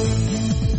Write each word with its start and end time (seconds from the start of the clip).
あ! 0.00 0.77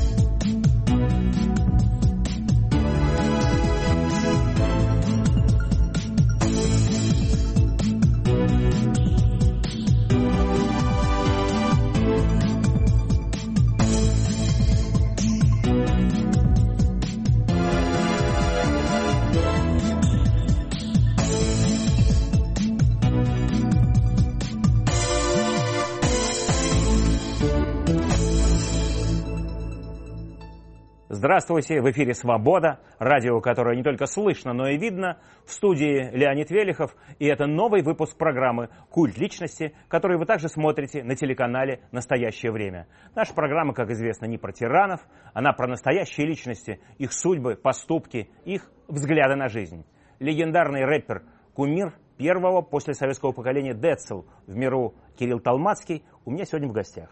Здравствуйте, 31.20 31.82
в 31.82 31.92
эфире 31.92 32.14
«Свобода», 32.14 32.80
радио, 32.98 33.42
которое 33.42 33.76
не 33.76 33.84
только 33.84 34.06
слышно, 34.06 34.54
но 34.54 34.70
и 34.70 34.78
видно. 34.78 35.18
В 35.46 35.52
студии 35.52 36.10
Леонид 36.16 36.50
Велихов, 36.50 36.96
и 37.20 37.26
это 37.26 37.46
новый 37.46 37.84
выпуск 37.84 38.18
программы 38.18 38.70
«Культ 38.90 39.18
личности», 39.18 39.76
который 39.90 40.18
вы 40.18 40.26
также 40.26 40.48
смотрите 40.48 41.04
на 41.04 41.18
телеканале 41.18 41.82
«Настоящее 41.92 42.54
время». 42.54 42.88
Наша 43.16 43.34
программа, 43.34 43.74
как 43.74 43.90
известно, 43.90 44.28
не 44.28 44.38
про 44.38 44.54
тиранов, 44.54 45.02
она 45.34 45.52
про 45.52 45.68
настоящие 45.68 46.26
личности, 46.26 46.80
их 47.00 47.12
судьбы, 47.12 47.58
поступки, 47.62 48.30
их 48.46 48.72
взгляды 48.88 49.36
на 49.36 49.50
жизнь. 49.50 49.86
Легендарный 50.20 50.86
рэпер, 50.86 51.24
кумир 51.54 51.96
первого 52.18 52.62
после 52.62 52.94
советского 52.94 53.34
поколения 53.34 53.74
Децл 53.74 54.22
в 54.48 54.56
миру 54.56 54.96
Кирилл 55.18 55.42
Талмацкий 55.42 56.06
у 56.24 56.32
меня 56.32 56.46
сегодня 56.46 56.70
в 56.70 56.72
гостях. 56.72 57.10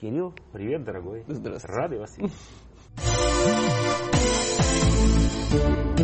Кирилл, 0.00 0.34
привет, 0.52 0.82
дорогой. 0.82 1.22
Здравствуйте. 1.28 1.78
Рады 1.78 2.00
вас 2.00 2.18
видеть. 2.18 2.34
Thank 2.96 3.10
you. 6.00 6.03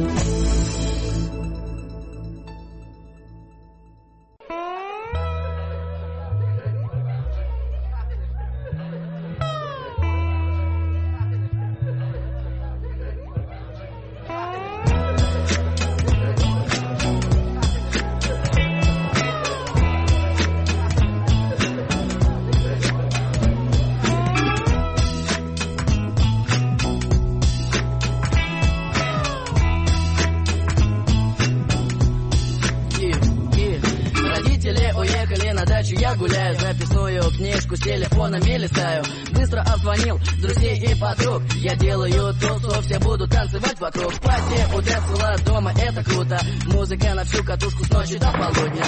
Дачу, 35.80 35.94
я 36.00 36.14
гуляю 36.14 36.54
Записную 36.58 37.22
книжку 37.30 37.76
с 37.76 37.80
телефонами 37.80 38.58
листаю. 38.58 39.02
Быстро 39.32 39.60
обзвонил 39.60 40.18
друзей 40.40 40.78
и 40.78 41.00
подруг. 41.00 41.42
Я 41.56 41.74
делаю 41.76 42.34
тусу, 42.34 42.82
все 42.82 42.98
будут 42.98 43.30
танцевать 43.30 43.80
вокруг. 43.80 44.12
Пати 44.20 44.76
у 44.76 44.80
Децела 44.80 45.36
дома, 45.46 45.72
это 45.72 46.04
круто. 46.04 46.38
Музыка 46.66 47.14
на 47.14 47.24
всю 47.24 47.44
катушку 47.44 47.84
с 47.84 47.90
ночи 47.90 48.18
до 48.18 48.30
полудня. 48.32 48.84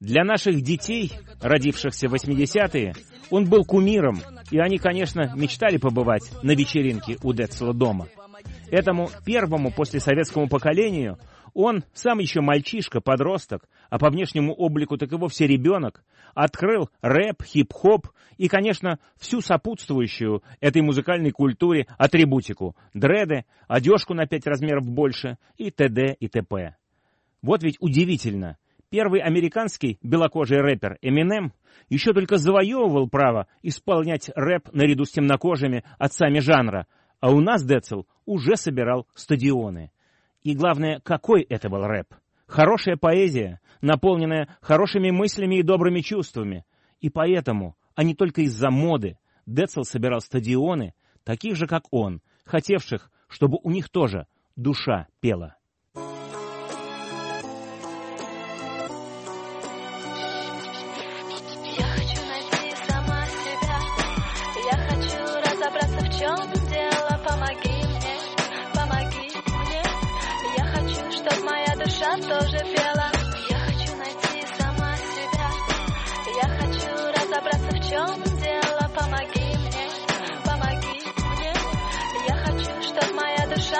Для 0.00 0.24
наших 0.24 0.60
детей, 0.62 1.12
родившихся 1.40 2.08
в 2.08 2.14
80-е, 2.14 2.94
он 3.30 3.46
был 3.46 3.64
кумиром, 3.64 4.20
и 4.50 4.58
они, 4.58 4.78
конечно, 4.78 5.32
мечтали 5.34 5.78
побывать 5.78 6.30
на 6.42 6.52
вечеринке 6.52 7.16
у 7.22 7.32
Децла 7.32 7.72
дома. 7.72 8.08
Этому 8.70 9.10
первому 9.24 9.72
после 9.72 10.00
советскому 10.00 10.48
поколению 10.48 11.18
он, 11.56 11.84
сам 11.94 12.18
еще 12.18 12.42
мальчишка, 12.42 13.00
подросток, 13.00 13.66
а 13.88 13.98
по 13.98 14.10
внешнему 14.10 14.52
облику 14.52 14.98
так 14.98 15.10
и 15.10 15.16
вовсе 15.16 15.46
ребенок, 15.46 16.04
открыл 16.34 16.90
рэп, 17.00 17.42
хип-хоп 17.42 18.08
и, 18.36 18.46
конечно, 18.48 18.98
всю 19.16 19.40
сопутствующую 19.40 20.42
этой 20.60 20.82
музыкальной 20.82 21.30
культуре 21.30 21.86
атрибутику– 21.96 22.76
дреды, 22.94 23.46
одежку 23.68 24.12
на 24.12 24.26
пять 24.26 24.46
размеров 24.46 24.84
больше 24.84 25.38
и 25.56 25.70
т.д. 25.70 26.16
и 26.20 26.28
т.п. 26.28 26.76
Вот 27.40 27.62
ведь 27.62 27.78
удивительно. 27.80 28.58
Первый 28.90 29.20
американский 29.20 29.98
белокожий 30.02 30.60
рэпер 30.60 30.98
Эминем 31.00 31.54
еще 31.88 32.12
только 32.12 32.36
завоевывал 32.36 33.08
право 33.08 33.46
исполнять 33.62 34.30
рэп 34.34 34.74
наряду 34.74 35.06
с 35.06 35.10
темнокожими 35.10 35.84
отцами 35.98 36.38
жанра, 36.40 36.86
а 37.20 37.30
у 37.32 37.40
нас 37.40 37.64
Децл 37.64 38.02
уже 38.26 38.56
собирал 38.56 39.06
стадионы. 39.14 39.90
И 40.46 40.54
главное, 40.54 41.00
какой 41.00 41.42
это 41.42 41.68
был 41.68 41.84
рэп? 41.88 42.14
Хорошая 42.46 42.96
поэзия, 42.96 43.60
наполненная 43.80 44.56
хорошими 44.60 45.10
мыслями 45.10 45.56
и 45.56 45.64
добрыми 45.64 46.02
чувствами. 46.02 46.64
И 47.00 47.10
поэтому, 47.10 47.76
а 47.96 48.04
не 48.04 48.14
только 48.14 48.42
из-за 48.42 48.70
моды, 48.70 49.18
Децл 49.44 49.82
собирал 49.82 50.20
стадионы, 50.20 50.94
таких 51.24 51.56
же, 51.56 51.66
как 51.66 51.86
он, 51.90 52.22
хотевших, 52.44 53.10
чтобы 53.26 53.58
у 53.60 53.72
них 53.72 53.88
тоже 53.88 54.28
душа 54.54 55.08
пела. 55.18 55.55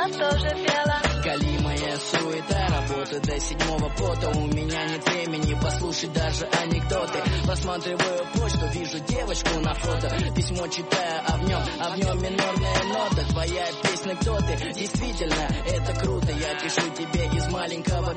Душа 0.08 0.30
тоже 0.30 0.48
пела. 0.64 1.02
Галимая 1.24 1.98
суета, 1.98 2.66
работа 2.68 3.20
до 3.20 3.40
седьмого 3.40 3.88
пота. 3.90 4.30
У 4.30 4.46
меня 4.46 4.84
нет 4.86 5.08
времени 5.08 5.54
послушать 5.60 6.12
даже 6.12 6.46
анекдоты. 6.46 7.18
Просматриваю 7.44 8.26
почту, 8.34 8.66
вижу 8.72 8.98
девочку 9.00 9.60
на 9.60 9.74
фото. 9.74 10.08
Письмо 10.34 10.66
читаю, 10.68 11.22
а 11.26 11.36
в 11.36 11.48
нем, 11.48 11.62
а 11.80 11.90
в 11.90 11.98
нем 11.98 12.22
минорная 12.22 12.82
нота. 12.84 13.24
Твоя 13.30 13.66
песня 13.82 14.16
«Кто 14.16 14.38
ты?» 14.38 14.72
Действительно, 14.72 15.48
это 15.66 16.00
круто. 16.00 16.32
Я 16.32 16.54
пишу 16.60 16.82
тебе 16.96 17.26
из 17.36 17.48
маленького 17.48 18.14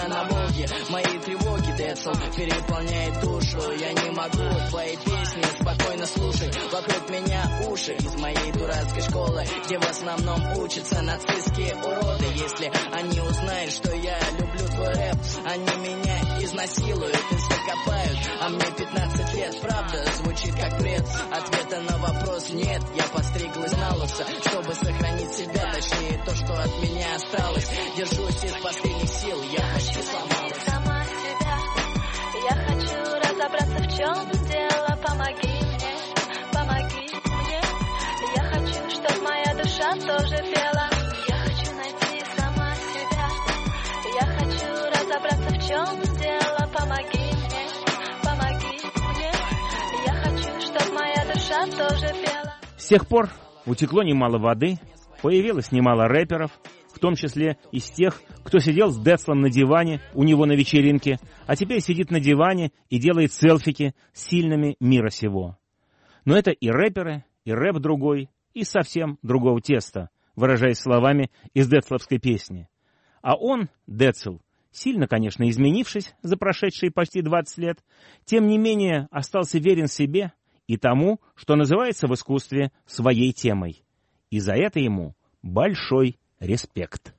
городка 0.00 0.08
на 0.08 0.24
Волге 0.24 0.68
Мои 0.88 1.18
тревоги, 1.18 1.76
Децл, 1.76 2.12
переполняет 2.36 3.20
душу. 3.20 3.58
Я 3.72 3.92
не 3.92 4.10
могу 4.10 4.68
твои 4.70 4.96
песни 4.96 5.42
спокойно 5.60 6.06
слушать. 6.06 6.56
Вокруг 6.72 7.10
меня 7.10 7.68
уши 7.68 7.92
из 7.92 8.14
моей 8.20 8.52
дурацкой 8.52 9.02
школы 9.02 9.44
Где 9.64 9.78
в 9.78 9.88
основном 9.88 10.58
учатся 10.58 11.02
нацистские 11.02 11.74
уроды. 11.76 12.26
Если 12.34 12.72
они 12.92 13.20
узнают, 13.20 13.72
что 13.72 13.94
я 13.94 14.18
люблю 14.38 14.66
твой 14.68 14.92
рэп 14.94 15.16
Они 15.44 15.88
меня 15.88 16.29
изнасилуют, 16.50 17.16
инстакопают 17.30 18.18
А 18.40 18.48
мне 18.48 18.66
15 18.76 19.34
лет, 19.34 19.60
правда, 19.60 20.04
звучит 20.16 20.54
как 20.54 20.78
бред 20.80 21.06
Ответа 21.30 21.80
на 21.82 21.98
вопрос 21.98 22.50
нет, 22.50 22.82
я 22.94 23.04
постриглась 23.04 23.72
на 23.72 23.94
лысо 23.94 24.26
Чтобы 24.46 24.74
сохранить 24.74 25.30
себя, 25.32 25.72
точнее 25.72 26.22
то, 26.24 26.34
что 26.34 26.62
от 26.62 26.82
меня 26.82 27.14
осталось 27.16 27.70
Держусь 27.96 28.44
из 28.44 28.56
последних 28.62 29.08
сил, 29.08 29.42
я 29.52 29.74
почти 29.74 30.02
сломалась 30.02 30.64
сама 30.66 31.04
себя. 31.04 31.58
Я 32.42 32.54
хочу 32.66 32.98
разобраться, 33.16 33.78
в 33.78 33.96
чем 33.96 34.48
дело. 34.48 34.98
Помоги 35.04 35.48
мне, 35.48 35.96
помоги 36.52 37.08
мне. 37.24 37.60
Я 38.36 38.42
хочу, 38.44 38.90
чтобы 38.90 39.22
моя 39.22 39.54
душа 39.54 39.92
тоже 39.92 40.36
пела. 40.52 40.88
Я 41.28 41.36
хочу 41.36 41.74
найти 41.74 42.24
сама 42.36 42.74
себя. 42.74 43.28
Я 44.14 44.26
хочу 44.38 44.68
разобраться, 44.90 45.50
в 45.50 45.68
чем 45.68 46.09
С 52.76 52.86
тех 52.86 53.06
пор 53.06 53.30
утекло 53.66 54.02
немало 54.02 54.38
воды, 54.38 54.78
появилось 55.22 55.72
немало 55.72 56.08
рэперов, 56.08 56.50
в 56.92 56.98
том 56.98 57.14
числе 57.14 57.56
из 57.72 57.84
тех, 57.90 58.20
кто 58.44 58.58
сидел 58.58 58.90
с 58.90 58.98
Децлом 58.98 59.40
на 59.40 59.50
диване 59.50 60.00
у 60.14 60.24
него 60.24 60.46
на 60.46 60.52
вечеринке, 60.52 61.18
а 61.46 61.56
теперь 61.56 61.80
сидит 61.80 62.10
на 62.10 62.20
диване 62.20 62.72
и 62.88 62.98
делает 62.98 63.32
селфики 63.32 63.94
с 64.12 64.28
сильными 64.28 64.76
мира 64.80 65.10
сего. 65.10 65.56
Но 66.24 66.36
это 66.36 66.50
и 66.50 66.68
рэперы, 66.68 67.24
и 67.44 67.52
рэп 67.52 67.76
другой, 67.76 68.28
и 68.54 68.64
совсем 68.64 69.18
другого 69.22 69.60
теста, 69.60 70.10
выражаясь 70.36 70.78
словами 70.78 71.30
из 71.54 71.68
Децловской 71.68 72.18
песни. 72.18 72.68
А 73.22 73.36
он, 73.36 73.68
Децл, 73.86 74.38
сильно, 74.70 75.06
конечно, 75.06 75.48
изменившись 75.48 76.14
за 76.22 76.36
прошедшие 76.36 76.90
почти 76.90 77.22
20 77.22 77.58
лет, 77.58 77.78
тем 78.24 78.46
не 78.46 78.58
менее 78.58 79.08
остался 79.10 79.58
верен 79.58 79.86
себе 79.86 80.32
и 80.70 80.76
тому, 80.76 81.18
что 81.34 81.56
называется 81.56 82.06
в 82.06 82.14
искусстве 82.14 82.70
своей 82.86 83.32
темой. 83.32 83.82
И 84.30 84.38
за 84.38 84.54
это 84.54 84.78
ему 84.78 85.16
большой 85.42 86.16
респект. 86.38 87.12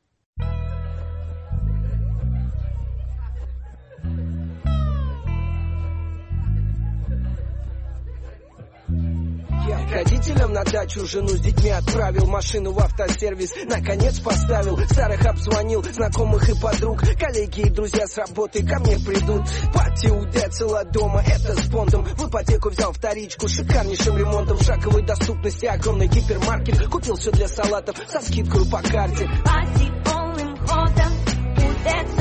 К 9.92 9.94
родителям 9.94 10.54
на 10.54 10.64
дачу 10.64 11.06
жену 11.06 11.28
с 11.28 11.42
детьми 11.42 11.70
отправил 11.70 12.26
Машину 12.26 12.72
в 12.72 12.80
автосервис. 12.80 13.52
Наконец 13.66 14.22
поставил 14.22 14.78
Старых 14.86 15.26
обзвонил, 15.26 15.84
знакомых 15.84 16.48
и 16.48 16.58
подруг. 16.58 17.02
Коллеги 17.20 17.68
и 17.68 17.70
друзья 17.70 18.08
с 18.08 18.18
работы 18.18 18.66
ко 18.66 18.80
мне 18.80 18.98
придут. 19.00 19.42
Пати 19.74 20.08
у 20.08 20.26
Децела 20.28 20.86
дома, 20.86 21.22
это 21.28 21.62
с 21.62 21.68
бонтом 21.68 22.06
В 22.06 22.30
ипотеку 22.30 22.70
взял 22.70 22.94
вторичку, 22.94 23.50
шикарнейшим 23.50 24.18
ремонтом 24.18 24.56
В 24.56 24.64
шаговой 24.64 25.06
доступности. 25.06 25.66
Огромный 25.66 26.08
гипермаркет 26.08 26.88
Купил 26.88 27.18
все 27.18 27.32
для 27.32 27.50
салатов 27.50 27.98
со 28.08 28.22
скидкой 28.22 28.66
по 28.72 28.82
карте. 28.82 29.30
Пати 29.44 29.92
полным 30.06 30.56
ходом 30.68 31.12
у 31.58 31.84
Децела 31.84 32.21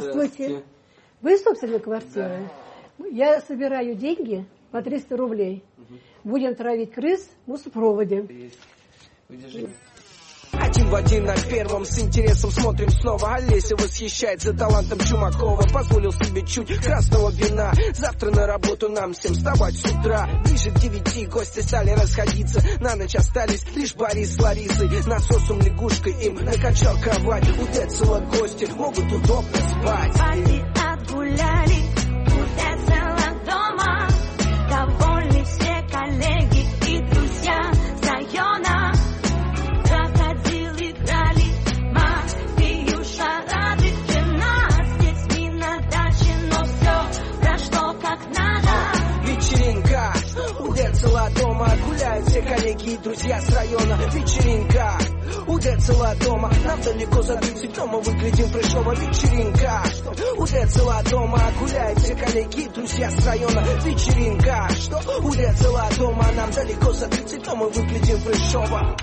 Здравствуйте. 0.00 0.62
Вы 1.20 1.36
собственник 1.38 1.84
квартиры? 1.84 2.48
Я 3.10 3.40
собираю 3.40 3.94
деньги 3.94 4.44
по 4.70 4.82
300 4.82 5.16
рублей. 5.16 5.62
Будем 6.24 6.54
травить 6.54 6.92
крыс 6.92 7.28
в 7.46 7.50
мусопроводе. 7.50 8.50
Один 10.52 10.88
в 10.88 10.94
один 10.94 11.24
на 11.24 11.36
первом 11.36 11.84
с 11.84 11.98
интересом 11.98 12.50
смотрим 12.50 12.90
снова. 12.90 13.34
Олеся 13.34 13.76
восхищается 13.76 14.52
талантом 14.52 14.98
Чумакова. 15.00 15.62
Позволил 15.72 16.12
себе 16.12 16.42
чуть 16.46 16.76
красного 16.78 17.30
вина. 17.30 17.72
Завтра 17.94 18.30
на 18.30 18.46
работу 18.46 18.88
нам 18.88 19.12
всем 19.14 19.34
вставать 19.34 19.76
с 19.76 19.84
утра. 19.84 20.28
Ближе 20.44 20.70
к 20.70 20.78
девяти 20.78 21.26
гости 21.26 21.60
стали 21.60 21.90
расходиться. 21.90 22.62
На 22.80 22.96
ночь 22.96 23.14
остались 23.14 23.64
лишь 23.74 23.94
Борис 23.94 24.36
с 24.36 24.40
Ларисой. 24.40 24.88
Насосом 25.06 25.60
лягушкой 25.60 26.12
им 26.24 26.36
накачал 26.36 26.96
кровать. 26.98 27.48
У 27.58 27.66
Децела 27.66 28.20
гости 28.20 28.64
могут 28.76 29.12
удобно 29.12 29.56
спать. 29.56 30.12
Пати 30.12 30.64
отгуляли 30.74 31.89
коллеги 52.70 52.94
и 52.94 52.98
друзья 52.98 53.40
с 53.40 53.54
района. 53.54 53.96
Вечеринка. 54.12 54.92
У 55.46 55.58
Децела 55.58 56.14
дома. 56.24 56.50
Нам 56.64 56.80
далеко 56.80 57.22
за 57.22 57.36
30 57.36 57.74
дома 57.74 57.98
выглядим 57.98 58.46
фрешово 58.46 58.92
Вечеринка. 58.92 59.82
У 60.36 60.46
Децела 60.46 61.02
дома. 61.10 61.38
Гуляют 61.58 61.98
все 61.98 62.14
коллеги 62.14 62.60
и 62.60 62.68
друзья 62.68 63.10
с 63.10 63.26
района. 63.26 63.60
Вечеринка. 63.84 64.68
У 65.22 65.34
Децела 65.34 65.88
дома. 65.98 66.24
Нам 66.36 66.50
далеко 66.50 66.92
за 66.92 67.08
30 67.08 67.44
дома 67.44 67.66
выглядим 67.66 68.16
фрешово 68.18 68.96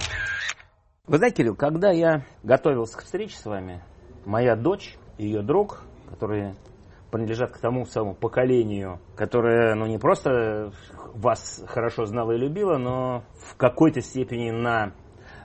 Вы 1.07 1.17
знаете, 1.17 1.37
Кирилл, 1.37 1.55
когда 1.55 1.91
я 1.91 2.25
готовился 2.43 2.97
к 2.97 3.03
встрече 3.03 3.35
с 3.35 3.45
вами, 3.45 3.83
моя 4.25 4.55
дочь 4.55 4.97
и 5.17 5.25
ее 5.25 5.41
друг, 5.41 5.81
которые 6.09 6.55
принадлежат 7.11 7.51
к 7.51 7.57
тому 7.57 7.85
самому 7.85 8.15
поколению, 8.15 8.99
которое, 9.15 9.75
ну, 9.75 9.85
не 9.87 9.97
просто 9.97 10.71
вас 11.17 11.63
хорошо 11.67 12.05
знало 12.05 12.33
и 12.33 12.37
любило, 12.37 12.77
но 12.77 13.23
в 13.35 13.57
какой-то 13.57 14.01
степени 14.01 14.51
на 14.51 14.93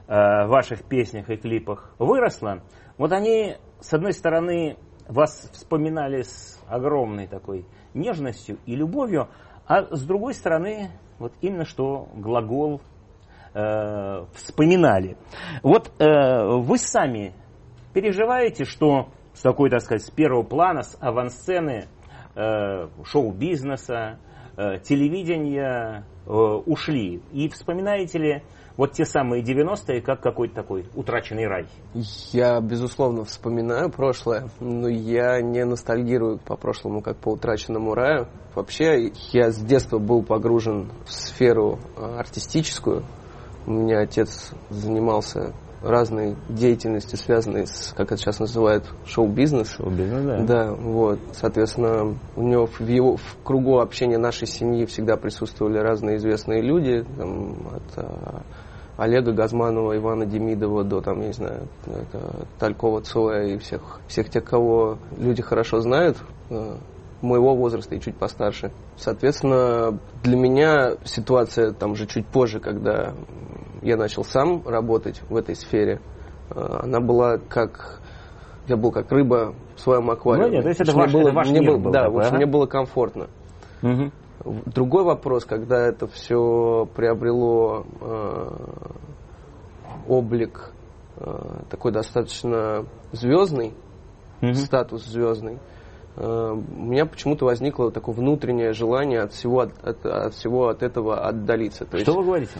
э, 0.07 0.47
ваших 0.47 0.85
песнях 0.85 1.31
и 1.31 1.37
клипах 1.37 1.95
выросло. 1.99 2.63
Вот 2.99 3.13
они, 3.13 3.57
с 3.81 3.93
одной 3.95 4.13
стороны, 4.13 4.77
вас 5.09 5.51
вспоминали 5.53 6.23
с 6.23 6.61
огромной 6.69 7.27
такой 7.27 7.67
нежностью 7.95 8.59
и 8.67 8.77
любовью, 8.77 9.29
а 9.67 9.95
с 9.95 10.05
другой 10.05 10.35
стороны, 10.35 10.91
вот 11.19 11.33
именно 11.41 11.65
что 11.65 12.09
глагол 12.15 12.81
э, 13.55 14.25
вспоминали. 14.35 15.17
Вот 15.63 15.91
э, 15.99 16.47
вы 16.59 16.79
сами 16.79 17.35
переживаете, 17.95 18.65
что 18.65 19.09
с 19.33 19.41
такой, 19.41 19.71
так 19.71 19.81
сказать, 19.81 20.03
с 20.03 20.11
первого 20.11 20.43
плана, 20.43 20.83
с 20.83 20.97
авансцены 21.01 21.87
э, 22.35 22.89
шоу-бизнеса, 23.05 24.19
телевидения 24.57 26.05
э, 26.27 26.31
ушли? 26.31 27.23
И 27.33 27.49
вспоминаете 27.49 28.19
ли 28.19 28.43
вот 28.77 28.93
те 28.93 29.05
самые 29.05 29.43
90-е 29.43 30.01
как 30.01 30.21
какой-то 30.21 30.55
такой 30.55 30.87
утраченный 30.95 31.47
рай? 31.47 31.67
Я, 32.33 32.61
безусловно, 32.61 33.25
вспоминаю 33.25 33.91
прошлое, 33.91 34.49
но 34.61 34.89
я 34.89 35.41
не 35.41 35.65
ностальгирую 35.65 36.39
по 36.39 36.57
прошлому, 36.57 37.03
как 37.03 37.17
по 37.19 37.31
утраченному 37.31 37.95
раю. 37.95 38.29
Вообще, 38.55 39.13
я 39.33 39.51
с 39.51 39.57
детства 39.59 39.99
был 39.99 40.23
погружен 40.23 40.91
в 41.05 41.13
сферу 41.13 41.79
э, 41.97 42.03
артистическую. 42.19 43.05
У 43.67 43.71
меня 43.71 44.01
отец 44.01 44.53
занимался 44.71 45.55
разной 45.83 46.37
деятельностью, 46.49 47.19
связанной 47.19 47.67
с, 47.67 47.93
как 47.97 48.13
это 48.13 48.17
сейчас 48.17 48.41
называют, 48.41 48.85
шоу-бизнес. 49.05 49.77
Шоу-бизнес, 49.77 50.25
да. 50.25 50.45
Да, 50.45 50.73
вот. 50.73 51.19
Соответственно, 51.33 52.17
у 52.37 52.43
него 52.43 52.67
в 52.67 52.81
его 52.81 53.17
в 53.17 53.37
кругу 53.43 53.79
общения 53.79 54.19
нашей 54.19 54.47
семьи 54.47 54.85
всегда 54.87 55.17
присутствовали 55.17 55.79
разные 55.79 56.17
известные 56.17 56.63
люди, 56.63 57.05
там, 57.17 57.57
от 57.75 58.05
а, 58.05 58.43
Олега 58.97 59.33
Газманова, 59.33 59.97
Ивана 59.97 60.27
Демидова 60.27 60.85
до, 60.85 61.01
там, 61.01 61.21
я 61.21 61.29
не 61.29 61.33
знаю, 61.33 61.69
это, 61.87 62.47
Талькова 62.59 63.01
Цоя 63.01 63.55
и 63.55 63.59
всех, 63.59 64.01
всех 64.07 64.29
тех, 64.29 64.45
кого 64.45 64.99
люди 65.17 65.43
хорошо 65.43 65.81
знают, 65.81 66.19
э, 66.51 66.77
моего 67.23 67.55
возраста 67.55 67.95
и 67.95 68.01
чуть 68.01 68.17
постарше. 68.17 68.73
Соответственно, 68.97 69.99
для 70.23 70.37
меня 70.37 70.97
ситуация 71.05 71.73
там 71.73 71.95
же 71.95 72.07
чуть 72.07 72.27
позже, 72.27 72.61
когда 72.61 73.15
я 73.83 73.97
начал 73.97 74.25
сам 74.25 74.67
работать 74.67 75.23
в 75.29 75.37
этой 75.37 75.55
сфере, 75.57 76.01
э, 76.51 76.61
она 76.83 77.01
была 77.01 77.39
как... 77.39 78.01
Я 78.69 78.77
был 78.77 78.93
как 78.93 79.11
рыба 79.11 79.55
в 79.75 79.81
своем 79.81 80.09
аквариуме. 80.11 80.47
Ну, 80.49 80.53
нет, 80.55 80.63
то 80.63 80.69
есть 80.69 80.81
это 80.81 80.93
ваш- 80.93 81.13
было, 81.13 81.23
это 81.29 81.33
ваш 81.33 81.49
мне 81.51 81.61
мир 81.61 81.71
было- 81.73 81.79
был 81.79 81.91
Да, 81.91 82.05
такой, 82.05 82.25
ага. 82.27 82.37
мне 82.37 82.47
было 82.47 82.67
комфортно. 82.67 83.27
Мгм. 83.83 84.13
Другой 84.67 85.03
вопрос, 85.05 85.45
когда 85.45 85.79
это 85.87 86.07
все 86.07 86.89
приобрело 86.95 87.85
э, 88.01 88.51
облик 90.09 90.71
э, 91.17 91.61
такой 91.71 91.93
достаточно 91.93 92.87
звездный, 93.13 93.75
Мгм. 94.41 94.55
статус 94.55 95.05
звездный, 95.07 95.59
у 96.17 96.57
меня 96.91 97.07
почему-то 97.07 97.47
возникло 97.47 97.91
такое 97.91 98.15
внутреннее 98.15 98.73
желание 98.73 99.21
от 99.21 99.33
всего 99.33 99.61
от, 99.61 99.79
от- 99.83 100.05
от 100.05 100.35
всего 100.35 100.69
от 100.69 100.83
этого 100.83 101.27
отдалиться. 101.27 101.85
То 101.87 101.99
Что 101.99 102.13
есть, 102.13 102.19
вы 102.19 102.25
говорите? 102.25 102.59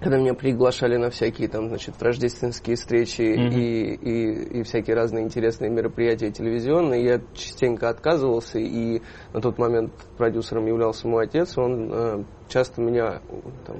когда 0.00 0.18
меня 0.18 0.34
приглашали 0.34 0.96
на 0.96 1.10
всякие 1.10 1.48
там, 1.48 1.68
значит, 1.68 2.00
рождественские 2.00 2.76
встречи 2.76 3.22
Мгм. 3.22 3.58
и, 3.58 3.94
и, 3.94 4.58
и 4.60 4.62
всякие 4.62 4.94
разные 4.94 5.24
интересные 5.24 5.70
мероприятия 5.70 6.30
телевизионные, 6.30 7.04
я 7.04 7.20
частенько 7.34 7.88
отказывался, 7.88 8.58
и 8.60 9.02
на 9.32 9.40
тот 9.40 9.58
момент 9.58 9.92
продюсером 10.16 10.66
являлся 10.66 11.08
мой 11.08 11.24
отец, 11.24 11.58
он 11.58 11.90
э, 11.92 12.24
часто 12.46 12.80
меня 12.80 13.22
э, 13.28 13.40
там, 13.66 13.76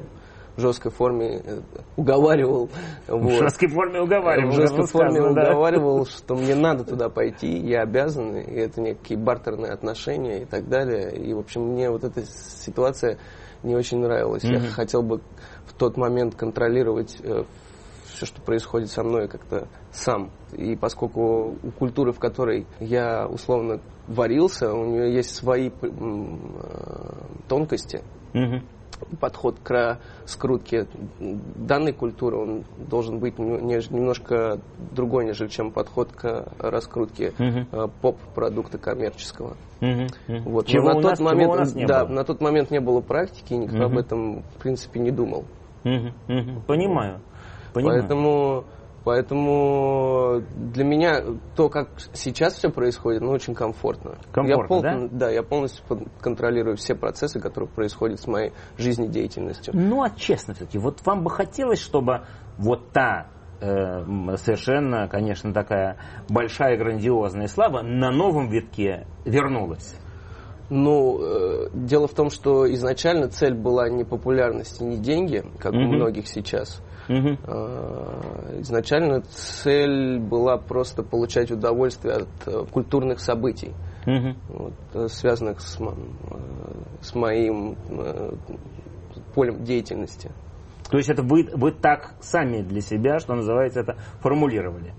в 0.58 0.60
жесткой 0.60 0.90
форме 0.90 1.40
э, 1.44 1.60
уговаривал. 1.96 2.68
В 3.06 3.16
вот. 3.16 3.32
жесткой 3.32 3.68
форме 3.68 4.00
уговаривал. 4.00 4.50
В 4.50 4.54
жесткой 4.54 4.80
как 4.80 4.88
сказано, 4.88 5.20
форме 5.20 5.34
да. 5.34 5.50
уговаривал, 5.50 6.06
что 6.06 6.34
мне 6.34 6.56
надо 6.56 6.84
туда 6.84 7.08
пойти, 7.08 7.58
я 7.58 7.82
обязан, 7.82 8.36
и 8.36 8.54
это 8.56 8.80
некие 8.80 9.18
бартерные 9.18 9.70
отношения 9.70 10.42
и 10.42 10.44
так 10.44 10.68
далее. 10.68 11.16
И, 11.16 11.32
в 11.32 11.38
общем, 11.38 11.62
мне 11.62 11.88
вот 11.90 12.02
эта 12.02 12.24
ситуация 12.24 13.18
не 13.62 13.76
очень 13.76 13.98
нравилась. 13.98 14.42
Я 14.42 14.58
Мгм. 14.58 14.68
хотел 14.70 15.02
бы 15.02 15.20
в 15.64 15.74
тот 15.74 15.96
момент 15.96 16.34
контролировать 16.34 17.16
все, 18.18 18.26
что 18.26 18.42
происходит 18.42 18.90
со 18.90 19.04
мной 19.04 19.28
как-то 19.28 19.68
сам. 19.92 20.30
И 20.52 20.74
поскольку 20.74 21.56
у 21.62 21.70
культуры, 21.70 22.12
в 22.12 22.18
которой 22.18 22.66
я 22.80 23.28
условно 23.28 23.80
варился, 24.08 24.72
у 24.72 24.86
нее 24.86 25.14
есть 25.14 25.36
свои 25.36 25.70
э, 25.70 25.88
тонкости, 27.48 28.02
Мгм. 28.34 28.62
Подход 29.20 29.56
к 29.62 29.98
скрутке 30.26 30.86
данной 31.18 31.92
культуры, 31.92 32.36
он 32.36 32.64
должен 32.88 33.18
быть 33.18 33.38
немножко 33.38 34.60
другой, 34.92 35.24
нежели 35.26 35.48
чем 35.48 35.70
подход 35.70 36.10
к 36.12 36.46
раскрутке 36.58 37.32
uh 37.38 37.90
поп-продукта 38.00 38.78
коммерческого. 38.78 39.56
Uh-huh. 39.80 40.08
Вот. 40.44 40.66
Чего 40.66 40.88
Но 40.88 40.92
на 40.92 40.98
у 40.98 41.02
тот 41.02 41.10
нас- 41.10 41.18
чего 41.18 41.28
момент, 41.28 41.52
у 41.52 41.56
нас 41.56 41.74
не 41.74 41.86
да, 41.86 42.04
было. 42.04 42.14
на 42.14 42.24
тот 42.24 42.40
момент 42.40 42.70
не 42.70 42.80
было 42.80 43.00
практики, 43.00 43.52
и 43.52 43.56
никто 43.56 43.84
об 43.84 43.90
Мгм. 43.92 43.98
этом, 43.98 44.42
в 44.42 44.58
принципе, 44.60 44.98
не 45.00 45.10
думал. 45.10 45.44
Мгм, 45.84 46.12
мгм. 46.26 46.62
Понимаю. 46.66 47.20
Понимаю. 47.72 48.00
Поэтому, 48.00 48.64
поэтому 49.04 50.42
для 50.54 50.84
меня 50.84 51.22
то, 51.56 51.68
как 51.68 51.90
сейчас 52.12 52.54
все 52.54 52.70
происходит, 52.70 53.22
ну, 53.22 53.30
очень 53.30 53.54
комфортно. 53.54 54.18
Комфортно, 54.32 55.02
я 55.02 55.08
да? 55.10 55.30
я 55.30 55.42
полностью 55.42 55.84
контролирую 56.20 56.76
все 56.76 56.94
процессы, 56.94 57.40
которые 57.40 57.68
происходят 57.68 58.20
с 58.20 58.26
моей 58.26 58.52
жизнедеятельностью. 58.76 59.74
Ну, 59.76 60.02
а 60.02 60.10
честно 60.10 60.54
все-таки, 60.54 60.78
вот 60.78 61.04
вам 61.04 61.24
бы 61.24 61.30
хотелось, 61.30 61.80
чтобы 61.80 62.22
вот 62.58 62.90
та 62.92 63.28
э, 63.60 64.04
совершенно, 64.36 65.08
конечно, 65.08 65.52
такая 65.52 65.98
большая 66.28 66.76
грандиозная 66.76 67.48
слава 67.48 67.82
на 67.82 68.10
новом 68.10 68.48
витке 68.48 69.06
вернулась. 69.24 69.96
Ну, 70.70 71.18
э, 71.22 71.68
дело 71.72 72.08
в 72.08 72.14
том, 72.14 72.28
что 72.28 72.70
изначально 72.74 73.28
цель 73.28 73.54
была 73.54 73.88
не 73.88 74.04
популярность 74.04 74.80
и 74.82 74.84
не 74.84 74.98
деньги, 74.98 75.42
как 75.58 75.72
у 75.72 75.76
Мгм. 75.76 75.94
многих 75.94 76.28
сейчас. 76.28 76.82
Э, 77.08 78.60
Изначально 78.60 79.22
цель 79.22 80.18
была 80.18 80.58
просто 80.58 81.02
получать 81.02 81.50
удовольствие 81.50 82.14
от 82.14 82.28
э, 82.46 82.64
культурных 82.70 83.20
событий. 83.20 83.72
Вот, 84.48 84.74
э, 84.94 85.08
связанных 85.08 85.60
с, 85.60 85.78
с 87.00 87.14
моим 87.14 87.76
полем 89.34 89.64
деятельности. 89.64 90.30
То 90.90 90.96
есть 90.96 91.10
это 91.10 91.22
вы, 91.22 91.48
вы 91.54 91.72
так 91.72 92.14
сами 92.20 92.62
для 92.62 92.80
себя, 92.80 93.18
что 93.18 93.34
называется, 93.34 93.80
это 93.80 93.96
формулировали. 94.20 94.94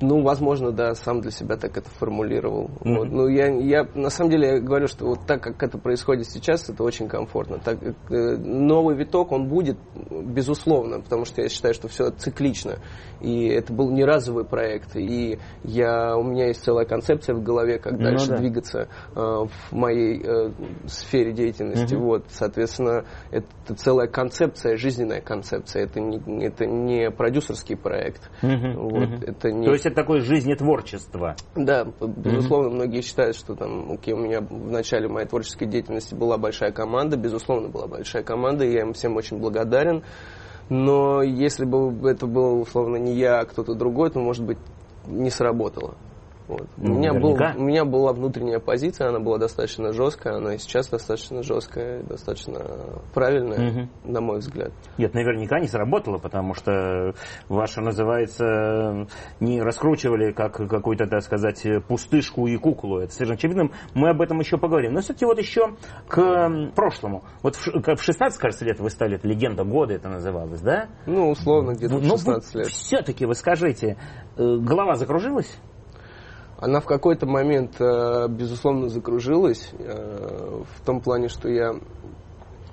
Ну, 0.00 0.22
возможно, 0.22 0.72
да, 0.72 0.94
сам 0.94 1.20
для 1.20 1.30
себя 1.30 1.56
так 1.56 1.76
это 1.76 1.90
формулировал. 1.90 2.70
Мгм. 2.84 2.96
Вот. 2.96 3.10
Ну, 3.10 3.28
я, 3.28 3.48
я 3.48 3.86
на 3.94 4.08
самом 4.08 4.30
деле 4.30 4.48
я 4.54 4.60
говорю, 4.60 4.86
что 4.86 5.06
вот 5.06 5.26
так 5.26 5.42
как 5.42 5.62
это 5.62 5.78
происходит 5.78 6.26
сейчас, 6.26 6.68
это 6.70 6.82
очень 6.82 7.06
комфортно. 7.06 7.58
Так, 7.58 7.78
э, 7.82 8.36
новый 8.36 8.96
виток, 8.96 9.30
он 9.32 9.48
будет, 9.48 9.76
безусловно, 10.10 11.00
потому 11.00 11.24
что 11.26 11.42
я 11.42 11.48
считаю, 11.48 11.74
что 11.74 11.88
все 11.88 12.10
циклично. 12.10 12.78
И 13.20 13.48
это 13.48 13.72
был 13.72 13.90
не 13.90 14.04
разовый 14.04 14.44
проект. 14.44 14.96
И 14.96 15.38
я, 15.62 16.16
у 16.16 16.22
меня 16.22 16.46
есть 16.46 16.64
целая 16.64 16.86
концепция 16.86 17.34
в 17.34 17.42
голове, 17.42 17.78
как 17.78 17.92
Ну 17.92 17.98
дальше 17.98 18.28
да. 18.28 18.38
двигаться 18.38 18.88
э, 19.14 19.20
в 19.20 19.72
моей 19.72 20.22
э, 20.24 20.50
сфере 20.86 21.32
деятельности. 21.32 21.94
Мгм. 21.94 22.04
Вот, 22.04 22.24
соответственно, 22.28 23.04
это 23.30 23.74
целая 23.74 24.08
концепция, 24.08 24.76
жизненная 24.76 25.20
концепция. 25.20 25.84
Это 25.84 26.00
не, 26.00 26.46
это 26.46 26.64
не 26.64 27.10
продюсерский 27.10 27.76
проект. 27.76 28.30
Мгм, 28.40 28.78
Вот, 28.78 29.08
мгм. 29.08 29.22
это 29.26 29.52
не 29.52 29.66
То 29.66 29.72
есть 29.72 29.89
это 29.90 30.02
такое 30.02 30.20
жизнетворчество. 30.20 31.36
да, 31.54 31.86
безусловно, 32.00 32.70
многие 32.70 33.02
считают, 33.02 33.36
что 33.36 33.54
там, 33.54 33.92
окей, 33.92 34.14
у 34.14 34.18
меня 34.18 34.40
в 34.40 34.70
начале 34.70 35.08
моей 35.08 35.26
творческой 35.26 35.66
деятельности 35.66 36.14
была 36.14 36.38
большая 36.38 36.72
команда, 36.72 37.16
безусловно, 37.16 37.68
была 37.68 37.86
большая 37.86 38.22
команда, 38.22 38.64
и 38.64 38.72
я 38.72 38.82
им 38.82 38.92
всем 38.92 39.16
очень 39.16 39.38
благодарен. 39.38 40.02
Но 40.68 41.22
если 41.22 41.64
бы 41.64 42.08
это 42.08 42.26
был, 42.26 42.60
условно, 42.60 42.96
не 42.96 43.14
я, 43.14 43.40
а 43.40 43.44
кто-то 43.44 43.74
другой, 43.74 44.10
то, 44.10 44.20
может 44.20 44.44
быть, 44.44 44.58
не 45.06 45.30
сработало. 45.30 45.96
Вот. 46.50 46.66
У, 46.78 46.82
Ну, 46.88 46.94
меня 46.98 47.12
был, 47.14 47.36
у 47.56 47.62
меня 47.62 47.84
была 47.84 48.12
внутренняя 48.12 48.58
позиция, 48.58 49.08
она 49.10 49.20
была 49.20 49.38
достаточно 49.38 49.92
жесткая, 49.92 50.38
она 50.38 50.54
и 50.54 50.58
сейчас 50.58 50.88
достаточно 50.88 51.44
жесткая, 51.44 52.02
достаточно 52.02 52.60
правильная, 53.14 53.88
на 54.02 54.20
мой 54.20 54.38
взгляд. 54.40 54.72
Нет, 54.98 55.14
наверняка 55.14 55.60
не 55.60 55.68
сработало, 55.68 56.18
потому 56.18 56.54
что 56.54 57.14
ваше, 57.48 57.80
называется, 57.80 59.06
не 59.38 59.60
раскручивали 59.62 60.32
как 60.32 60.56
какую-то, 60.56 61.06
так 61.06 61.22
сказать, 61.22 61.64
пустышку 61.86 62.48
и 62.48 62.56
куклу. 62.56 62.98
Это 62.98 63.12
совершенно 63.12 63.34
очевидно. 63.36 63.70
Мы 63.94 64.10
об 64.10 64.20
этом 64.20 64.40
еще 64.40 64.58
поговорим. 64.58 64.92
Но 64.94 65.00
все-таки 65.02 65.24
вот 65.24 65.38
еще 65.38 65.76
к 66.08 66.50
прошлому. 66.74 67.22
Вот 67.42 67.54
в, 67.54 67.62
ш- 67.64 67.80
как 67.80 67.98
в 67.98 68.02
16, 68.02 68.40
кажется, 68.40 68.64
лет 68.64 68.80
вы 68.80 68.90
стали, 68.90 69.16
это 69.16 69.28
легенда 69.28 69.62
года 69.64 69.94
это 69.94 70.08
называлось, 70.08 70.60
да? 70.60 70.88
Ну, 71.06 71.30
условно, 71.30 71.72
где-то 71.74 71.94
в 71.96 72.02
Но 72.02 72.16
16 72.16 72.54
лет. 72.56 72.66
все-таки 72.66 73.24
вы 73.26 73.34
скажите, 73.34 73.96
э, 74.36 74.56
голова 74.56 74.94
закружилась? 74.96 75.56
Она 76.60 76.80
в 76.80 76.84
какой-то 76.84 77.26
момент, 77.26 77.80
э, 77.80 78.28
безусловно, 78.28 78.90
закружилась, 78.90 79.70
э, 79.72 80.62
в 80.62 80.84
том 80.84 81.00
плане, 81.00 81.28
что 81.28 81.48
я 81.48 81.72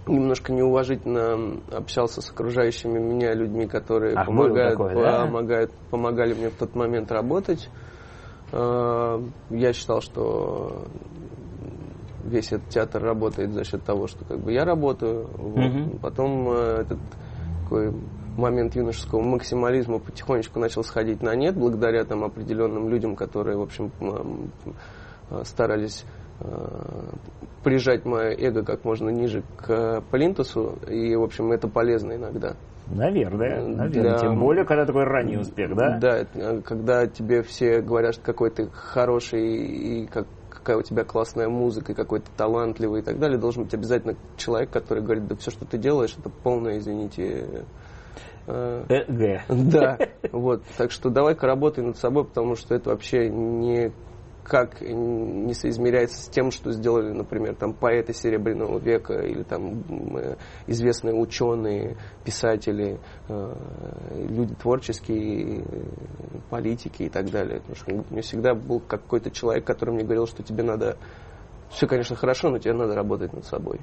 немножко 0.05 0.51
неуважительно 0.51 1.61
общался 1.71 2.21
с 2.21 2.29
окружающими 2.29 2.99
меня 2.99 3.33
людьми, 3.33 3.65
которые 3.65 4.15
Ах, 4.17 4.27
помогают, 4.27 4.77
такое, 4.77 4.95
да? 4.95 5.25
помогают, 5.25 5.71
помогали 5.89 6.33
мне 6.33 6.49
в 6.49 6.55
тот 6.55 6.75
момент 6.75 7.13
работать. 7.13 7.69
Э, 8.51 9.19
Я 9.49 9.71
считал, 9.71 10.01
что 10.01 10.87
весь 12.19 12.51
этот 12.51 12.67
театр 12.67 13.01
работает 13.01 13.53
за 13.53 13.63
счет 13.63 13.85
того, 13.85 14.07
что 14.07 14.25
как 14.25 14.41
бы 14.41 14.51
я 14.51 14.65
работаю. 14.65 15.29
Вот. 15.37 15.71
Мгм. 15.71 15.99
Потом 15.99 16.49
этот 16.51 16.99
такой 17.63 17.93
момент 18.37 18.75
юношеского 18.75 19.21
максимализма 19.21 19.99
потихонечку 19.99 20.59
начал 20.59 20.83
сходить 20.83 21.21
на 21.21 21.35
нет, 21.35 21.55
благодаря 21.55 22.03
там 22.05 22.23
определенным 22.23 22.89
людям, 22.89 23.15
которые, 23.15 23.57
в 23.57 23.61
общем, 23.61 23.91
э, 25.29 25.43
старались 25.43 26.05
э, 26.39 26.45
прижать 27.63 28.05
мое 28.05 28.31
эго 28.37 28.63
как 28.63 28.85
можно 28.85 29.09
ниже 29.09 29.43
к 29.57 30.01
плинтусу, 30.11 30.77
и, 30.87 31.15
в 31.15 31.23
общем, 31.23 31.51
это 31.51 31.67
полезно 31.67 32.13
иногда. 32.13 32.55
Наверное, 32.89 33.67
наверное. 33.67 33.89
для- 33.89 34.17
Тем 34.19 34.39
более, 34.39 34.63
когда 34.63 34.85
такой 34.85 35.03
ранний 35.03 35.37
успех, 35.37 35.75
да? 35.75 35.97
Да, 35.99 36.25
э, 36.33 36.61
когда 36.61 37.05
тебе 37.07 37.41
все 37.41 37.81
говорят, 37.81 38.13
что 38.13 38.23
какой 38.23 38.49
ты 38.51 38.69
хороший 38.71 39.43
и 39.45 40.07
как, 40.07 40.27
какая 40.49 40.77
у 40.77 40.81
тебя 40.83 41.03
классная 41.03 41.49
музыка, 41.49 41.91
и 41.91 41.95
какой 41.95 42.19
ты 42.21 42.27
талантливый 42.37 43.01
и 43.01 43.03
так 43.03 43.19
далее, 43.19 43.37
должен 43.37 43.63
быть 43.63 43.73
обязательно 43.73 44.15
человек, 44.37 44.69
который 44.69 45.03
говорит, 45.03 45.27
да 45.27 45.35
все, 45.35 45.51
что 45.51 45.65
ты 45.65 45.77
делаешь, 45.77 46.15
это 46.17 46.29
полное, 46.29 46.77
извините, 46.77 47.23
э, 47.23 47.63
ЭГ. 48.47 49.41
Да, 49.49 49.97
вот. 50.31 50.63
Так 50.77 50.91
что 50.91 51.09
давай-ка 51.09 51.45
работай 51.45 51.83
над 51.83 51.97
собой, 51.97 52.25
потому 52.25 52.55
что 52.55 52.75
это 52.75 52.91
вообще 52.91 53.29
никак 53.29 54.81
не 54.81 55.53
соизмеряется 55.53 56.23
с 56.23 56.29
тем, 56.29 56.51
что 56.51 56.71
сделали, 56.71 57.11
например, 57.11 57.55
там 57.55 57.73
поэты 57.73 58.13
Серебряного 58.13 58.79
века 58.79 59.21
или 59.21 59.43
там 59.43 59.83
э, 60.17 60.37
известные 60.67 61.13
ученые, 61.13 61.97
писатели, 62.23 62.99
э, 63.27 63.53
люди 64.29 64.55
творческие, 64.55 65.59
э, 65.59 65.63
политики 66.49 67.03
и 67.03 67.09
так 67.09 67.29
далее. 67.29 67.59
Потому 67.59 67.75
что 67.75 67.91
у 67.91 68.13
меня 68.13 68.21
всегда 68.21 68.53
был 68.55 68.79
какой-то 68.79 69.29
человек, 69.31 69.65
который 69.65 69.93
мне 69.95 70.03
говорил, 70.03 70.27
что 70.27 70.43
тебе 70.43 70.63
надо 70.63 70.97
все, 71.69 71.87
конечно, 71.87 72.15
хорошо, 72.15 72.49
но 72.49 72.59
тебе 72.59 72.73
надо 72.73 72.95
работать 72.95 73.33
над 73.33 73.45
собой. 73.45 73.79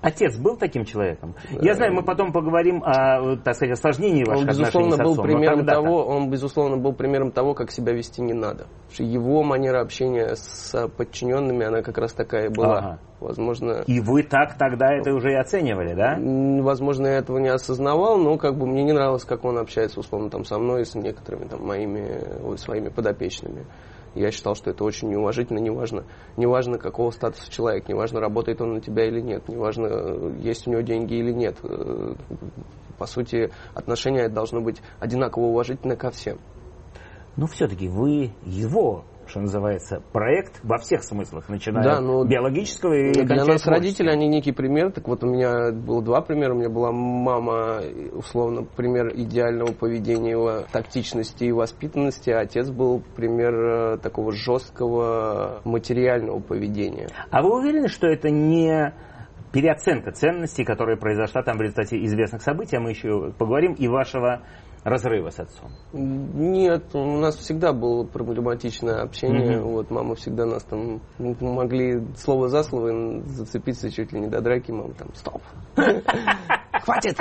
Отец 0.00 0.36
был 0.36 0.56
таким 0.56 0.84
человеком? 0.84 1.34
Да. 1.50 1.58
Я 1.60 1.74
знаю, 1.74 1.92
мы 1.92 2.02
потом 2.02 2.32
поговорим 2.32 2.82
о, 2.84 3.36
так 3.36 3.54
сказать, 3.54 3.78
осложнении 3.78 4.24
ваших 4.24 4.44
Он, 4.44 4.50
отношений 4.50 4.64
безусловно, 4.64 4.96
с 4.96 4.98
был 4.98 5.14
но 5.16 5.22
примером 5.22 5.66
того, 5.66 6.04
он, 6.04 6.30
безусловно, 6.30 6.76
был 6.76 6.92
примером 6.92 7.32
того, 7.32 7.54
как 7.54 7.70
себя 7.70 7.92
вести 7.92 8.22
не 8.22 8.34
надо. 8.34 8.66
Его 8.98 9.42
манера 9.42 9.80
общения 9.80 10.34
с 10.34 10.88
подчиненными, 10.96 11.64
она 11.64 11.82
как 11.82 11.98
раз 11.98 12.12
такая 12.12 12.46
и 12.46 12.48
была. 12.48 12.78
Ага. 12.78 12.98
Возможно, 13.20 13.82
И 13.88 13.98
вы 13.98 14.22
так 14.22 14.56
тогда 14.56 14.94
это 14.94 15.12
уже 15.12 15.32
и 15.32 15.34
оценивали, 15.34 15.92
да? 15.94 16.16
возможно, 16.62 17.08
я 17.08 17.14
этого 17.14 17.38
не 17.38 17.48
осознавал, 17.48 18.16
но 18.16 18.36
как 18.38 18.56
бы 18.56 18.64
мне 18.64 18.84
не 18.84 18.92
нравилось, 18.92 19.24
как 19.24 19.44
он 19.44 19.58
общается, 19.58 19.98
условно, 19.98 20.30
там 20.30 20.44
со 20.44 20.56
мной 20.58 20.82
и 20.82 20.84
с 20.84 20.94
некоторыми 20.94 21.46
там 21.46 21.66
моими, 21.66 22.56
своими 22.56 22.90
подопечными. 22.90 23.66
Я 24.14 24.30
считал, 24.30 24.54
что 24.54 24.70
это 24.70 24.84
очень 24.84 25.08
неуважительно, 25.08 25.58
неважно, 25.58 26.04
неважно 26.36 26.78
какого 26.78 27.10
статуса 27.10 27.50
человек, 27.50 27.88
неважно, 27.88 28.20
работает 28.20 28.60
он 28.60 28.74
на 28.74 28.80
тебя 28.80 29.06
или 29.06 29.20
нет, 29.20 29.48
неважно, 29.48 30.34
есть 30.38 30.66
у 30.66 30.70
него 30.70 30.82
деньги 30.82 31.14
или 31.14 31.32
нет. 31.32 31.56
Э, 31.62 32.14
По 32.98 33.06
сути, 33.06 33.50
отношение 33.74 34.28
должно 34.28 34.60
быть 34.60 34.80
одинаково 34.98 35.44
уважительно 35.44 35.96
ко 35.96 36.10
всем. 36.10 36.38
Но 37.36 37.46
все-таки 37.46 37.88
вы 37.88 38.32
его, 38.44 39.04
что 39.28 39.40
называется, 39.40 40.02
проект 40.12 40.60
во 40.62 40.78
всех 40.78 41.02
смыслах, 41.02 41.48
начиная 41.48 41.82
Да, 41.82 42.00
но 42.00 42.20
от 42.20 42.28
биологического 42.28 42.92
и 42.94 43.12
Для 43.12 43.44
нас 43.44 43.66
родители, 43.66 44.08
они 44.08 44.28
некий 44.28 44.52
пример. 44.52 44.92
Так 44.92 45.08
вот, 45.08 45.22
у 45.24 45.26
меня 45.26 45.72
было 45.72 46.02
два 46.02 46.20
примера. 46.20 46.54
У 46.54 46.58
меня 46.58 46.70
была 46.70 46.92
мама, 46.92 47.80
условно, 48.12 48.64
пример 48.64 49.08
идеального 49.14 49.72
поведения, 49.72 50.30
его 50.30 50.64
тактичности 50.72 51.44
и 51.44 51.52
воспитанности, 51.52 52.30
а 52.30 52.40
отец 52.40 52.70
был 52.70 53.02
пример 53.16 53.54
э, 53.54 53.98
такого 53.98 54.32
жесткого 54.32 55.60
материального 55.64 56.40
поведения. 56.40 57.08
А 57.30 57.42
вы 57.42 57.58
уверены, 57.58 57.88
что 57.88 58.06
это 58.06 58.30
не 58.30 58.92
переоценка 59.52 60.12
ценностей, 60.12 60.64
которая 60.64 60.96
произошла 60.96 61.42
там 61.42 61.56
в 61.56 61.62
результате 61.62 62.02
известных 62.04 62.42
событий, 62.42 62.76
а 62.76 62.80
мы 62.80 62.90
еще 62.90 63.32
поговорим, 63.38 63.72
и 63.72 63.88
вашего 63.88 64.42
разрыва 64.84 65.30
с 65.30 65.40
отцом? 65.40 65.70
Нет, 65.92 66.94
у 66.94 67.18
нас 67.18 67.36
всегда 67.36 67.72
было 67.72 68.04
проблематичное 68.04 69.02
общение. 69.02 69.58
Мгм. 69.58 69.68
Вот 69.72 69.90
мама 69.90 70.14
всегда 70.14 70.46
нас 70.46 70.64
там 70.64 71.00
могли 71.18 72.06
слово 72.16 72.48
за 72.48 72.62
слово 72.62 73.20
зацепиться 73.24 73.90
чуть 73.90 74.12
ли 74.12 74.20
не 74.20 74.28
до 74.28 74.40
драки. 74.40 74.70
Мама 74.70 74.94
там, 74.94 75.08
стоп, 75.14 75.42
хватит, 76.82 77.16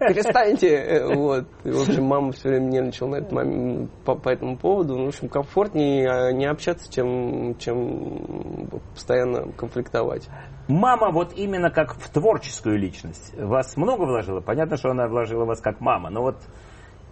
перестаньте. 0.00 1.04
Вот. 1.14 1.46
И, 1.64 1.70
в 1.70 1.82
общем, 1.82 2.04
мама 2.04 2.32
все 2.32 2.48
время 2.48 2.66
нервничала 2.66 3.08
на 3.10 3.16
этот 3.16 3.32
момент 3.32 3.90
по, 4.04 4.14
по 4.14 4.28
этому 4.28 4.56
поводу. 4.56 4.96
Ну, 4.96 5.04
в 5.06 5.08
общем, 5.08 5.28
комфортнее 5.28 6.08
а, 6.08 6.32
не 6.32 6.46
общаться, 6.46 6.90
чем, 6.92 7.56
чем 7.58 8.68
постоянно 8.94 9.52
конфликтовать. 9.52 10.28
Мама 10.68 11.10
вот 11.12 11.32
именно 11.36 11.70
как 11.70 11.94
в 11.94 12.08
творческую 12.10 12.78
личность. 12.78 13.32
Вас 13.38 13.76
много 13.76 14.02
вложила? 14.02 14.40
Понятно, 14.40 14.76
что 14.76 14.90
она 14.90 15.06
вложила 15.06 15.44
вас 15.44 15.60
как 15.60 15.80
мама, 15.80 16.10
но 16.10 16.22
вот 16.22 16.36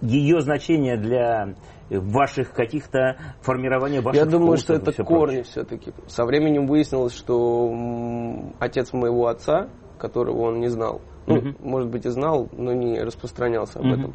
ее 0.01 0.41
значение 0.41 0.97
для 0.97 1.55
ваших 1.89 2.53
каких-то 2.53 3.17
формирования 3.43 4.01
ваших 4.01 4.25
Я 4.25 4.29
думаю, 4.29 4.57
вкусов 4.59 4.65
что 4.65 4.75
это 4.75 4.93
всё 4.93 5.05
корни 5.05 5.25
прочее. 5.27 5.43
все-таки. 5.45 5.93
Со 6.09 6.25
временем 6.25 6.67
выяснилось, 6.67 7.15
что 7.15 7.73
отец 8.59 8.93
моего 8.93 9.29
отца, 9.29 9.69
которого 9.99 10.43
он 10.49 10.61
не 10.61 10.69
знал, 10.69 11.01
ну, 11.27 11.37
Мгм. 11.37 11.57
может 11.61 11.91
быть 11.91 12.07
и 12.07 12.11
знал, 12.11 12.49
но 12.53 12.73
не 12.73 13.01
распространялся 13.01 13.79
об 13.79 13.87
Мгм. 13.87 13.95
этом, 14.01 14.15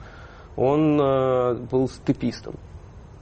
он 0.58 1.02
э, 1.02 1.54
был 1.72 1.88
степистом, 1.88 2.56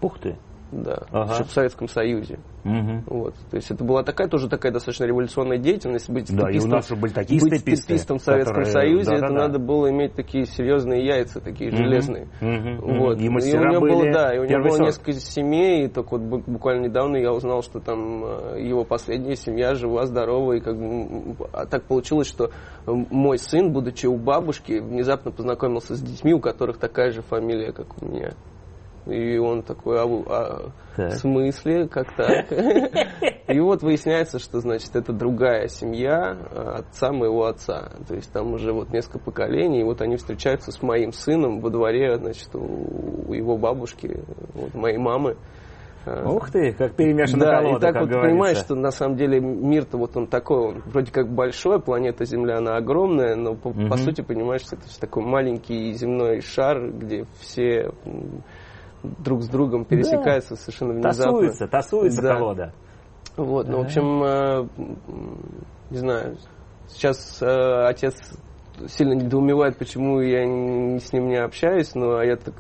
Ух 0.02 0.20
ты. 0.20 0.38
Да, 0.72 1.04
Ага. 1.12 1.34
еще 1.34 1.44
в 1.44 1.52
Советском 1.52 1.88
Союзе. 1.88 2.40
Мгм. 2.64 3.04
Вот. 3.08 3.34
То 3.50 3.56
есть 3.56 3.72
это 3.72 3.84
была 3.86 4.04
такая 4.04 4.28
тоже 4.28 4.50
такая 4.50 4.74
достаточно 4.74 5.06
революционная 5.06 5.58
деятельность. 5.58 6.10
Быть 6.10 6.36
Да, 6.36 6.50
и 6.52 6.60
у 6.60 6.68
нас 6.68 6.92
были 6.92 7.14
такие 7.14 7.40
быть 7.40 7.54
степисты, 7.60 7.84
степистом 7.84 8.18
в 8.20 8.22
Советском 8.24 8.64
которые- 8.64 8.74
Союзе, 8.74 9.12
это 9.14 9.22
да-да-да. 9.22 9.40
надо 9.48 9.60
было 9.60 9.90
иметь 9.90 10.16
такие 10.16 10.46
серьезные 10.46 11.06
яйца, 11.06 11.40
такие 11.40 11.70
Мгм. 11.72 11.78
железные. 11.78 12.28
Мгм. 12.42 13.00
Вот. 13.00 13.20
И 13.22 13.30
мастера 13.30 13.70
у 13.70 13.72
него 13.72 13.82
были 13.82 13.94
было, 13.94 14.12
да, 14.12 14.36
и 14.36 14.40
у 14.40 14.44
него 14.44 14.60
было 14.64 14.72
сорт. 14.72 14.88
несколько 14.88 15.14
семей, 15.14 15.86
и 15.86 15.88
только 15.88 16.18
вот 16.18 16.22
бу- 16.22 16.44
буквально 16.46 16.88
недавно 16.88 17.16
я 17.18 17.32
узнал, 17.32 17.62
что 17.64 17.80
там 17.80 18.24
э, 18.26 18.62
его 18.62 18.84
последняя 18.84 19.36
семья 19.38 19.74
жива, 19.76 20.06
здорова, 20.06 20.54
и 20.54 20.60
как 20.60 20.78
бы 20.78 21.36
а 21.54 21.66
так 21.66 21.84
получилось, 21.84 22.28
что 22.28 22.52
мой 22.86 23.38
сын, 23.38 23.72
будучи 23.72 24.08
у 24.08 24.18
бабушки, 24.18 24.80
внезапно 24.80 25.32
познакомился 25.32 25.96
с 25.96 26.02
детьми, 26.02 26.34
у 26.34 26.40
которых 26.42 26.78
такая 26.78 27.12
же 27.12 27.22
фамилия, 27.22 27.72
как 27.72 28.02
у 28.02 28.06
меня. 28.06 28.32
И 29.10 29.38
он 29.38 29.64
такой, 29.64 30.00
а, 30.00 30.06
а 30.06 30.72
Так. 30.96 31.14
в 31.14 31.18
смысле, 31.18 31.88
как 31.88 32.14
так? 32.14 32.52
И 33.48 33.60
вот 33.62 33.82
выясняется, 33.82 34.40
что, 34.40 34.60
значит, 34.60 34.94
это 34.96 35.14
другая 35.14 35.70
семья 35.70 36.36
э, 36.52 36.60
отца 36.80 37.14
моего 37.14 37.46
отца. 37.46 37.92
То 38.06 38.16
есть 38.16 38.30
там 38.34 38.54
уже 38.54 38.74
вот 38.74 38.90
несколько 38.90 39.20
поколений, 39.20 39.80
и 39.80 39.84
вот 39.84 40.02
они 40.02 40.18
встречаются 40.18 40.72
с 40.74 40.82
моим 40.82 41.14
сыном 41.14 41.62
во 41.62 41.70
дворе, 41.70 42.18
значит, 42.18 42.54
у 42.56 43.32
его 43.34 43.58
бабушки, 43.58 44.20
вот, 44.54 44.74
моей 44.74 44.98
мамы. 44.98 45.38
Э, 46.06 46.26
Ух 46.28 46.52
ты, 46.52 46.74
как 46.74 46.96
перемешана 46.96 47.46
да, 47.46 47.52
колода, 47.62 47.78
и 47.78 47.80
так 47.80 47.94
как 47.94 48.02
вот 48.02 48.10
говорится. 48.10 48.30
понимаешь, 48.34 48.58
что 48.58 48.76
на 48.76 48.92
самом 48.92 49.16
деле 49.16 49.40
мир-то 49.40 49.98
вот 49.98 50.18
он 50.18 50.28
такой, 50.28 50.58
он 50.58 50.82
вроде 50.86 51.12
как 51.14 51.30
большой, 51.34 51.82
планета 51.82 52.26
Земля, 52.26 52.58
она 52.58 52.76
огромная, 52.76 53.36
но 53.36 53.56
по, 53.56 53.70
по 53.72 53.78
Мгм. 53.80 53.98
сути 53.98 54.22
понимаешь, 54.22 54.62
что 54.62 54.76
это 54.76 54.88
всё 54.88 55.00
такой 55.00 55.24
маленький 55.24 55.94
земной 55.94 56.42
шар, 56.42 56.92
где 56.92 57.26
все 57.40 57.92
друг 59.04 59.44
с 59.44 59.48
другом 59.48 59.86
пересекаются 59.86 60.56
совершенно 60.56 60.94
внезапно. 60.94 61.24
Тасуется, 61.32 61.68
тасуется 61.68 62.22
Да. 62.22 62.36
колода. 62.36 62.74
Вот, 63.36 63.68
ну, 63.68 63.78
в 63.78 63.82
Да. 63.82 63.86
общем, 63.86 64.24
э, 64.24 64.68
не 65.92 65.98
знаю, 65.98 66.38
сейчас 66.88 67.40
э, 67.42 67.86
отец 67.88 68.16
сильно 68.88 69.14
недоумевает, 69.14 69.78
почему 69.78 70.20
я 70.22 70.44
н- 70.44 71.00
с 71.00 71.12
ним 71.14 71.28
не 71.28 71.38
общаюсь, 71.38 71.94
но 71.96 72.22
я 72.22 72.36
так 72.36 72.54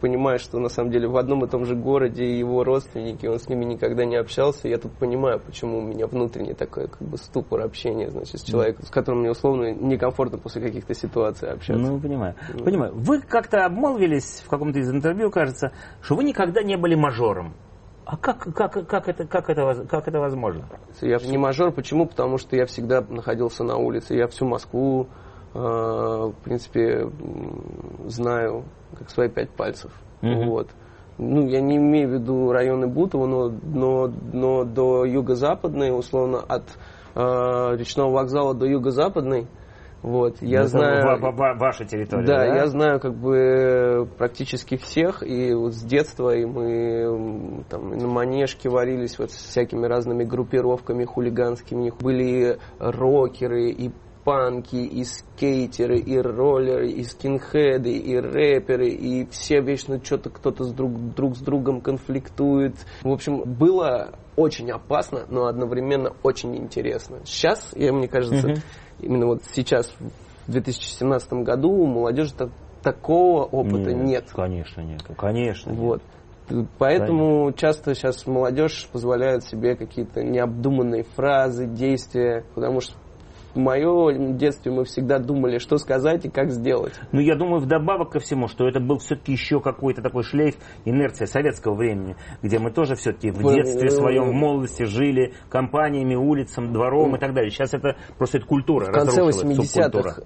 понимаю, 0.00 0.38
что 0.38 0.58
на 0.58 0.68
самом 0.68 0.90
деле 0.90 1.08
в 1.08 1.16
одном 1.16 1.44
и 1.44 1.48
том 1.48 1.64
же 1.64 1.74
городе 1.74 2.38
его 2.38 2.64
родственники, 2.64 3.26
он 3.26 3.38
с 3.38 3.48
ними 3.48 3.64
никогда 3.64 4.04
не 4.04 4.16
общался. 4.16 4.68
Я 4.68 4.78
тут 4.78 4.92
понимаю, 4.92 5.40
почему 5.40 5.78
у 5.78 5.82
меня 5.82 6.06
внутренний 6.06 6.54
такой 6.54 6.88
как 6.88 7.02
бы 7.02 7.16
ступор 7.18 7.62
общения, 7.62 8.10
значит, 8.10 8.40
с 8.40 8.44
человеком, 8.44 8.84
с 8.84 8.90
которым 8.90 9.20
мне 9.20 9.30
условно 9.30 9.72
некомфортно 9.72 10.38
после 10.38 10.62
каких-то 10.62 10.94
ситуаций 10.94 11.50
общаться. 11.50 11.82
Ну, 11.82 12.00
понимаю. 12.00 12.34
Ну. 12.54 12.64
Понимаю. 12.64 12.92
Вы 12.94 13.20
как-то 13.20 13.64
обмолвились 13.64 14.42
в 14.44 14.48
каком-то 14.48 14.78
из 14.78 14.90
интервью, 14.90 15.30
кажется, 15.30 15.72
что 16.00 16.16
вы 16.16 16.24
никогда 16.24 16.62
не 16.62 16.76
были 16.76 16.94
мажором. 16.94 17.54
А 18.04 18.16
как, 18.16 18.54
как, 18.54 18.72
как, 18.88 19.08
это, 19.08 19.26
как, 19.26 19.50
это, 19.50 19.86
как 19.86 20.08
это 20.08 20.18
возможно? 20.18 20.66
Я 21.02 21.18
не 21.18 21.36
мажор, 21.36 21.72
почему? 21.72 22.06
Потому 22.06 22.38
что 22.38 22.56
я 22.56 22.64
всегда 22.64 23.02
находился 23.02 23.64
на 23.64 23.76
улице. 23.76 24.14
Я 24.14 24.28
всю 24.28 24.46
Москву, 24.46 25.08
в 25.54 26.34
принципе, 26.44 27.10
знаю 28.06 28.64
как 28.98 29.10
свои 29.10 29.28
пять 29.28 29.50
пальцев. 29.50 29.92
Мгм. 30.22 30.48
Вот. 30.48 30.68
Ну, 31.18 31.46
я 31.48 31.60
не 31.60 31.76
имею 31.76 32.08
в 32.08 32.12
виду 32.12 32.52
районы 32.52 32.86
Бутова, 32.86 33.26
но, 33.26 33.48
но, 33.48 34.08
но 34.32 34.64
до 34.64 35.04
юго-западной, 35.04 35.90
условно, 35.96 36.38
от 36.38 36.64
э, 37.16 37.76
речного 37.76 38.12
вокзала 38.12 38.54
до 38.54 38.66
юго-западной, 38.66 39.48
вот, 40.00 40.40
я 40.40 40.60
Это 40.60 40.68
знаю... 40.68 41.04
ва- 41.04 41.16
ва- 41.16 41.32
ва- 41.32 41.54
ваша 41.58 41.84
территория, 41.84 42.24
Да, 42.24 42.36
да? 42.38 42.54
я 42.54 42.66
знаю 42.68 43.00
как 43.00 43.14
бы 43.14 44.08
практически 44.16 44.76
всех, 44.76 45.24
и 45.24 45.52
вот 45.54 45.74
с 45.74 45.82
детства 45.82 46.36
и 46.36 46.44
мы 46.44 47.64
там 47.68 47.92
и 47.94 47.96
на 47.96 48.06
манежке 48.06 48.68
варились 48.68 49.18
вот 49.18 49.32
с 49.32 49.34
всякими 49.34 49.86
разными 49.86 50.22
группировками 50.22 51.04
хулиганскими. 51.04 51.78
У 51.78 51.82
них 51.82 51.96
были 51.96 52.58
рокеры 52.78 53.70
и 53.70 53.90
панки, 54.28 54.76
и 54.76 55.04
скейтеры, 55.04 55.98
и 56.00 56.18
роллеры, 56.18 56.90
и 56.90 57.02
скинхеды, 57.02 57.96
и 57.96 58.14
рэперы, 58.18 58.90
и 58.90 59.26
все 59.30 59.62
вечно 59.62 60.04
что-то 60.04 60.28
кто-то 60.28 60.64
с 60.64 60.72
друг, 60.74 61.14
друг 61.14 61.34
с 61.34 61.40
другом 61.40 61.80
конфликтует. 61.80 62.74
В 63.02 63.08
общем, 63.10 63.40
было 63.44 64.10
очень 64.36 64.70
опасно, 64.70 65.20
но 65.30 65.46
одновременно 65.46 66.12
очень 66.22 66.54
интересно. 66.58 67.20
Сейчас, 67.24 67.72
я, 67.74 67.90
мне 67.90 68.06
кажется, 68.06 68.48
Мгм. 68.48 68.56
именно 69.00 69.26
вот 69.28 69.44
сейчас, 69.54 69.90
в 70.46 70.52
2017 70.52 71.42
году, 71.42 71.70
у 71.70 71.86
молодежи 71.86 72.34
та- 72.34 72.50
такого 72.82 73.44
опыта 73.44 73.94
нет. 73.94 74.26
Конечно, 74.34 74.82
нет. 74.82 75.00
Конечно. 75.16 75.70
нет. 75.70 75.78
Вот. 75.78 76.02
Поэтому 76.78 77.50
часто 77.52 77.94
сейчас 77.94 78.26
молодежь 78.26 78.88
позволяет 78.92 79.44
себе 79.44 79.74
какие-то 79.74 80.22
необдуманные 80.22 81.04
фразы, 81.04 81.66
действия, 81.66 82.44
потому 82.54 82.80
что 82.82 82.94
в 83.58 83.60
моем 83.60 84.36
детстве 84.36 84.70
мы 84.70 84.84
всегда 84.84 85.18
думали, 85.18 85.58
что 85.58 85.78
сказать 85.78 86.24
и 86.24 86.28
как 86.28 86.50
сделать. 86.52 86.92
Ну, 87.10 87.18
я 87.20 87.34
думаю, 87.34 87.60
вдобавок 87.60 88.10
ко 88.10 88.20
всему, 88.20 88.46
что 88.46 88.68
это 88.68 88.78
был 88.78 88.98
все-таки 88.98 89.32
еще 89.32 89.60
какой-то 89.60 90.00
такой 90.00 90.22
шлейф, 90.22 90.54
инерция 90.84 91.26
советского 91.26 91.74
времени, 91.74 92.14
где 92.40 92.60
мы 92.60 92.70
тоже 92.70 92.94
все-таки 92.94 93.32
в 93.32 93.42
детстве 93.52 93.88
вы- 93.88 93.96
своем, 93.96 94.28
в 94.28 94.32
молодости 94.32 94.84
жили 94.84 95.34
компаниями, 95.50 96.14
улицам, 96.14 96.72
двором 96.72 97.16
и 97.16 97.18
так 97.18 97.34
далее. 97.34 97.50
Сейчас 97.50 97.74
это 97.74 97.96
просто 98.16 98.38
это 98.38 98.46
культура, 98.46 98.86
В 98.86 98.92
конце 98.92 99.22
разрушилась, 99.22 99.58
80-х 99.58 100.22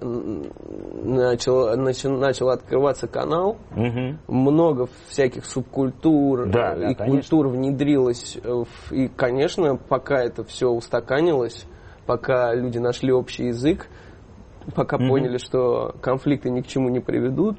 начал, 1.03 1.75
начал, 1.75 2.11
начал 2.17 2.49
открываться 2.49 3.07
канал. 3.07 3.57
Мгм. 3.71 4.19
много 4.27 4.87
всяких 5.07 5.45
субкультур 5.45 6.45
Да, 6.47 6.73
э, 6.75 6.79
да, 6.79 6.91
и 6.91 6.93
конечно. 6.93 7.05
культур 7.05 7.47
внедрилось. 7.47 8.37
И, 8.91 9.07
конечно, 9.07 9.75
пока 9.75 10.21
это 10.21 10.43
все 10.43 10.69
устаканилось, 10.69 11.65
пока 12.05 12.53
люди 12.53 12.77
нашли 12.77 13.11
общий 13.11 13.47
язык, 13.47 13.87
пока 14.75 14.97
Мгм. 14.97 15.09
поняли, 15.09 15.37
что 15.37 15.93
конфликты 16.01 16.49
ни 16.49 16.61
к 16.61 16.67
чему 16.67 16.89
не 16.89 16.99
приведут, 16.99 17.57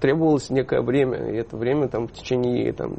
требовалось 0.00 0.50
некое 0.50 0.82
время. 0.82 1.30
И 1.32 1.36
это 1.36 1.56
время 1.56 1.88
там 1.88 2.06
в 2.08 2.12
течение 2.12 2.72
там, 2.72 2.98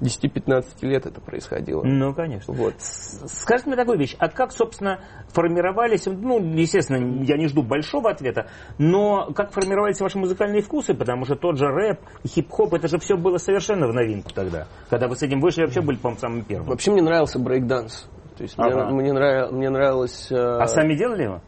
10-15 0.00 0.64
лет 0.82 1.06
это 1.06 1.20
происходило. 1.20 1.82
Ну, 1.82 2.14
конечно. 2.14 2.54
Вот. 2.54 2.74
С- 2.78 3.40
Скажите 3.42 3.68
мне 3.70 3.76
такую 3.76 3.98
вещь, 3.98 4.14
а 4.20 4.28
как, 4.28 4.52
собственно, 4.52 5.00
формировались, 5.30 6.06
ну, 6.06 6.38
естественно, 6.54 7.24
я 7.24 7.36
не 7.36 7.48
жду 7.48 7.64
большого 7.64 8.08
ответа, 8.10 8.46
но 8.78 9.32
как 9.34 9.50
формировались 9.50 10.00
ваши 10.00 10.16
музыкальные 10.18 10.62
вкусы, 10.62 10.94
потому 10.94 11.24
что 11.24 11.34
тот 11.34 11.58
же 11.58 11.66
рэп, 11.66 11.98
хип-хоп, 12.24 12.74
это 12.74 12.86
же 12.86 12.98
все 12.98 13.16
было 13.16 13.38
совершенно 13.38 13.88
в 13.88 13.92
новинку 13.92 14.30
тогда. 14.32 14.68
Когда 14.88 15.08
вы 15.08 15.16
с 15.16 15.22
этим 15.22 15.40
вышли, 15.40 15.62
вообще 15.62 15.80
были, 15.80 15.96
по-моему, 15.96 16.20
самым 16.20 16.44
первым. 16.44 16.68
Вообще 16.68 16.92
мне 16.92 17.02
нравился 17.02 17.40
брейкданс. 17.40 18.08
То 18.38 18.44
есть 18.44 18.56
мне, 18.56 18.68
Ага. 18.72 18.90
мне, 18.94 19.12
нрав- 19.12 19.50
мне 19.52 19.68
нравилось... 19.68 20.28
э, 20.30 20.36
А 20.36 20.66
сами 20.68 20.94
делали 20.94 21.24
его? 21.24 21.40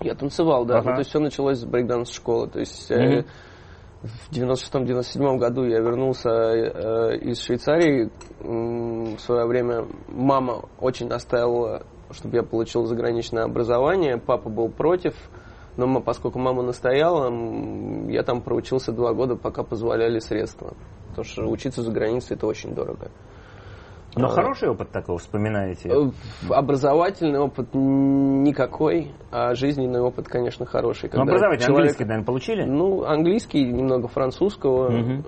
Я 0.00 0.14
танцевал, 0.14 0.64
да. 0.64 0.78
Ага. 0.78 0.88
Ну, 0.90 0.94
то 0.94 0.98
есть 1.00 1.10
все 1.10 1.18
началось 1.20 1.58
с 1.58 1.64
брейкданс 1.64 2.10
школы. 2.10 2.48
То 2.48 2.58
есть 2.58 2.90
э, 2.90 2.96
Мгм. 2.96 3.24
в 4.02 4.32
96-97 4.32 5.36
году 5.38 5.64
я 5.64 5.80
вернулся 5.80 6.30
э, 6.30 7.16
из 7.18 7.40
Швейцарии. 7.42 8.10
В 8.40 9.18
свое 9.20 9.46
время 9.46 9.86
мама 10.08 10.64
очень 10.80 11.06
настаивала, 11.08 11.82
чтобы 12.10 12.36
я 12.36 12.42
получил 12.42 12.84
заграничное 12.86 13.44
образование. 13.44 14.16
Папа 14.18 14.48
был 14.48 14.70
против. 14.70 15.14
Но 15.76 16.00
поскольку 16.00 16.38
мама 16.38 16.62
настояла, 16.62 17.30
я 18.10 18.22
там 18.22 18.42
проучился 18.42 18.92
два 18.92 19.12
года, 19.14 19.36
пока 19.36 19.62
позволяли 19.62 20.18
средства. 20.18 20.74
Потому 21.10 21.24
что 21.24 21.46
учиться 21.46 21.82
за 21.82 21.90
границей 21.92 22.36
это 22.36 22.46
очень 22.46 22.74
дорого. 22.74 23.10
Но 24.14 24.26
А, 24.26 24.28
хороший 24.28 24.68
опыт 24.68 24.90
такой 24.90 25.16
вспоминаете? 25.18 25.88
э, 25.88 26.10
Образовательный 26.50 27.38
опыт 27.38 27.68
никакой, 27.72 29.12
а 29.30 29.54
жизненный 29.54 30.00
опыт, 30.00 30.28
конечно, 30.28 30.66
хороший. 30.66 31.04
Ну, 31.04 31.10
Когда 31.10 31.22
образовательный 31.22 31.66
человек- 31.66 31.78
английский, 31.80 32.04
наверное, 32.04 32.26
получили? 32.26 32.64
Ну, 32.64 33.04
английский, 33.04 33.64
немного 33.64 34.08
французского. 34.08 34.90
Э, 34.92 35.22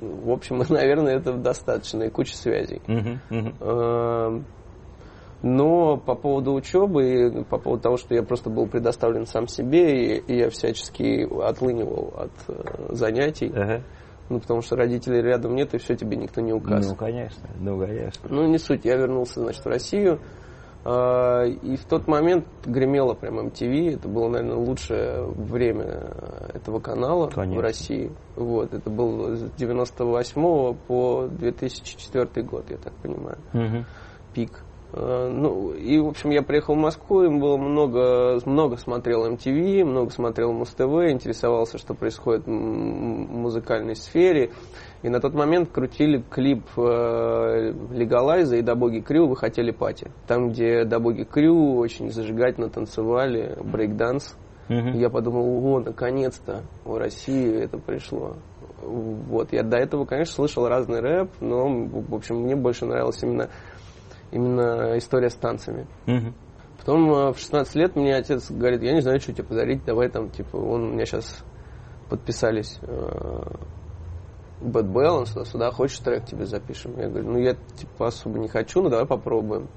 В 0.00 0.30
общем, 0.30 0.58
наверное, 0.68 1.16
этого 1.18 1.38
достаточно, 1.38 2.02
и 2.04 2.10
куча 2.10 2.36
связей. 2.36 2.82
Мгм. 2.88 3.54
Э, 3.60 4.40
Но 5.42 5.96
по 5.98 6.14
поводу 6.14 6.54
учебы, 6.54 7.44
по 7.48 7.58
поводу 7.58 7.82
того, 7.82 7.96
что 7.98 8.14
я 8.14 8.22
просто 8.22 8.48
был 8.50 8.66
предоставлен 8.66 9.26
сам 9.26 9.46
себе, 9.46 10.16
и, 10.18 10.36
я 10.38 10.48
всячески 10.50 11.28
отлынивал 11.44 12.12
от 12.16 12.32
э, 12.48 12.94
занятий, 12.94 13.52
Ага. 13.54 13.82
Ну, 14.28 14.40
потому 14.40 14.60
что 14.62 14.76
родителей 14.76 15.22
рядом 15.22 15.54
нет, 15.54 15.74
и 15.74 15.78
все 15.78 15.94
тебе 15.96 16.16
никто 16.16 16.40
не 16.40 16.52
указ. 16.52 16.86
Ну, 16.88 16.94
конечно, 16.96 17.48
ну, 17.60 17.78
конечно. 17.78 18.28
Ну, 18.28 18.46
не 18.48 18.58
суть. 18.58 18.84
Я 18.84 18.96
вернулся, 18.96 19.40
значит, 19.40 19.64
в 19.64 19.68
Россию. 19.68 20.18
а, 20.84 21.44
И 21.44 21.76
в 21.76 21.84
тот 21.84 22.06
момент 22.08 22.46
гремело 22.64 23.14
прям 23.14 23.38
MTV. 23.40 23.94
Это 23.94 24.08
было, 24.08 24.28
наверное, 24.28 24.56
лучшее 24.56 25.24
время 25.26 26.12
этого 26.54 26.78
канала 26.80 27.28
Конечно. 27.28 27.58
в 27.60 27.62
России. 27.62 28.10
Вот. 28.36 28.72
Это 28.74 28.90
был 28.90 29.36
с 29.36 29.50
98 29.52 30.74
по 30.86 31.28
2004 31.30 32.46
год, 32.46 32.70
я 32.70 32.76
так 32.76 32.92
понимаю, 32.94 33.38
Мгм. 33.52 33.84
пик. 34.34 34.62
А, 34.96 35.30
Ну, 35.30 35.72
и, 35.72 35.98
в 35.98 36.08
общем, 36.08 36.30
я 36.30 36.42
приехал 36.42 36.74
в 36.74 36.78
Москву, 36.78 37.22
и 37.22 37.28
было 37.28 37.56
много, 37.56 38.40
много 38.44 38.76
смотрел 38.76 39.30
MTV, 39.30 39.84
много 39.84 40.10
смотрел 40.10 40.52
Муз-ТВ, 40.52 41.10
интересовался, 41.10 41.78
что 41.78 41.94
происходит 41.94 42.46
в 42.46 42.50
музыкальной 42.50 43.94
сфере. 43.94 44.50
И 45.02 45.08
на 45.08 45.20
тот 45.20 45.34
момент 45.34 45.70
крутили 45.70 46.24
клип 46.30 46.64
э, 46.76 47.72
Легалайза 47.92 48.56
и 48.56 48.62
Дабоги 48.62 49.00
Крю 49.00 49.28
«Вы 49.28 49.36
хотели 49.36 49.70
пати». 49.70 50.10
Там, 50.26 50.48
где 50.48 50.84
Дабоги 50.84 51.24
Крю 51.24 51.76
очень 51.76 52.10
зажигательно 52.10 52.70
танцевали, 52.70 53.56
брейкданс. 53.62 54.36
И 54.68 54.98
Я 54.98 55.10
подумал, 55.10 55.64
о, 55.64 55.80
наконец-то 55.80 56.62
в 56.84 56.96
Россию 56.96 57.60
это 57.62 57.78
пришло. 57.78 58.36
Вот, 58.82 59.52
я 59.52 59.62
до 59.62 59.76
этого, 59.76 60.04
конечно, 60.06 60.34
слышал 60.34 60.66
разный 60.66 61.00
рэп, 61.00 61.30
но, 61.40 61.68
в 61.68 62.14
общем, 62.14 62.36
мне 62.36 62.56
больше 62.56 62.84
нравилась 62.84 63.22
именно, 63.22 63.48
именно 64.30 64.96
история 64.98 65.30
с 65.30 65.34
танцами. 65.34 65.86
Мгм. 66.06 66.34
Потом 66.78 67.10
э, 67.12 67.32
в 67.32 67.38
16 67.38 67.74
лет 67.74 67.96
мне 67.96 68.14
отец 68.14 68.50
говорит, 68.50 68.82
я 68.82 68.92
не 68.92 69.00
знаю, 69.00 69.20
что 69.20 69.32
тебе 69.32 69.44
подарить, 69.44 69.84
давай 69.84 70.08
там, 70.08 70.30
типа, 70.30 70.56
он 70.56 70.84
у 70.84 70.92
меня 70.92 71.04
сейчас 71.04 71.44
подписались 72.08 72.78
э, 72.82 73.42
Bad 74.60 74.92
Balance, 74.92 75.32
туда, 75.32 75.44
сюда, 75.44 75.70
хочешь 75.70 75.98
трек 75.98 76.24
тебе 76.24 76.46
запишем? 76.46 76.98
Я 76.98 77.08
говорю, 77.08 77.28
ну 77.30 77.38
я 77.38 77.54
типа 77.76 78.08
особо 78.08 78.38
не 78.38 78.48
хочу, 78.48 78.82
но 78.82 78.88
давай 78.88 79.06
попробуем. 79.06 79.68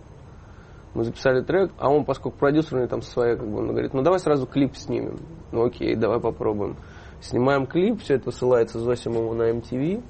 Мы 0.93 1.03
записали 1.03 1.41
трек, 1.41 1.71
а 1.77 1.89
он, 1.89 2.03
поскольку 2.03 2.37
продюсер 2.37 2.75
у 2.75 2.77
него 2.77 2.89
там 2.89 3.01
своя, 3.01 3.35
как 3.35 3.47
бы, 3.47 3.59
он 3.59 3.67
говорит, 3.67 3.93
ну 3.93 4.01
давай 4.01 4.19
сразу 4.19 4.47
клип 4.47 4.75
снимем. 4.75 5.17
Ну 5.51 5.65
окей, 5.65 5.95
давай 5.95 6.19
попробуем. 6.19 6.77
Снимаем 7.21 7.67
клип, 7.67 8.01
все 8.01 8.15
это 8.15 8.25
высылается 8.25 8.79
Зосимову 8.79 9.33
на 9.33 9.51
MTV. 9.51 10.03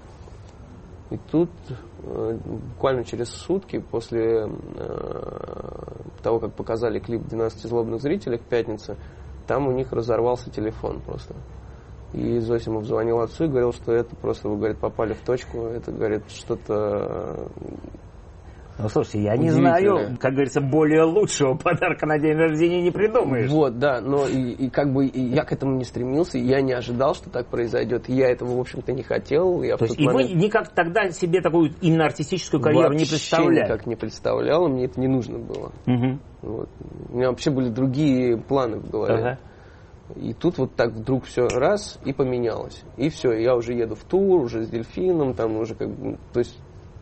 И 1.09 1.17
тут 1.31 1.49
буквально 2.09 3.03
через 3.03 3.29
сутки 3.29 3.79
после 3.79 4.47
э, 4.47 5.69
того, 6.21 6.39
как 6.39 6.53
показали 6.53 6.99
клип 6.99 7.21
«12 7.23 7.67
злобных 7.67 8.01
зрителей» 8.01 8.37
в 8.37 8.43
пятницу, 8.43 8.95
там 9.47 9.67
у 9.67 9.71
них 9.71 9.91
разорвался 9.91 10.49
телефон 10.49 11.01
просто. 11.01 11.35
И 12.13 12.39
Зосимов 12.39 12.85
звонил 12.85 13.19
отцу 13.19 13.45
и 13.45 13.47
говорил, 13.47 13.71
что 13.71 13.93
это 13.93 14.15
просто, 14.15 14.49
вы, 14.49 14.57
говорит, 14.57 14.79
попали 14.79 15.13
в 15.13 15.21
точку, 15.21 15.65
это, 15.65 15.91
говорит, 15.91 16.23
что-то... 16.29 17.51
Ну, 18.81 18.87
слушайте, 18.87 19.23
я 19.23 19.35
не 19.35 19.49
знаю, 19.49 20.17
как 20.19 20.31
говорится, 20.31 20.61
более 20.61 21.03
лучшего 21.03 21.55
подарка 21.55 22.05
на 22.05 22.17
день 22.17 22.35
рождения 22.35 22.81
не 22.81 22.91
придумаешь. 22.91 23.49
Вот, 23.49 23.77
да, 23.77 23.99
но 23.99 24.25
и, 24.25 24.51
и 24.51 24.69
как 24.69 24.93
бы 24.93 25.05
и 25.05 25.21
я 25.21 25.43
к 25.43 25.51
этому 25.51 25.75
не 25.75 25.83
стремился, 25.83 26.37
я 26.37 26.61
не 26.61 26.71
ожидал, 26.71 27.13
что 27.13 27.29
так 27.29 27.47
произойдет. 27.47 28.07
Я 28.07 28.29
этого, 28.29 28.55
в 28.55 28.59
общем-то, 28.59 28.93
не 28.93 29.03
хотел. 29.03 29.63
Я 29.63 29.75
То 29.75 29.83
есть, 29.83 29.97
тот 29.97 30.03
и 30.03 30.07
вы 30.07 30.13
момент 30.13 30.35
никак 30.35 30.69
тогда 30.69 31.09
себе 31.09 31.41
такую 31.41 31.71
именно 31.81 32.05
артистическую 32.05 32.61
карьеру 32.61 32.93
не 32.93 32.99
вообще 32.99 33.11
представляли? 33.11 33.63
никак 33.65 33.85
не 33.85 33.95
представлял, 33.95 34.69
мне 34.69 34.85
это 34.85 34.99
не 34.99 35.07
нужно 35.07 35.39
было. 35.39 35.71
Мгм. 35.85 36.21
Вот. 36.41 36.69
У 37.09 37.17
меня 37.17 37.29
вообще 37.29 37.51
были 37.51 37.69
другие 37.69 38.37
планы 38.37 38.77
в 38.77 38.89
голове. 38.89 39.19
Ага. 39.19 39.39
И 40.15 40.33
тут 40.33 40.57
вот 40.57 40.75
так 40.75 40.91
вдруг 40.93 41.25
все 41.25 41.47
раз 41.47 41.99
и 42.05 42.13
поменялось. 42.13 42.83
И 42.97 43.09
все, 43.09 43.33
я 43.33 43.55
уже 43.55 43.73
еду 43.73 43.95
в 43.95 44.03
тур, 44.03 44.41
уже 44.41 44.63
с 44.63 44.69
дельфином, 44.69 45.33
там 45.33 45.57
уже 45.57 45.75
как 45.75 45.89
бы, 45.89 46.17
то 46.33 46.39
есть 46.39 46.57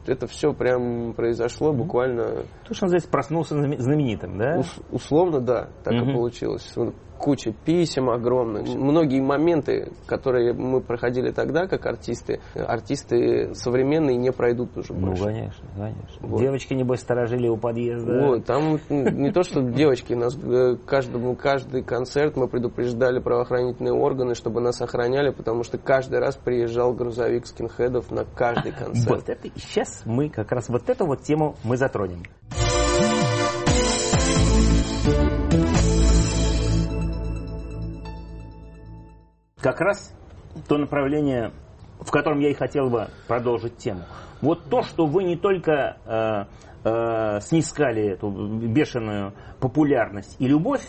это 0.10 0.28
все 0.28 0.54
прям 0.54 1.14
произошло 1.14 1.74
буквально 1.74 2.44
То, 2.66 2.74
что 2.74 2.86
называется, 2.86 3.10
проснулся 3.10 3.56
знаме- 3.56 3.80
знаменитым, 3.80 4.38
да? 4.38 4.58
ус- 4.60 4.80
условно, 4.92 5.40
да, 5.40 5.70
так 5.84 5.94
Мгм. 5.94 6.10
и 6.10 6.14
получилось. 6.14 6.74
Куча 7.20 7.52
писем 7.66 8.10
огромных. 8.10 8.68
Многие 8.68 9.22
моменты, 9.22 9.92
которые 10.06 10.54
мы 10.54 10.82
проходили 10.82 11.32
тогда, 11.32 11.68
как 11.68 11.86
артисты, 11.86 12.40
артисты 12.56 13.54
современные 13.54 14.18
не 14.18 14.32
пройдут 14.32 14.78
уже 14.78 14.94
Ну, 14.94 15.08
больше. 15.08 15.24
конечно, 15.24 15.68
конечно. 15.76 16.28
Вот. 16.28 16.40
Девочки, 16.40 16.74
небось, 16.74 17.00
сторожили 17.02 17.48
у 17.48 17.58
подъезда. 17.58 18.28
Вот, 18.28 18.46
там 18.46 18.80
не 18.90 19.32
то, 19.32 19.44
что 19.44 19.62
девочки, 19.62 20.14
нас 20.14 20.38
э, 20.38 20.76
каждому, 20.86 21.36
каждый 21.36 21.84
концерт 21.84 22.38
мы 22.38 22.48
предупреждали 22.48 23.20
правоохранительные 23.20 23.94
органы, 23.94 24.36
чтобы 24.36 24.62
нас 24.62 24.82
охраняли, 24.82 25.32
потому 25.32 25.64
что 25.64 25.78
каждый 25.78 26.20
раз 26.20 26.36
приезжал 26.38 26.94
грузовик 26.94 27.46
скинхедов 27.48 28.12
на 28.12 28.26
каждый 28.26 28.72
концерт. 28.72 29.08
Вот 29.10 29.30
это 29.30 29.50
сейчас 29.56 30.02
мы 30.06 30.30
как 30.30 30.52
раз 30.52 30.70
вот 30.70 30.90
эту 30.90 31.06
вот 31.06 31.24
тему 31.24 31.56
мы 31.64 31.78
затронем. 31.78 32.24
Как 39.68 39.82
раз 39.82 40.16
то 40.70 40.78
направление, 40.78 41.52
в 42.00 42.10
котором 42.10 42.40
я 42.40 42.50
и 42.52 42.54
хотел 42.54 42.90
бы 42.90 43.08
продолжить 43.28 43.76
тему. 43.76 44.04
Вот 44.42 44.64
то, 44.70 44.82
что 44.82 45.06
вы 45.06 45.26
не 45.26 45.36
только 45.36 45.98
э, 46.06 46.46
э, 46.90 47.40
снискали 47.42 48.14
эту 48.14 48.30
бешеную 48.30 49.34
популярность 49.60 50.38
и 50.40 50.48
любовь, 50.48 50.88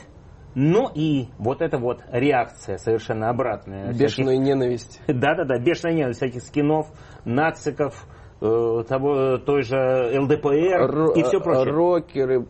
но 0.55 0.93
и 0.95 1.27
вот 1.39 1.61
эта 1.61 1.79
вот 1.79 2.03
реакция 2.13 2.79
совершенно 2.79 3.31
обратная. 3.31 3.87
всяких- 3.93 4.01
Бешеная 4.01 4.37
ненависть. 4.37 5.03
да-да-да, 5.09 5.59
бешеная 5.59 5.95
ненависть 5.97 6.21
всяких 6.21 6.43
скинов, 6.43 6.87
нациков, 7.25 8.07
э, 8.41 8.85
того, 8.89 9.39
той 9.39 9.63
же 9.63 9.77
ЛДПР 10.21 10.89
Ро- 10.89 11.15
и 11.17 11.25
все 11.25 11.41
прочее. 11.41 11.75
Рокеры, 11.75 12.47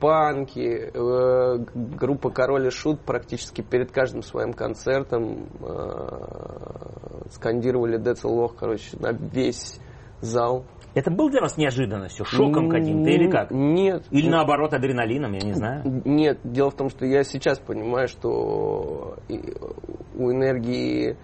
панки, 0.00 0.90
э, 0.92 1.64
группа 1.74 2.30
Король 2.30 2.66
и 2.66 2.70
Шут 2.70 3.00
практически 3.00 3.60
перед 3.60 3.92
каждым 3.92 4.22
своим 4.22 4.52
концертом 4.52 5.48
э, 5.60 7.30
скандировали 7.30 7.98
Децл 7.98 8.28
Лох, 8.28 8.56
короче, 8.56 8.96
на 8.98 9.12
весь 9.12 9.78
зал. 10.20 10.64
Это 10.94 11.10
был 11.10 11.30
для 11.30 11.40
вас 11.40 11.56
неожиданностью, 11.56 12.24
шоком 12.24 12.68
каким-то 12.68 13.10
или 13.10 13.30
как? 13.30 13.52
Нет. 13.52 14.04
Или 14.10 14.28
наоборот 14.28 14.74
адреналином, 14.74 15.32
я 15.32 15.40
не 15.40 15.52
знаю. 15.52 16.02
Нет, 16.04 16.40
дело 16.42 16.70
в 16.70 16.74
том, 16.74 16.88
что 16.88 17.06
я 17.06 17.22
сейчас 17.22 17.60
понимаю, 17.60 18.08
что 18.08 19.18
у 20.16 20.32
энергии 20.32 21.16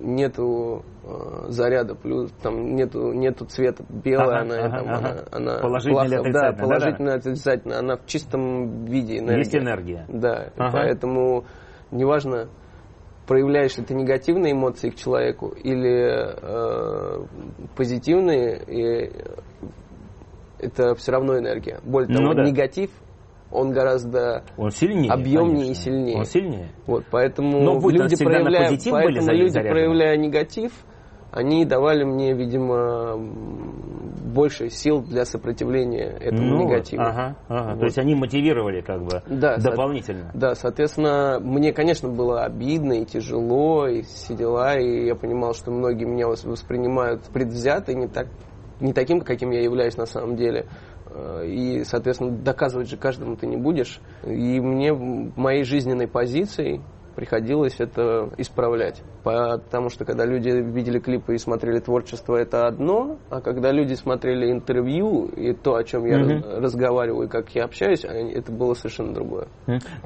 нету 0.00 0.84
э, 1.04 1.46
заряда, 1.48 1.94
плюс 1.94 2.30
там 2.42 2.74
нету, 2.74 3.12
нету 3.12 3.44
цвета 3.46 3.84
белая, 3.88 4.40
Ага, 4.40 4.40
она, 4.40 4.54
ага, 4.64 4.76
там, 4.78 4.88
ага. 4.88 5.26
она, 5.32 5.60
она 5.60 5.78
или 5.78 5.92
плохо- 5.92 6.04
отрицательная, 6.20 6.52
Да, 6.52 6.52
положительная, 6.62 7.14
отрицательная, 7.16 7.78
она 7.78 7.96
в 7.96 8.06
чистом 8.06 8.84
виде 8.86 9.18
энергия. 9.18 9.38
Есть 9.38 9.54
энергия. 9.56 10.04
Да, 10.08 10.50
Ага. 10.56 10.70
поэтому 10.72 11.44
неважно, 11.90 12.48
проявляешь 13.26 13.76
ли 13.78 13.84
ты 13.84 13.94
негативные 13.94 14.52
эмоции 14.52 14.90
к 14.90 14.96
человеку 14.96 15.48
или 15.48 16.34
э, 16.42 17.24
позитивные, 17.76 18.62
и 18.66 19.12
это 20.58 20.94
все 20.94 21.12
равно 21.12 21.38
энергия. 21.38 21.80
Более 21.84 22.08
того, 22.14 22.28
Ну 22.28 22.34
да. 22.34 22.42
негатив, 22.44 22.90
он 23.52 23.72
гораздо 23.72 24.44
Он 24.56 24.70
сильнее. 24.70 25.10
объемнее 25.10 25.62
конечно. 25.64 25.70
и 25.70 25.74
сильнее. 25.74 26.18
Он 26.18 26.24
сильнее. 26.24 26.68
Вот, 26.86 27.04
поэтому 27.10 27.60
Но 27.60 27.78
вы-то 27.78 28.04
люди, 28.04 28.16
проявляя, 28.24 28.70
были 28.70 28.90
поэтому 28.90 29.20
за- 29.22 29.32
люди 29.32 29.48
заряжены. 29.50 29.70
проявляя 29.74 30.16
негатив, 30.16 30.72
они 31.32 31.64
давали 31.64 32.02
мне, 32.04 32.32
видимо, 32.32 33.16
больше 33.16 34.68
сил 34.70 35.00
для 35.02 35.24
сопротивления 35.24 36.16
этому 36.20 36.56
Ну 36.56 36.64
негативу. 36.64 37.02
Ага, 37.02 37.36
ага. 37.48 37.70
Вот. 37.72 37.78
То 37.80 37.84
есть 37.86 37.98
они 37.98 38.14
мотивировали 38.14 38.80
как 38.80 39.02
бы 39.02 39.22
Да, 39.28 39.58
со- 39.58 39.70
дополнительно. 39.70 40.30
Да, 40.34 40.54
соответственно, 40.54 41.38
мне, 41.40 41.72
конечно, 41.72 42.08
было 42.08 42.44
обидно 42.44 42.94
и 42.94 43.04
тяжело, 43.04 43.86
и 43.86 44.02
все 44.02 44.34
дела, 44.34 44.78
и 44.78 45.06
я 45.06 45.14
понимал, 45.14 45.54
что 45.54 45.70
многие 45.70 46.04
меня 46.04 46.26
вос- 46.26 46.48
воспринимают 46.48 47.22
предвзято, 47.32 47.92
и 47.92 47.94
не, 47.94 48.08
так, 48.08 48.26
не 48.80 48.92
таким, 48.92 49.20
каким 49.20 49.50
я 49.50 49.60
являюсь 49.62 49.96
на 49.96 50.06
самом 50.06 50.36
деле. 50.36 50.66
Э, 51.12 51.44
И, 51.46 51.84
соответственно, 51.84 52.30
доказывать 52.30 52.88
же 52.88 52.96
каждому 52.96 53.36
ты 53.36 53.46
не 53.46 53.56
будешь. 53.56 54.00
И 54.24 54.60
мне 54.60 54.92
моей 54.92 55.64
жизненной 55.64 56.06
позицией 56.06 56.80
приходилось 57.16 57.76
это 57.80 58.30
исправлять. 58.38 59.02
Потому 59.24 59.90
что 59.90 60.04
когда 60.04 60.24
люди 60.24 60.48
видели 60.48 60.98
клипы 61.00 61.34
и 61.34 61.38
смотрели 61.38 61.80
творчество, 61.80 62.36
это 62.36 62.66
одно, 62.66 63.18
а 63.28 63.40
когда 63.40 63.72
люди 63.72 63.94
смотрели 63.94 64.50
интервью 64.50 65.26
и 65.26 65.52
то, 65.52 65.74
о 65.74 65.84
чем 65.84 66.06
я 66.06 66.18
раз- 66.18 66.62
разговариваю 66.62 67.26
и 67.26 67.30
как 67.30 67.50
я 67.54 67.64
общаюсь, 67.64 68.04
а 68.04 68.12
это 68.14 68.52
было 68.52 68.74
совершенно 68.74 69.12
другое. 69.12 69.48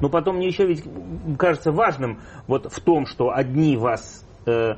Но 0.01 0.09
потом 0.09 0.37
мне 0.37 0.47
еще 0.47 0.65
ведь 0.65 0.83
кажется 1.37 1.71
важным 1.71 2.19
вот 2.47 2.71
в 2.71 2.79
том, 2.81 3.05
что 3.05 3.29
одни 3.31 3.77
вас 3.77 4.25
э, 4.47 4.73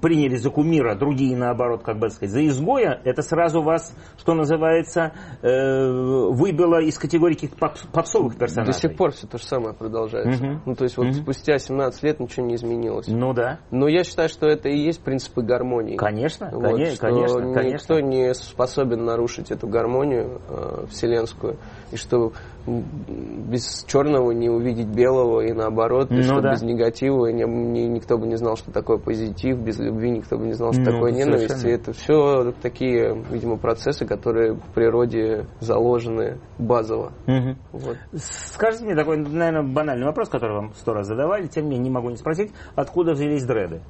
приняли 0.00 0.36
за 0.36 0.50
кумира, 0.50 0.94
другие 0.94 1.36
наоборот, 1.36 1.82
как 1.82 1.98
бы 1.98 2.08
сказать, 2.10 2.30
за 2.30 2.46
изгоя, 2.46 3.00
это 3.04 3.22
сразу 3.22 3.62
вас, 3.62 3.94
что 4.18 4.34
называется, 4.34 5.12
э, 5.42 6.28
выбило 6.30 6.80
из 6.80 6.98
категории 6.98 7.34
каких-то 7.34 7.56
поп- 7.56 7.78
попсовых 7.92 8.36
персонажей. 8.36 8.72
До 8.74 8.78
сих 8.78 8.96
пор 8.96 9.12
все 9.12 9.26
то 9.26 9.38
же 9.38 9.44
самое 9.44 9.74
продолжается. 9.74 10.42
Мгм. 10.44 10.62
Ну, 10.66 10.74
то 10.74 10.84
есть 10.84 10.96
вот 10.96 11.06
Мгм. 11.06 11.14
спустя 11.14 11.58
17 11.58 12.02
лет 12.02 12.20
ничего 12.20 12.46
не 12.46 12.54
изменилось. 12.54 13.06
Ну 13.08 13.32
да, 13.32 13.58
Но 13.70 13.88
я 13.88 14.04
считаю, 14.04 14.28
что 14.28 14.46
это 14.46 14.68
и 14.68 14.76
есть 14.78 15.02
принципы 15.02 15.42
гармонии. 15.42 15.96
конечно, 15.96 16.50
Вот, 16.52 16.64
коне- 16.64 16.90
что 16.92 17.00
конечно, 17.06 17.38
никто 17.40 17.54
конечно. 17.54 17.94
не 18.00 18.34
способен 18.34 19.04
нарушить 19.04 19.50
эту 19.50 19.66
гармонию 19.68 20.40
э, 20.48 20.86
вселенскую, 20.88 21.56
и 21.92 21.96
что 21.96 22.32
без 22.68 23.84
черного 23.86 24.32
не 24.32 24.48
увидеть 24.50 24.88
белого, 24.88 25.40
и 25.40 25.52
наоборот, 25.52 26.10
и 26.10 26.16
Ну 26.16 26.22
что 26.22 26.40
да. 26.40 26.52
без 26.52 26.62
негатива 26.62 27.26
не- 27.28 27.44
ни- 27.44 27.86
никто 27.88 28.18
бы 28.18 28.26
не 28.26 28.36
знал, 28.36 28.56
что 28.56 28.70
такое 28.70 28.98
позитив, 28.98 29.58
без 29.58 29.78
любви 29.78 30.10
никто 30.10 30.36
бы 30.36 30.46
не 30.46 30.52
знал, 30.52 30.72
что 30.72 30.82
Ну, 30.82 30.90
такое 30.92 31.12
ненависть. 31.12 31.48
совершенно. 31.48 31.70
И 31.70 31.74
это 31.74 31.92
все 31.92 32.52
такие, 32.62 33.24
видимо, 33.30 33.56
процессы, 33.56 34.06
которые 34.06 34.54
в 34.54 34.74
природе 34.74 35.46
заложены 35.60 36.38
базово. 36.58 37.12
Мгм. 37.26 37.56
Вот. 37.72 37.96
Скажите 38.14 38.84
мне 38.84 38.94
такой, 38.94 39.16
наверное, 39.18 39.62
банальный 39.62 40.06
вопрос, 40.06 40.28
который 40.28 40.56
вам 40.56 40.74
сто 40.74 40.92
раз 40.92 41.06
задавали, 41.06 41.46
тем 41.46 41.64
не 41.64 41.70
менее 41.70 41.84
не 41.84 41.90
могу 41.90 42.10
не 42.10 42.16
спросить, 42.16 42.52
откуда 42.74 43.12
взялись 43.12 43.44
дреды? 43.44 43.80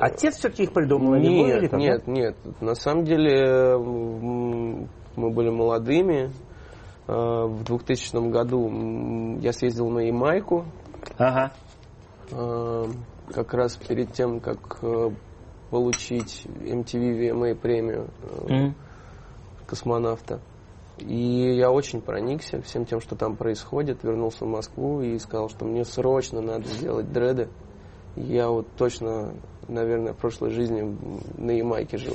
Отец 0.00 0.36
все-таки 0.38 0.62
их 0.62 0.72
придумал? 0.72 1.16
или 1.16 1.28
вы, 1.28 1.48
или 1.50 1.60
Нет, 1.60 1.70
как? 1.70 1.78
нет, 1.80 2.06
нет. 2.06 2.36
На 2.62 2.74
самом 2.74 3.04
деле 3.04 3.76
мы 5.16 5.30
были 5.30 5.50
молодыми. 5.50 6.30
Э, 7.06 7.44
В 7.46 7.64
2000 7.64 8.30
году 8.30 9.38
я 9.40 9.52
съездил 9.52 9.88
на 9.90 10.00
Ямайку, 10.00 10.64
Ага. 11.18 11.52
э, 12.30 12.84
как 13.32 13.52
раз 13.54 13.76
перед 13.76 14.12
тем, 14.12 14.40
как 14.40 14.78
э, 14.82 15.10
получить 15.70 16.46
MTV 16.46 17.30
VMA 17.30 17.54
премию 17.54 18.08
Мгм. 18.48 18.74
космонавта. 19.66 20.40
И 20.98 21.56
я 21.56 21.70
очень 21.72 22.00
проникся 22.00 22.62
всем 22.62 22.84
тем, 22.86 23.00
что 23.00 23.16
там 23.16 23.36
происходит. 23.36 24.04
Вернулся 24.04 24.44
в 24.44 24.48
Москву 24.48 25.00
и 25.02 25.18
сказал, 25.18 25.48
что 25.48 25.64
мне 25.64 25.84
срочно 25.84 26.40
надо 26.40 26.64
сделать 26.68 27.10
дреды. 27.12 27.48
Я 28.14 28.48
вот 28.48 28.68
точно, 28.76 29.34
наверное, 29.66 30.12
в 30.12 30.16
прошлой 30.16 30.50
жизни 30.50 30.96
на 31.36 31.50
Ямайке 31.50 31.98
жил. 31.98 32.14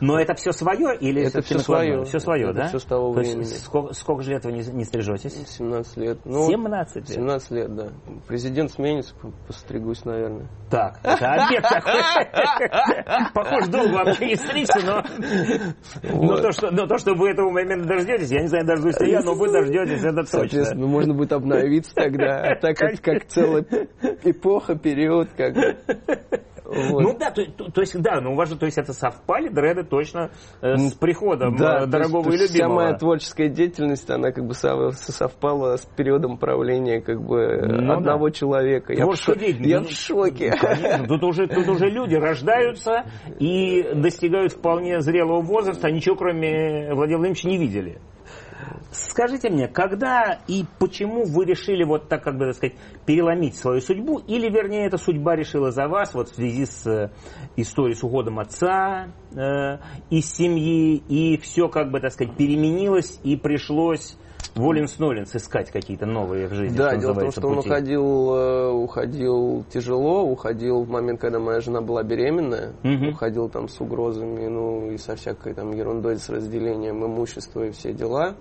Но 0.00 0.18
это 0.18 0.34
все 0.34 0.52
свое 0.52 0.96
или 0.98 1.22
Это 1.22 1.38
накладное? 1.38 1.62
свое. 1.64 2.04
Все 2.04 2.18
свое, 2.18 2.44
Это 2.44 2.54
да? 2.54 2.68
всё 2.68 2.78
с 2.78 2.84
того 2.84 3.14
То 3.14 3.20
есть 3.20 3.32
времени. 3.32 3.48
сколько, 3.48 3.94
сколько 3.94 4.22
же 4.22 4.30
лет 4.32 4.44
вы 4.44 4.52
не, 4.52 4.62
не 4.62 4.84
стрижетесь? 4.84 5.34
17 5.34 5.96
лет. 5.96 6.18
Ну, 6.24 6.46
17 6.48 6.96
лет. 6.96 7.08
17 7.08 7.50
лет, 7.52 7.74
да. 7.74 7.88
Президент 8.28 8.70
сменится, 8.70 9.14
постригусь, 9.46 10.04
наверное. 10.04 10.48
Так, 10.70 10.98
это 11.02 11.32
обед 11.32 11.62
такой. 11.62 11.92
Похоже, 13.34 13.70
долго 13.70 13.92
вообще 13.92 14.26
не 14.26 14.36
стригся, 14.36 14.80
но, 14.84 15.02
но, 16.12 16.36
то, 16.40 16.52
что, 16.52 16.70
но 16.70 16.86
то, 16.86 16.98
что 16.98 17.14
вы 17.14 17.30
этого 17.30 17.50
момента 17.50 17.86
дождетесь, 17.86 18.30
я 18.30 18.42
не 18.42 18.48
знаю, 18.48 18.66
дождусь 18.66 18.98
ли 19.00 19.10
я, 19.12 19.20
но 19.20 19.34
вы 19.34 19.50
дождетесь, 19.50 20.00
это 20.02 20.16
точно. 20.22 20.38
Соответственно, 20.40 20.86
можно 20.86 21.14
будет 21.14 21.32
обновиться 21.32 21.94
тогда. 21.94 22.40
А 22.42 22.56
так 22.56 22.76
как, 22.76 23.00
как 23.00 23.26
целая 23.26 23.64
эпоха, 24.24 24.74
период, 24.76 25.28
как 25.36 25.54
бы. 25.54 25.76
Вот. 26.72 27.02
Ну 27.02 27.16
да, 27.18 27.30
то, 27.30 27.44
то- 27.44 27.70
то 27.70 27.80
есть, 27.82 28.00
да, 28.00 28.20
но 28.20 28.32
у 28.32 28.34
вас 28.34 28.48
же, 28.48 28.56
то 28.56 28.66
есть 28.66 28.78
это 28.78 28.92
совпали 28.92 29.48
дреды 29.48 29.84
точно 29.84 30.30
э, 30.60 30.76
с 30.76 30.94
приходом 30.94 31.56
Да, 31.56 31.64
э, 31.64 31.68
то 31.72 31.78
есть- 31.80 31.90
дорогого 31.90 32.22
то 32.24 32.30
и 32.30 32.32
есть 32.32 32.44
Вся 32.50 32.58
любимого. 32.64 32.74
моя 32.82 32.94
творческая 32.94 33.48
деятельность, 33.48 34.08
она 34.10 34.32
как 34.32 34.46
бы 34.46 34.54
со- 34.54 34.90
совпала 34.92 35.76
с 35.76 35.84
периодом 35.96 36.38
правления 36.38 37.00
как 37.00 37.22
бы 37.22 37.60
Ну 37.66 37.92
одного 37.92 38.30
человека. 38.30 38.92
Я 38.92 39.00
в, 39.00 39.08
Творческая 39.08 39.34
шо- 39.34 39.38
деятельность. 39.40 39.70
я 39.70 39.80
Ну, 39.80 39.86
в 39.86 39.90
шоке. 39.90 40.52
Конечно, 40.60 41.06
тут 41.08 41.22
уже, 41.24 41.46
тут 41.46 41.68
уже 41.68 41.88
люди 41.90 42.14
рождаются 42.14 43.04
и 43.38 43.86
достигают 43.94 44.52
вполне 44.52 45.00
зрелого 45.00 45.40
возраста, 45.42 45.88
а 45.88 45.90
ничего 45.90 46.16
кроме 46.16 46.92
Владимира 46.94 47.18
Владимировича 47.18 47.48
не 47.48 47.58
видели. 47.58 47.98
Скажите 48.90 49.48
мне, 49.48 49.68
когда 49.68 50.38
и 50.46 50.64
почему 50.78 51.24
вы 51.24 51.44
решили 51.46 51.82
вот 51.84 52.08
так, 52.08 52.22
как 52.22 52.36
бы, 52.36 52.46
так 52.46 52.56
сказать, 52.56 52.76
переломить 53.06 53.56
свою 53.56 53.80
судьбу, 53.80 54.18
или, 54.18 54.48
вернее, 54.50 54.86
эта 54.86 54.98
судьба 54.98 55.34
решила 55.34 55.70
за 55.70 55.88
вас, 55.88 56.14
вот 56.14 56.28
в 56.28 56.34
связи 56.34 56.66
с 56.66 56.86
э, 56.86 57.10
историей 57.56 57.94
с 57.94 58.02
уходом 58.02 58.38
отца 58.38 59.08
э, 59.34 59.78
из 60.10 60.30
семьи, 60.32 61.02
и 61.08 61.38
все, 61.38 61.68
как 61.68 61.90
бы, 61.90 62.00
так 62.00 62.12
сказать, 62.12 62.36
переменилось, 62.36 63.18
и 63.24 63.36
пришлось 63.36 64.16
воленс-ноленс 64.54 65.34
искать 65.34 65.70
какие-то 65.70 66.06
новые 66.06 66.46
в 66.48 66.52
жизни, 66.54 66.76
Да, 66.76 66.90
что 66.90 67.00
дело 67.00 67.12
в 67.14 67.18
том, 67.20 67.30
что 67.32 67.48
он 67.48 67.56
пути. 67.56 67.68
уходил, 67.68 68.34
э, 68.34 68.70
уходил 68.70 69.64
тяжело, 69.72 70.22
уходил 70.24 70.82
в 70.84 70.88
момент, 70.90 71.20
когда 71.20 71.38
моя 71.38 71.60
жена 71.60 71.80
была 71.80 72.02
беременная, 72.02 72.72
Мгм. 72.82 73.08
уходил 73.10 73.48
там 73.48 73.68
с 73.68 73.80
угрозами, 73.80 74.46
ну 74.46 74.90
и 74.90 74.98
со 74.98 75.16
всякой 75.16 75.54
там 75.54 75.72
ерундой, 75.72 76.16
с 76.18 76.28
разделением 76.28 77.04
имущества 77.04 77.66
и 77.66 77.70
все 77.70 77.92
дела. 77.92 78.34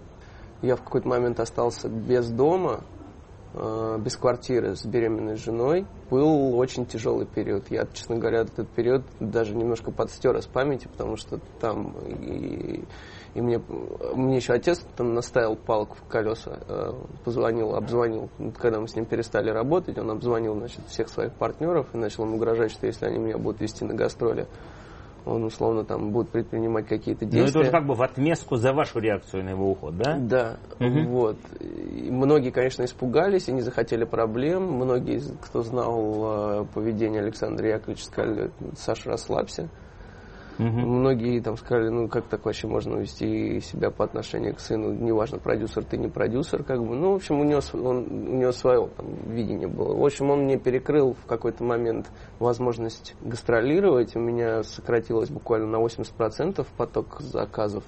Я 0.61 0.75
в 0.75 0.83
какой-то 0.83 1.07
момент 1.07 1.39
остался 1.39 1.87
без 1.89 2.29
дома, 2.29 2.81
э, 3.53 3.97
без 3.99 4.15
квартиры 4.15 4.75
с 4.75 4.85
беременной 4.85 5.35
женой. 5.35 5.85
Был 6.09 6.55
очень 6.57 6.85
тяжелый 6.85 7.25
период. 7.25 7.69
Я, 7.69 7.85
честно 7.93 8.17
говоря, 8.17 8.41
этот 8.41 8.67
период 8.69 9.03
даже 9.19 9.55
немножко 9.55 9.91
подстер 9.91 10.37
из 10.37 10.45
памяти, 10.45 10.87
потому 10.87 11.15
что 11.17 11.39
там 11.59 11.95
и, 12.07 12.83
и 13.33 13.41
мне, 13.41 13.61
мне 14.13 14.35
еще 14.37 14.53
отец 14.53 14.85
там 14.95 15.13
наставил 15.13 15.55
палку 15.55 15.95
в 15.95 16.03
колеса, 16.07 16.59
э, 16.67 16.91
позвонил, 17.23 17.75
обзвонил, 17.75 18.29
когда 18.57 18.81
мы 18.81 18.87
с 18.87 18.95
ним 18.95 19.05
перестали 19.05 19.49
работать, 19.49 19.97
он 19.97 20.11
обзвонил 20.11 20.55
значит, 20.55 20.81
всех 20.87 21.07
своих 21.07 21.33
партнеров 21.33 21.87
и 21.93 21.97
начал 21.97 22.25
им 22.25 22.33
угрожать, 22.33 22.71
что 22.71 22.87
если 22.87 23.05
они 23.05 23.19
меня 23.19 23.37
будут 23.37 23.61
вести 23.61 23.85
на 23.85 23.93
гастроли, 23.93 24.47
он 25.25 25.43
условно 25.43 25.85
там 25.85 26.11
будет 26.11 26.29
предпринимать 26.29 26.87
какие-то 26.87 27.25
Ну, 27.25 27.31
действия. 27.31 27.49
это 27.49 27.59
уже 27.59 27.71
как 27.71 27.85
бы 27.85 27.93
в 27.93 28.01
отместку 28.01 28.55
за 28.55 28.73
вашу 28.73 28.99
реакцию 28.99 29.45
на 29.45 29.49
его 29.49 29.69
уход, 29.69 29.95
да? 29.95 30.17
Да, 30.19 30.57
Мгм. 30.79 31.07
вот. 31.09 31.37
И 31.59 32.09
многие, 32.09 32.49
конечно, 32.49 32.83
испугались 32.83 33.47
и 33.47 33.51
не 33.51 33.61
захотели 33.61 34.03
проблем. 34.03 34.63
Многие, 34.63 35.21
кто 35.41 35.61
знал 35.61 36.63
э, 36.63 36.65
поведение 36.73 37.21
Александра 37.21 37.69
Яковлевича, 37.69 38.05
сказали, 38.05 38.51
Саша, 38.75 39.11
расслабься. 39.11 39.69
Мгм. 40.61 40.99
Многие 40.99 41.41
там 41.41 41.57
сказали, 41.57 41.89
ну 41.89 42.07
как 42.07 42.27
так 42.27 42.45
вообще 42.45 42.67
можно 42.67 42.97
вести 42.97 43.61
себя 43.61 43.89
по 43.89 44.05
отношению 44.05 44.53
к 44.53 44.59
сыну, 44.59 44.93
неважно, 44.93 45.39
продюсер 45.39 45.83
ты, 45.83 45.97
не 45.97 46.07
продюсер, 46.07 46.63
как 46.63 46.85
бы. 46.85 46.95
Ну, 46.95 47.13
в 47.13 47.15
общем, 47.15 47.39
у 47.39 47.43
него, 47.43 47.61
он, 47.73 48.05
у 48.27 48.35
него 48.35 48.51
свое 48.51 48.87
там, 48.95 49.07
видение 49.25 49.67
было. 49.67 49.95
В 49.95 50.05
общем, 50.05 50.29
он 50.29 50.43
мне 50.43 50.59
перекрыл 50.59 51.15
в 51.15 51.25
какой-то 51.25 51.63
момент 51.63 52.11
возможность 52.37 53.15
гастролировать. 53.21 54.15
У 54.15 54.19
меня 54.19 54.61
сократилось 54.61 55.31
буквально 55.31 55.65
на 55.65 55.83
80% 55.83 56.63
поток 56.77 57.21
заказов. 57.21 57.83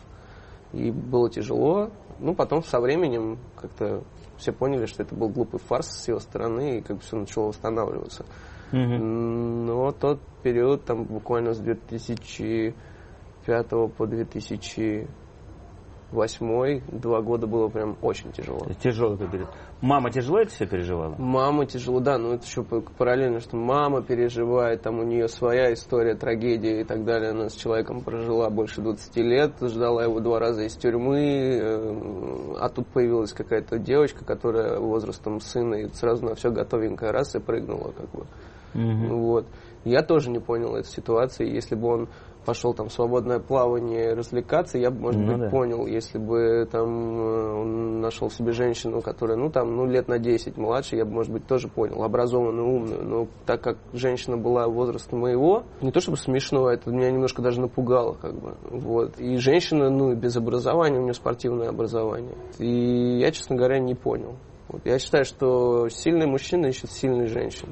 И 0.72 0.90
было 0.90 1.30
тяжело. 1.30 1.92
Ну, 2.18 2.34
потом 2.34 2.64
со 2.64 2.80
временем 2.80 3.38
как-то 3.56 4.04
все 4.38 4.52
поняли, 4.52 4.88
что 4.88 5.04
это 5.04 5.14
был 5.14 5.30
глупый 5.30 5.60
фарс 5.60 5.90
с 5.90 6.08
его 6.08 6.20
стороны, 6.20 6.80
и 6.80 6.82
как 6.82 6.98
бы 6.98 7.04
все 7.04 7.18
начало 7.18 7.50
восстанавливаться. 7.50 8.26
Но 8.74 9.92
тот 9.92 10.20
период, 10.42 10.86
там 10.86 11.04
буквально 11.04 11.54
с 11.54 11.60
2005 11.60 13.70
по 13.96 14.08
2008, 14.08 16.82
два 16.92 17.22
года 17.22 17.46
было 17.46 17.68
прям 17.68 17.96
очень 18.02 18.32
тяжело. 18.32 18.66
Тяжелый 18.82 19.30
период. 19.30 19.50
Мама 19.82 20.10
тяжело 20.10 20.40
это 20.40 20.50
все 20.50 20.66
переживала? 20.66 21.14
Мама 21.20 21.68
тяжело, 21.68 22.00
да, 22.00 22.18
но 22.18 22.34
это 22.34 22.46
еще 22.46 22.64
параллельно, 22.64 23.42
что 23.42 23.58
мама 23.58 24.02
переживает, 24.02 24.82
там 24.82 24.98
у 24.98 25.04
нее 25.04 25.28
своя 25.28 25.72
история, 25.74 26.16
трагедия 26.16 26.82
и 26.82 26.84
так 26.84 27.06
далее. 27.06 27.30
Она 27.30 27.50
с 27.50 27.54
человеком 27.54 28.02
прожила 28.02 28.50
больше 28.50 28.82
20 28.82 29.18
лет, 29.18 29.52
ждала 29.62 30.06
его 30.06 30.20
два 30.20 30.40
раза 30.40 30.64
из 30.64 30.76
тюрьмы, 30.78 31.60
э, 31.62 32.56
а 32.60 32.70
тут 32.70 32.88
появилась 32.88 33.34
какая-то 33.34 33.78
девочка, 33.78 34.26
которая 34.26 34.80
возрастом 34.80 35.40
сына, 35.42 35.76
и 35.76 35.90
сразу 35.90 36.26
на 36.26 36.34
все 36.34 36.50
готовенькое 36.50 37.12
раз 37.12 37.36
и 37.36 37.40
прыгнула, 37.40 37.92
как 37.92 38.10
бы. 38.10 38.26
Мгм. 38.74 39.18
Вот. 39.20 39.46
Я 39.86 40.02
тоже 40.02 40.30
не 40.30 40.40
понял 40.40 40.76
этой 40.76 40.90
ситуации. 40.90 41.46
Если 41.50 41.76
бы 41.76 41.88
он 41.88 42.08
пошел 42.46 42.74
там 42.74 42.90
в 42.90 42.94
свободное 42.94 43.40
плавание 43.40 44.14
развлекаться, 44.14 44.78
я 44.78 44.92
бы, 44.92 45.00
может 45.00 45.22
Ну 45.22 45.28
быть, 45.28 45.40
да. 45.40 45.50
понял. 45.50 45.86
Если 45.86 46.18
бы 46.18 46.68
там 46.70 47.18
э, 47.18 47.54
он 47.62 48.02
нашел 48.02 48.30
себе 48.30 48.52
женщину, 48.52 49.02
которая, 49.02 49.38
ну, 49.38 49.50
там, 49.50 49.76
ну, 49.76 49.86
лет 49.86 50.08
на 50.08 50.20
10 50.20 50.58
младше, 50.58 50.96
я 50.98 51.06
бы, 51.06 51.12
может 51.12 51.32
быть, 51.32 51.48
тоже 51.48 51.68
понял. 51.70 52.04
Образованную, 52.04 52.68
умную. 52.68 53.04
Но 53.06 53.28
так 53.46 53.62
как 53.62 53.78
женщина 53.94 54.38
была 54.38 54.68
возраста 54.68 55.16
моего, 55.16 55.64
не 55.82 55.92
то 55.92 56.02
чтобы 56.02 56.18
смешно, 56.18 56.70
это 56.70 56.90
меня 56.92 57.12
немножко 57.12 57.42
даже 57.42 57.62
напугало, 57.62 58.14
как 58.14 58.34
бы. 58.36 58.56
Вот. 58.72 59.20
И 59.20 59.38
женщина, 59.38 59.90
ну, 59.90 60.14
без 60.16 60.36
образования, 60.36 61.00
у 61.00 61.04
нее 61.04 61.14
спортивное 61.14 61.70
образование. 61.70 62.36
И 62.60 63.20
я, 63.20 63.32
честно 63.32 63.56
говоря, 63.56 63.80
не 63.80 63.96
понял. 63.96 64.36
Вот. 64.68 64.82
Я 64.86 65.00
считаю, 65.00 65.24
что 65.26 65.88
сильный 65.90 66.26
мужчина 66.26 66.68
ищет 66.68 66.92
сильных 66.92 67.30
женщин, 67.30 67.70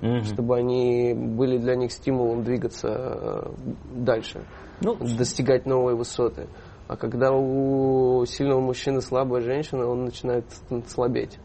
Мгм. 0.00 0.24
чтобы 0.24 0.56
они 0.56 1.14
были 1.14 1.58
для 1.58 1.76
них 1.76 1.92
стимулом 1.92 2.42
двигаться 2.42 2.88
э, 2.88 3.50
дальше, 3.94 4.42
Ну, 4.80 4.96
достигать 4.96 5.66
новые 5.66 5.94
высоты. 5.96 6.46
А 6.88 6.96
когда 6.96 7.30
у 7.32 8.24
сильного 8.26 8.60
мужчины 8.60 9.00
слабая 9.00 9.42
женщина, 9.42 9.86
он 9.86 10.04
начинает 10.04 10.44
слабеть. 10.88 11.38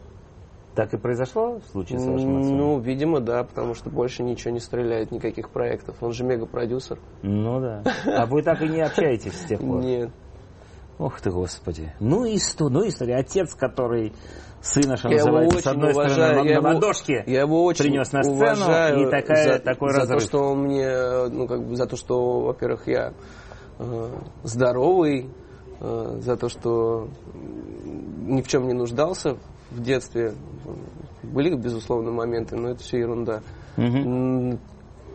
так 0.74 0.92
и 0.92 0.98
произошло 0.98 1.58
в 1.60 1.64
случае 1.70 1.98
с 2.00 2.06
вашим 2.06 2.38
отцом? 2.38 2.56
Ну, 2.56 2.80
видимо, 2.80 3.20
да, 3.20 3.44
потому 3.44 3.74
что 3.74 3.88
больше 3.88 4.22
ничего 4.22 4.52
не 4.52 4.60
стреляет, 4.60 5.10
никаких 5.12 5.50
проектов. 5.50 5.96
Он 6.02 6.12
же 6.12 6.24
мега-продюсер. 6.24 6.98
Ну 7.22 7.60
да. 7.60 7.82
А 8.04 8.26
вы 8.26 8.42
так 8.42 8.60
и 8.62 8.68
не 8.68 8.80
общаетесь 8.82 9.32
с 9.40 9.44
тех 9.44 9.60
пор? 9.60 9.80
Нет. 9.84 10.10
Ох 10.98 11.20
ты, 11.20 11.30
Господи. 11.30 11.92
Ну 12.00 12.24
и 12.24 12.38
что, 12.38 12.68
ну 12.68 12.86
история. 12.86 13.16
Отец, 13.16 13.54
который 13.54 14.12
сына, 14.62 14.96
что 14.96 15.08
Я 15.08 15.18
его 15.18 15.26
называется, 15.26 15.60
с 15.60 15.66
одной 15.66 15.92
уважаю, 15.92 16.30
стороны, 16.30 16.48
я 16.48 16.60
на 16.60 16.74
ладошке 16.74 17.24
Я 17.26 17.40
его 17.40 17.64
очень 17.64 17.84
принес 17.84 18.12
на 18.12 18.22
сцену, 18.22 18.36
уважаю 18.36 19.06
и 19.06 19.10
такая, 19.10 19.52
за, 19.52 19.58
такой 19.58 19.90
за 19.92 20.00
разрыв. 20.00 20.20
то, 20.22 20.26
что 20.26 20.38
он 20.38 20.58
мне, 20.62 21.28
ну, 21.30 21.46
как 21.46 21.66
бы, 21.66 21.76
за 21.76 21.86
то, 21.86 21.96
что, 21.96 22.40
во-первых, 22.40 22.86
я 22.88 23.12
э, 23.78 24.08
здоровый, 24.42 25.30
э, 25.80 26.16
за 26.20 26.36
то, 26.36 26.48
что 26.48 27.08
ни 27.34 28.40
в 28.40 28.48
чем 28.48 28.66
не 28.66 28.72
нуждался 28.74 29.36
в 29.70 29.80
детстве. 29.82 30.34
Были, 31.22 31.54
безусловно, 31.54 32.10
моменты, 32.10 32.56
но 32.56 32.70
это 32.70 32.82
все 32.82 32.98
ерунда. 32.98 33.42
Мгм. 33.76 34.58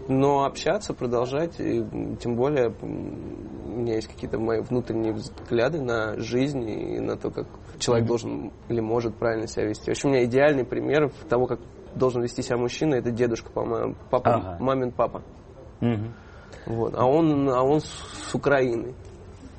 Но 0.08 0.46
общаться, 0.46 0.94
продолжать, 0.94 1.60
и, 1.60 1.86
тем 2.20 2.36
более 2.36 2.74
у 2.82 2.86
меня 2.86 3.96
есть 3.96 4.08
какие-то 4.08 4.40
мои 4.40 4.60
внутренние 4.62 5.14
взгляды 5.14 5.82
на 5.82 6.18
жизнь 6.20 6.68
и 6.68 7.00
на 7.00 7.18
то, 7.18 7.30
как 7.30 7.48
человек 7.80 8.08
должен 8.08 8.52
или 8.68 8.80
может 8.82 9.16
правильно 9.16 9.48
себя 9.48 9.68
вести. 9.68 9.86
В 9.86 9.90
общем, 9.90 10.10
у 10.10 10.12
меня 10.14 10.26
идеальный 10.26 10.66
пример 10.66 11.12
того, 11.30 11.46
как 11.46 11.60
должен 11.96 12.22
вести 12.22 12.42
себя 12.42 12.58
мужчина, 12.58 12.96
это 12.96 13.12
дедушка, 13.12 13.50
по-моему, 13.52 13.96
папа, 14.10 14.36
Ага. 14.36 14.58
мамин 14.60 14.92
папа. 14.92 15.22
Мгм. 15.82 16.14
Вот. 16.66 16.94
А 16.96 17.06
он, 17.06 17.50
а 17.50 17.64
он 17.64 17.82
с 17.82 18.34
Украины. 18.34 18.94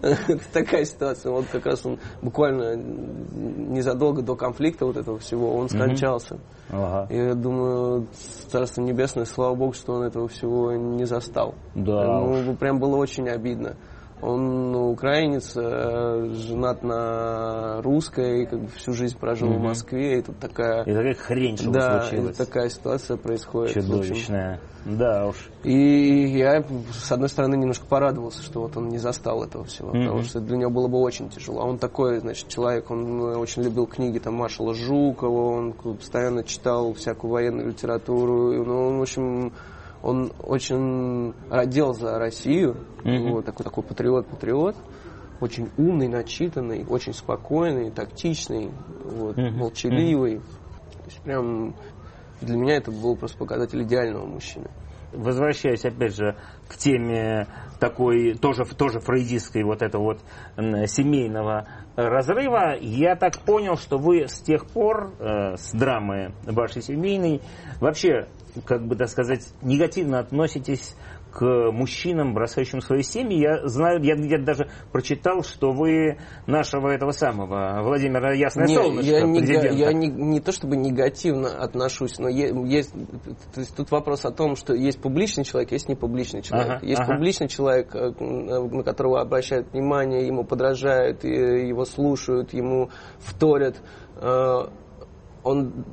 Это 0.03 0.41
такая 0.53 0.85
ситуация. 0.85 1.33
Вот 1.33 1.47
как 1.47 1.65
раз 1.65 1.87
он 1.87 1.99
буквально 2.21 2.75
незадолго 2.75 4.23
до 4.23 4.35
конфликта 4.35 4.85
вот 4.85 4.97
этого 4.97 5.19
всего 5.19 5.55
он 5.55 5.69
скончался. 5.69 6.39
Ага. 6.71 7.07
И 7.09 7.17
я 7.17 7.35
думаю, 7.35 8.09
Царство 8.49 8.83
Небесное, 8.83 9.25
слава 9.25 9.55
Богу, 9.55 9.73
что 9.73 9.95
он 9.95 10.03
этого 10.03 10.29
всего 10.29 10.73
не 10.73 11.05
застал. 11.05 11.55
Да 11.75 12.21
Ну, 12.21 12.57
прям 12.57 12.79
было 12.81 12.97
очень 12.97 13.29
обидно. 13.29 13.77
Он 14.23 14.75
украинец, 14.77 15.53
э, 15.57 16.29
женат 16.35 16.83
на 16.85 17.83
русской, 17.83 18.47
как 18.47 18.61
бы 18.61 18.69
всю 18.69 18.93
жизнь 18.93 19.19
прожил 19.19 19.49
в 19.49 19.55
Мгм. 19.57 19.65
Москве, 19.65 20.21
и 20.21 20.23
тут 20.23 20.39
такая... 20.39 20.85
И 20.85 20.93
такая 20.95 21.15
хрень, 21.15 21.57
что 21.57 21.71
да, 21.71 22.03
случилась. 22.03 22.37
и 22.37 22.39
такая 22.39 22.69
ситуация 22.69 23.17
происходит. 23.17 23.75
в. 23.75 23.81
Чудовищная. 23.83 24.61
Да 24.85 25.27
уж. 25.29 25.37
И 25.65 26.37
я, 26.39 26.65
с 26.93 27.11
одной 27.13 27.29
стороны, 27.29 27.57
немножко 27.57 27.85
порадовался, 27.87 28.43
что 28.43 28.61
вот 28.63 28.77
он 28.77 28.89
не 28.89 28.99
застал 28.99 29.43
этого 29.45 29.65
всего, 29.65 29.91
Мгм. 29.91 30.05
потому 30.07 30.23
что 30.23 30.41
для 30.41 30.57
него 30.57 30.71
было 30.71 30.89
бы 30.89 30.99
очень 31.01 31.29
тяжело. 31.29 31.61
А 31.61 31.65
он 31.65 31.79
такой, 31.79 32.19
значит, 32.21 32.49
человек, 32.49 32.91
он 32.91 33.21
э, 33.23 33.37
очень 33.37 33.63
любил 33.63 33.87
книги 33.87 34.19
там 34.19 34.35
маршала 34.35 34.73
Жукова, 34.75 35.53
он 35.57 35.73
постоянно 35.73 36.45
читал 36.45 36.95
всякую 36.95 37.33
военную 37.33 37.69
литературу, 37.69 38.53
ну, 38.65 38.89
он, 38.89 38.99
в 38.99 39.03
общем, 39.03 39.53
он 40.03 40.33
очень 40.39 41.35
родил 41.49 41.93
за 41.95 42.19
Россию, 42.19 42.77
Мгм. 43.05 43.33
вот, 43.33 43.45
такой, 43.45 43.65
такой 43.65 43.85
патриот-патриот, 43.85 44.77
очень 45.41 45.71
умный, 45.77 46.09
начитанный, 46.09 46.85
очень 46.89 47.13
спокойный, 47.13 47.91
тактичный, 47.91 48.71
вот, 49.05 49.37
Мгм. 49.37 49.59
молчаливый. 49.59 50.39
То 50.39 51.05
есть 51.05 51.21
прям 51.23 51.75
для 52.41 52.57
меня 52.57 52.77
это 52.77 52.91
был 52.91 53.17
просто 53.17 53.39
показатель 53.39 53.83
идеального 53.83 54.27
мужчины. 54.27 54.67
Возвращаясь 55.13 55.85
опять 55.85 56.17
же 56.17 56.37
к 56.69 56.77
теме 56.77 57.47
такой 57.79 58.35
тоже 58.35 58.65
тоже 58.65 58.99
фрейдистской 59.01 59.63
вот 59.63 59.83
этого 59.83 60.03
вот 60.03 60.21
семейного 60.89 61.69
разрыва, 61.97 62.77
я 62.81 63.15
так 63.15 63.39
понял, 63.41 63.77
что 63.77 63.99
вы 63.99 64.27
с 64.27 64.41
тех 64.41 64.67
пор 64.67 65.13
э, 65.19 65.57
с 65.57 65.73
драмы 65.73 66.33
вашей 66.45 66.81
семейной 66.81 67.43
вообще, 67.79 68.29
как 68.65 68.87
бы 68.87 68.97
так 68.97 69.09
сказать, 69.09 69.49
негативно 69.63 70.19
относитесь 70.19 70.95
к 71.33 71.71
мужчинам, 71.73 72.35
бросающим 72.35 72.81
свои 72.81 73.03
семьи. 73.03 73.41
Я 73.41 73.67
знаю, 73.67 74.03
я 74.03 74.15
где-то 74.15 74.45
даже 74.45 74.69
прочитал, 74.93 75.43
что 75.43 75.73
вы 75.73 76.19
нашего 76.47 76.89
этого 76.89 77.13
самого 77.13 77.83
Владимира 77.83 78.35
Ясное 78.35 78.67
Не, 78.67 78.75
Солнышко, 78.75 79.11
я, 79.11 79.23
не, 79.23 79.39
президента. 79.41 79.75
я 79.75 79.93
не, 79.93 80.09
не 80.09 80.41
то 80.41 80.53
чтобы 80.53 80.77
негативно 80.77 81.49
отношусь, 81.49 82.19
но 82.19 82.29
есть, 82.29 82.93
то 83.55 83.61
есть 83.61 83.75
тут 83.75 83.91
вопрос 83.91 84.25
о 84.27 84.31
том, 84.31 84.57
что 84.57 84.75
есть 84.75 85.01
публичный 85.01 85.45
человек, 85.45 85.73
есть 85.73 85.89
непубличный 85.89 86.43
человек. 86.43 86.75
Ага, 86.77 86.87
есть 86.87 87.01
ага. 87.01 87.15
публичный 87.15 87.49
человек, 87.49 87.95
э, 87.95 88.13
на 88.21 88.83
которого 88.83 89.21
обращают 89.21 89.73
внимание, 89.73 90.27
ему 90.27 90.45
подражают, 90.45 91.25
его 91.25 91.85
слушают, 91.87 92.53
ему 92.53 92.91
вторят. 93.19 93.77
Э, 94.17 94.67
Он 95.45 95.85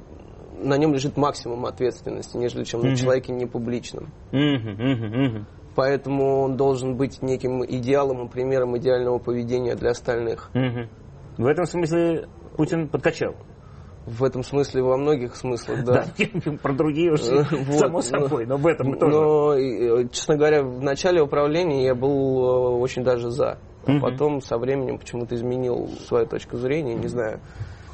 на 0.62 0.78
нем 0.78 0.94
лежит 0.94 1.18
максимум 1.18 1.66
ответственности, 1.66 2.38
нежели 2.38 2.64
чем 2.64 2.82
Мгм. 2.82 2.90
на 2.90 2.96
человеке 2.96 3.34
непубличном. 3.34 4.12
Мгм, 4.32 4.72
мгм, 4.72 5.24
мгм. 5.24 5.48
Поэтому 5.76 6.42
он 6.42 6.58
должен 6.58 6.96
быть 6.98 7.22
неким 7.22 7.64
идеалом 7.64 8.26
и 8.26 8.30
примером 8.30 8.78
идеального 8.78 9.18
поведения 9.20 9.76
для 9.76 9.92
остальных. 9.92 10.50
Мгм. 10.54 10.90
В 11.38 11.46
этом 11.46 11.66
смысле 11.66 12.28
Путин 12.58 12.90
подкачал. 12.90 13.36
В 14.06 14.24
этом 14.24 14.44
смысле 14.44 14.82
во 14.82 14.98
многих 14.98 15.36
смыслах, 15.36 15.84
да. 15.86 16.06
Да, 16.18 16.52
про 16.64 16.74
другие 16.74 17.14
уж 17.14 17.22
вот, 17.52 17.80
само 17.80 18.02
собой, 18.02 18.46
но 18.46 18.58
в 18.58 18.66
этом 18.66 18.98
тоже. 18.98 19.12
Но, 19.16 19.54
э, 19.54 20.08
честно 20.12 20.36
говоря, 20.36 20.64
в 20.64 20.82
начале 20.82 21.22
управления 21.22 21.86
я 21.86 21.96
был 21.96 22.10
э, 22.10 22.80
очень 22.80 23.04
даже 23.04 23.30
за. 23.30 23.60
А 23.86 24.00
потом 24.00 24.42
со 24.42 24.58
временем 24.58 24.98
почему-то 24.98 25.36
изменил 25.36 25.88
свою 26.08 26.26
точку 26.28 26.58
зрения, 26.58 26.96
не 26.96 27.08
знаю. 27.08 27.40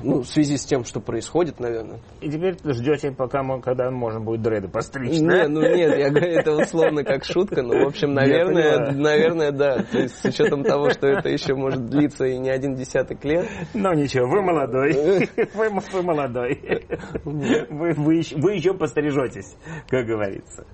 Ну, 0.02 0.22
в 0.22 0.28
связи 0.28 0.58
с 0.58 0.66
тем, 0.66 0.84
что 0.84 1.00
происходит, 1.00 1.60
наверное. 1.60 2.00
И 2.22 2.30
теперь 2.30 2.58
ждете, 2.64 3.12
пока 3.12 3.44
когда 3.60 3.92
можно 3.92 4.20
будет 4.20 4.42
дреды 4.42 4.68
постричь, 4.68 5.20
Не, 5.20 5.28
да? 5.28 5.48
ну 5.48 5.62
нет, 5.62 5.98
я 5.98 6.10
говорю, 6.10 6.28
это 6.28 6.52
условно 6.54 7.04
как 7.04 7.24
шутка, 7.24 7.62
но, 7.62 7.86
в 7.86 7.88
общем, 7.88 8.14
наверное, 8.14 8.92
наверное, 8.92 9.52
да. 9.52 9.84
То 9.84 10.00
есть, 10.00 10.20
с 10.20 10.26
учетом 10.26 10.64
того, 10.64 10.90
что 10.90 11.08
это 11.08 11.30
еще 11.30 11.56
может 11.56 11.88
длиться 11.88 12.26
и 12.26 12.38
не 12.38 12.50
один 12.50 12.76
десяток 12.76 13.24
лет. 13.24 13.48
Ну 13.74 13.94
ничего, 13.94 14.28
вы 14.28 14.42
молодой. 14.42 14.96
Вы, 15.54 15.70
вы 15.70 16.02
молодой. 16.02 16.60
Вы, 17.24 17.66
вы, 17.70 18.22
вы 18.36 18.54
еще 18.54 18.74
пострижетесь, 18.74 19.56
как 19.88 20.06
говорится. 20.06 20.66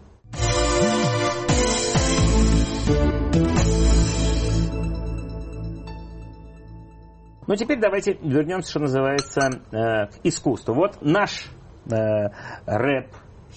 Ну, 7.51 7.57
теперь 7.57 7.81
давайте 7.81 8.13
вернемся, 8.21 8.69
что 8.69 8.79
называется, 8.79 9.49
э, 9.73 10.05
к 10.05 10.11
искусству. 10.23 10.73
Вот 10.73 11.01
наш 11.01 11.49
э, 11.91 12.29
рэп, 12.65 13.07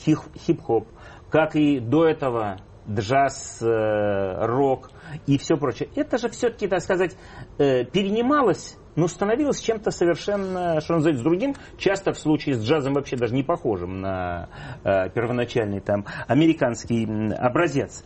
хип- 0.05 0.37
хип-хоп, 0.37 0.89
как 1.31 1.55
и 1.55 1.79
до 1.79 2.05
этого 2.05 2.57
джаз, 2.91 3.63
э, 3.63 4.47
рок 4.47 4.91
и 5.27 5.39
все 5.39 5.57
прочее, 5.57 5.91
это 5.95 6.19
же 6.19 6.29
все-таки, 6.29 6.67
так 6.67 6.81
сказать, 6.81 7.17
э, 7.59 7.85
перенималось, 7.85 8.77
но 8.97 9.07
становилось 9.07 9.61
чем-то 9.61 9.93
совершенно, 9.93 10.81
что 10.81 10.95
называется, 10.95 11.23
другим, 11.23 11.55
часто 11.79 12.13
в 12.13 12.19
случае 12.19 12.57
с 12.57 12.65
джазом 12.65 12.95
вообще 12.95 13.15
даже 13.17 13.33
не 13.33 13.45
похожим 13.45 14.01
на 14.01 14.49
э, 14.83 15.09
первоначальный 15.11 15.79
там 15.79 16.05
американский 16.27 17.07
образец. 17.33 18.03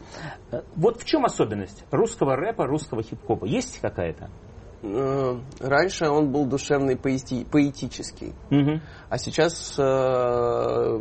Э, 0.52 0.60
Вот 0.76 1.00
в 1.00 1.06
чем 1.06 1.24
особенность 1.24 1.86
русского 1.90 2.36
рэпа, 2.36 2.66
русского 2.66 3.02
хип-хопа? 3.02 3.46
Есть 3.46 3.80
какая-то? 3.80 4.28
Э, 4.82 5.36
Раньше 5.60 6.08
он 6.08 6.30
был 6.30 6.46
душевный, 6.46 6.96
поэти- 6.96 7.44
поэтический, 7.50 8.32
Мгм. 8.50 8.80
а 9.08 9.18
сейчас 9.18 9.74
э, 9.78 10.98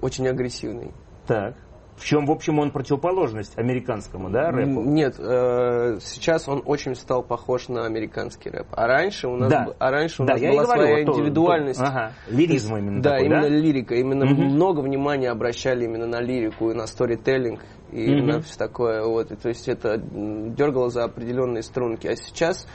очень 0.00 0.28
агрессивный. 0.28 0.92
Так. 1.26 1.54
В 1.96 2.04
чем, 2.04 2.26
в 2.26 2.30
общем, 2.30 2.60
он 2.60 2.70
противоположность 2.70 3.58
американскому, 3.58 4.30
да, 4.30 4.52
рэпу? 4.52 4.82
Нет, 4.84 5.16
э, 5.18 5.98
сейчас 6.00 6.48
он 6.48 6.62
очень 6.64 6.94
стал 6.94 7.24
похож 7.24 7.66
на 7.68 7.86
американский 7.86 8.50
рэп. 8.50 8.68
А 8.70 8.86
раньше 8.86 9.26
у 9.26 9.34
нас, 9.36 9.50
Да. 9.50 9.64
б- 9.64 9.74
а 9.80 9.90
раньше 9.90 10.22
у 10.22 10.26
Да, 10.26 10.34
нас 10.34 10.40
была 10.40 10.62
говорю, 10.62 10.66
своя 10.84 10.96
вот 10.98 11.06
то- 11.06 11.12
индивидуальность. 11.20 11.80
то- 11.80 11.86
ага, 11.86 12.12
лиризм 12.30 12.76
именно 12.76 13.02
Да, 13.02 13.10
такой, 13.10 13.26
именно 13.26 13.42
да? 13.42 13.48
лирика. 13.48 13.94
Именно 13.96 14.26
Мгм. 14.26 14.44
много 14.44 14.78
внимания 14.80 15.28
обращали 15.28 15.86
именно 15.86 16.06
на 16.06 16.20
лирику 16.20 16.70
и 16.70 16.74
на 16.74 16.86
сторителлинг 16.86 17.62
и 17.90 18.14
Мгм. 18.14 18.26
на 18.28 18.40
все 18.42 18.56
такое. 18.56 19.02
Вот. 19.04 19.32
И 19.32 19.34
то 19.34 19.48
есть 19.48 19.66
это 19.66 19.98
дергало 19.98 20.90
за 20.90 21.02
определенные 21.02 21.64
струнки. 21.64 22.06
А 22.06 22.14
сейчас 22.14 22.68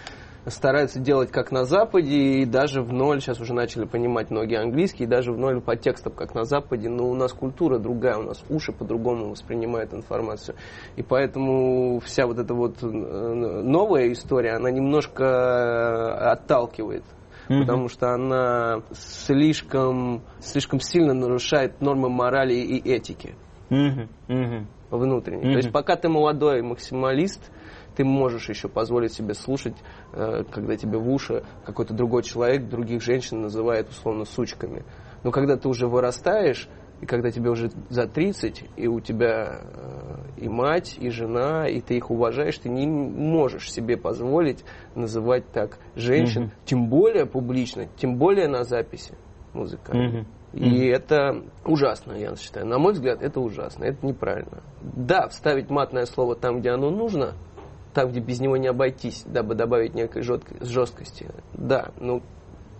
стараются 0.48 1.00
делать 1.00 1.32
как 1.32 1.52
на 1.52 1.66
Западе, 1.66 2.42
и 2.42 2.46
даже 2.46 2.82
в 2.82 2.92
ноль, 2.92 3.22
сейчас 3.22 3.40
уже 3.40 3.54
начали 3.54 3.86
понимать 3.86 4.30
многие 4.32 4.60
английские, 4.60 5.08
и 5.08 5.10
даже 5.10 5.32
в 5.32 5.38
ноль 5.38 5.62
по 5.62 5.76
текстам, 5.76 6.14
как 6.14 6.36
на 6.36 6.44
Западе, 6.44 6.90
но 6.90 7.10
у 7.10 7.14
нас 7.14 7.34
культура 7.34 7.80
другая, 7.80 8.18
у 8.18 8.24
нас 8.24 8.44
уши 8.50 8.72
по-другому 8.72 9.30
воспринимают 9.30 9.94
информацию. 9.94 10.56
И 10.96 11.04
поэтому 11.04 12.00
вся 12.00 12.28
вот 12.28 12.40
эта 12.40 12.54
вот 12.54 12.84
э, 12.84 12.88
новая 12.88 14.12
история, 14.12 14.54
она 14.54 14.70
немножко 14.72 16.32
отталкивает. 16.32 17.04
mm-hmm. 17.48 17.62
потому 17.62 17.88
что 17.90 18.14
она 18.14 18.82
слишком, 18.92 20.22
слишком 20.40 20.80
сильно 20.80 21.14
нарушает 21.14 21.82
нормы 21.82 22.10
морали 22.10 22.54
и 22.54 22.78
этики. 22.90 23.36
Mm-hmm. 23.70 24.08
Mm-hmm. 24.28 24.66
Внутренней. 24.92 25.44
Mm-hmm. 25.44 25.52
То 25.52 25.58
есть 25.58 25.72
пока 25.72 25.96
ты 25.96 26.10
молодой 26.10 26.62
максималист, 26.62 27.52
ты 27.96 28.04
можешь 28.04 28.50
еще 28.50 28.68
позволить 28.68 29.14
себе 29.14 29.34
слушать, 29.34 29.76
э, 30.14 30.44
когда 30.52 30.76
тебе 30.76 30.98
в 30.98 31.10
уши 31.10 31.44
какой-то 31.66 31.94
другой 31.94 32.24
человек 32.24 32.68
других 32.68 33.02
женщин 33.02 33.42
называет 33.42 33.90
условно 33.90 34.26
сучками. 34.26 34.84
Но 35.24 35.32
когда 35.32 35.58
ты 35.58 35.68
уже 35.68 35.88
вырастаешь, 35.88 36.68
и 37.02 37.06
когда 37.06 37.32
тебе 37.32 37.50
уже 37.50 37.70
за 37.90 38.08
30, 38.08 38.64
и 38.78 38.88
у 38.88 39.02
тебя 39.02 39.60
э, 39.62 40.24
и 40.38 40.48
мать, 40.48 40.98
и 40.98 41.10
жена, 41.10 41.68
и 41.68 41.82
ты 41.82 41.98
их 41.98 42.10
уважаешь, 42.10 42.58
ты 42.58 42.70
не 42.70 42.88
можешь 42.88 43.72
себе 43.72 43.98
позволить 43.98 44.64
называть 44.96 45.52
так 45.52 45.80
женщин, 45.96 46.44
mm-hmm. 46.44 46.66
тем 46.66 46.88
более 46.88 47.26
публично, 47.26 47.88
тем 47.98 48.18
более 48.18 48.48
на 48.48 48.64
записи 48.64 49.16
музыкальной. 49.54 50.22
Mm-hmm. 50.22 50.26
И 50.54 50.60
mm-hmm. 50.60 50.96
это 50.96 51.44
ужасно, 51.66 52.14
я 52.14 52.36
считаю. 52.36 52.68
На 52.68 52.78
мой 52.78 52.94
взгляд, 52.94 53.22
это 53.22 53.40
ужасно, 53.40 53.84
это 53.86 54.06
неправильно. 54.06 54.64
Да, 54.82 55.28
вставить 55.28 55.70
матное 55.70 56.06
слово 56.06 56.36
там, 56.36 56.60
где 56.60 56.70
оно 56.70 56.90
нужно, 56.90 57.34
там, 57.94 58.10
где 58.10 58.20
без 58.20 58.40
него 58.40 58.58
не 58.58 58.68
обойтись, 58.68 59.24
дабы 59.26 59.56
добавить 59.56 59.94
некой 59.94 60.24
жесткости. 60.24 61.30
Да, 61.54 61.92
ну 62.00 62.22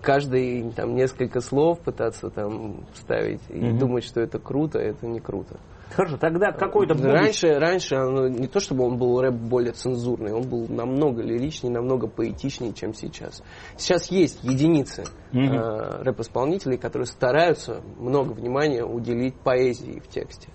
каждый 0.04 0.70
там 0.72 0.96
несколько 0.96 1.40
слов 1.40 1.80
пытаться 1.80 2.30
там 2.30 2.86
вставить 2.94 3.42
и 3.50 3.54
mm-hmm. 3.54 3.78
думать, 3.80 4.04
что 4.04 4.22
это 4.22 4.38
круто, 4.38 4.78
это 4.78 5.08
не 5.08 5.20
круто. 5.20 5.60
Хорошо, 5.96 6.18
тогда 6.18 6.52
какой-то 6.52 6.96
будущий... 6.96 7.14
Раньше, 7.14 7.48
раньше 7.60 7.96
оно, 7.96 8.28
не 8.28 8.48
то 8.48 8.60
чтобы 8.60 8.84
он 8.84 8.98
был 8.98 9.22
рэп 9.22 9.36
более 9.36 9.74
цензурный, 9.74 10.34
он 10.34 10.50
был 10.50 10.68
намного 10.68 11.22
лиричнее, 11.22 11.72
намного 11.72 12.08
поэтичнее, 12.08 12.74
чем 12.74 12.94
сейчас. 12.94 13.44
Сейчас 13.78 14.10
есть 14.10 14.44
единицы 14.44 15.04
mm-hmm. 15.32 15.40
э, 15.40 16.04
рэп-исполнителей, 16.04 16.78
которые 16.78 17.06
стараются 17.06 17.82
много 18.00 18.34
внимания 18.34 18.84
уделить 18.84 19.36
поэзии 19.36 20.00
в 20.00 20.08
тексте 20.08 20.50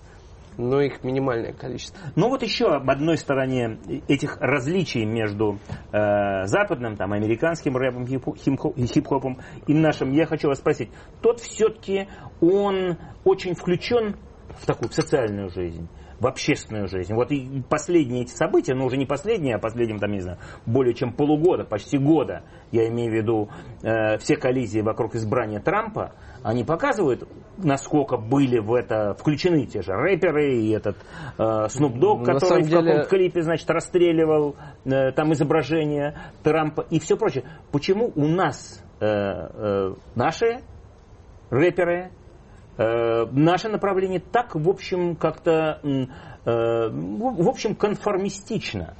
но 0.59 0.81
их 0.81 1.03
минимальное 1.03 1.53
количество. 1.53 1.97
Ну 2.15 2.27
вот 2.29 2.43
еще 2.43 2.65
об 2.65 2.89
одной 2.89 3.17
стороне 3.17 3.79
этих 4.07 4.37
различий 4.39 5.05
между 5.05 5.57
э, 5.91 6.45
западным, 6.45 6.97
там, 6.97 7.13
американским 7.13 7.77
рэпом, 7.77 8.05
хип-хопом 8.05 9.39
и 9.67 9.73
нашим, 9.73 10.11
я 10.11 10.25
хочу 10.25 10.49
вас 10.49 10.59
спросить, 10.59 10.89
тот 11.21 11.39
все-таки 11.39 12.07
он 12.41 12.97
очень 13.23 13.55
включен 13.55 14.17
в 14.49 14.65
такую 14.65 14.89
в 14.89 14.93
социальную 14.93 15.49
жизнь 15.49 15.87
в 16.19 16.27
общественную 16.27 16.87
жизнь. 16.87 17.13
Вот 17.13 17.31
и 17.31 17.61
последние 17.69 18.23
эти 18.23 18.31
события, 18.31 18.73
ну 18.73 18.85
уже 18.85 18.97
не 18.97 19.05
последние, 19.05 19.55
а 19.55 19.59
последним, 19.59 19.99
там, 19.99 20.11
не 20.11 20.21
знаю, 20.21 20.39
более 20.65 20.93
чем 20.93 21.13
полугода, 21.13 21.63
почти 21.63 21.97
года, 21.97 22.43
я 22.71 22.87
имею 22.89 23.11
в 23.11 23.15
виду 23.15 23.49
э, 23.83 24.17
все 24.17 24.35
коллизии 24.35 24.81
вокруг 24.81 25.15
избрания 25.15 25.59
Трампа, 25.59 26.13
они 26.43 26.63
показывают, 26.63 27.27
насколько 27.57 28.17
были 28.17 28.59
в 28.59 28.73
это 28.73 29.13
включены 29.13 29.65
те 29.65 29.81
же 29.81 29.93
рэперы 29.93 30.55
и 30.55 30.71
этот 30.71 30.97
э, 31.37 31.41
Snoop 31.41 31.95
Dogg, 31.95 32.25
который 32.25 32.63
в 32.63 32.69
каком-то 32.69 33.05
клипе, 33.09 33.41
значит, 33.41 33.69
расстреливал 33.69 34.55
э, 34.85 35.11
там 35.11 35.33
изображение 35.33 36.17
Трампа 36.43 36.85
и 36.89 36.99
все 36.99 37.17
прочее. 37.17 37.45
Почему 37.71 38.11
у 38.15 38.27
нас 38.27 38.83
э, 38.99 39.05
э, 39.05 39.93
наши 40.15 40.61
рэперы, 41.49 42.11
э, 42.79 43.25
наше 43.31 43.69
направление 43.69 44.19
так, 44.19 44.55
в 44.55 44.69
общем, 44.69 45.15
как-то, 45.15 45.79
э, 45.83 46.89
в 46.89 47.47
общем, 47.47 47.75
конформистично? 47.75 48.95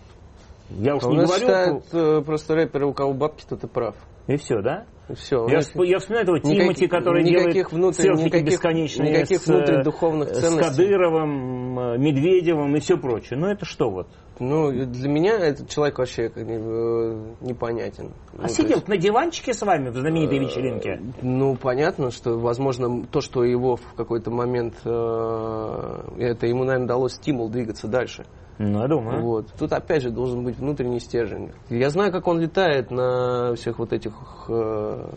Я 0.70 0.96
уж 0.96 1.04
а 1.04 1.08
не 1.08 1.16
говорю... 1.16 1.40
Считают, 1.40 1.86
про... 1.86 2.22
просто 2.22 2.56
рэперы, 2.56 2.86
у 2.86 2.94
кого 2.94 3.14
бабки, 3.14 3.46
то 3.48 3.56
ты 3.56 3.68
прав. 3.68 3.96
И 4.30 4.38
все, 4.38 4.62
да? 4.62 4.86
Все. 5.16 5.48
Я, 5.50 5.62
всп... 5.62 5.76
я 5.86 5.98
вспоминаю 5.98 6.24
этого 6.24 6.40
Тимати, 6.40 6.86
который 6.88 7.24
никаких 7.24 7.52
делает 7.54 7.72
внутрь, 7.72 8.02
селфики 8.04 8.26
никаких, 8.26 8.46
бесконечные 8.46 9.12
никаких 9.12 9.42
с, 9.42 9.84
духовных 9.84 10.32
ценностей. 10.32 10.70
с 10.72 10.78
Кадыровым, 10.78 11.80
э, 11.80 11.98
Медведевым 11.98 12.76
и 12.76 12.80
все 12.80 12.96
прочее. 12.96 13.40
Ну 13.40 13.48
это 13.48 13.66
что 13.66 13.90
вот? 13.90 14.08
Ну, 14.38 14.72
для 14.72 15.10
меня 15.10 15.36
этот 15.36 15.68
человек 15.68 15.98
вообще 15.98 16.32
э, 16.34 17.34
непонятен. 17.42 18.12
А 18.38 18.44
ну, 18.44 18.48
сидел 18.50 18.78
есть... 18.78 18.88
на 18.88 18.98
диванчике 18.98 19.56
с 19.56 19.64
вами 19.64 19.90
в 19.90 19.96
знаменитой 19.96 20.38
э, 20.38 20.42
вечеринке? 20.42 21.02
Ну, 21.24 21.56
понятно, 21.56 22.12
что, 22.12 22.38
возможно, 22.38 23.08
то, 23.08 23.22
что 23.22 23.44
его 23.44 23.78
в 23.78 23.94
какой-то 23.96 24.30
момент, 24.30 24.76
это 24.84 26.46
ему, 26.46 26.66
наверное, 26.66 26.88
дало 26.88 27.10
стимул 27.10 27.50
двигаться 27.50 27.88
дальше. 27.88 28.28
Ну, 28.60 28.82
я 28.82 28.88
думаю. 28.88 29.22
Вот. 29.22 29.47
Тут 29.57 29.72
опять 29.72 30.03
же 30.03 30.12
должен 30.12 30.43
быть 30.43 30.57
внутренний 30.57 30.99
стержень. 30.99 31.51
Я 31.70 31.89
знаю, 31.89 32.12
как 32.12 32.28
он 32.28 32.39
летает 32.39 32.91
на 32.91 33.55
всех 33.55 33.80
вот 33.80 33.93
этих 33.93 34.14
э, 34.49 35.12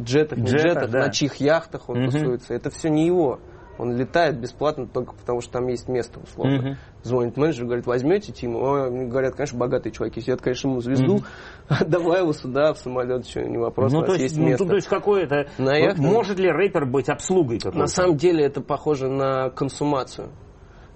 джетах, 0.00 0.38
не 0.38 0.46
Джета, 0.46 0.68
джетах, 0.68 0.90
да. 0.90 0.98
на 1.00 1.10
чьих 1.10 1.36
яхтах 1.36 1.90
он 1.90 2.04
угу. 2.04 2.10
тусуется. 2.10 2.54
Это 2.54 2.70
все 2.70 2.88
не 2.88 3.06
его. 3.06 3.38
Он 3.76 3.96
летает 3.96 4.40
бесплатно 4.40 4.86
только 4.86 5.14
потому, 5.14 5.40
что 5.40 5.54
там 5.54 5.66
есть 5.66 5.88
место, 5.88 6.20
условно. 6.20 6.54
Uh-huh. 6.54 6.76
Звонит 7.02 7.36
менеджер, 7.36 7.64
говорит, 7.64 7.86
возьмете 7.86 8.32
Тима? 8.32 8.88
Говорят, 8.88 9.34
конечно, 9.34 9.58
богатые 9.58 9.92
чуваки 9.92 10.20
сидят, 10.20 10.40
конечно, 10.40 10.68
ему 10.68 10.80
звезду, 10.80 11.24
uh-huh. 11.68 11.84
давай 11.88 12.20
его 12.20 12.32
сюда, 12.32 12.72
в 12.72 12.78
самолет, 12.78 13.26
что, 13.26 13.42
не 13.42 13.58
вопрос, 13.58 13.92
ну, 13.92 13.98
у 13.98 14.00
нас 14.02 14.10
то 14.10 14.14
есть, 14.14 14.36
есть 14.36 14.38
место. 14.38 14.64
Ну, 14.64 14.70
то 14.70 14.76
есть, 14.76 14.86
какое-то... 14.86 15.48
Может 15.98 16.38
ли 16.38 16.50
рэпер 16.50 16.86
быть 16.86 17.08
обслугой 17.08 17.58
какой-то? 17.58 17.78
На 17.78 17.88
самом 17.88 18.16
деле, 18.16 18.44
это 18.44 18.60
похоже 18.60 19.08
на 19.08 19.50
консумацию. 19.50 20.28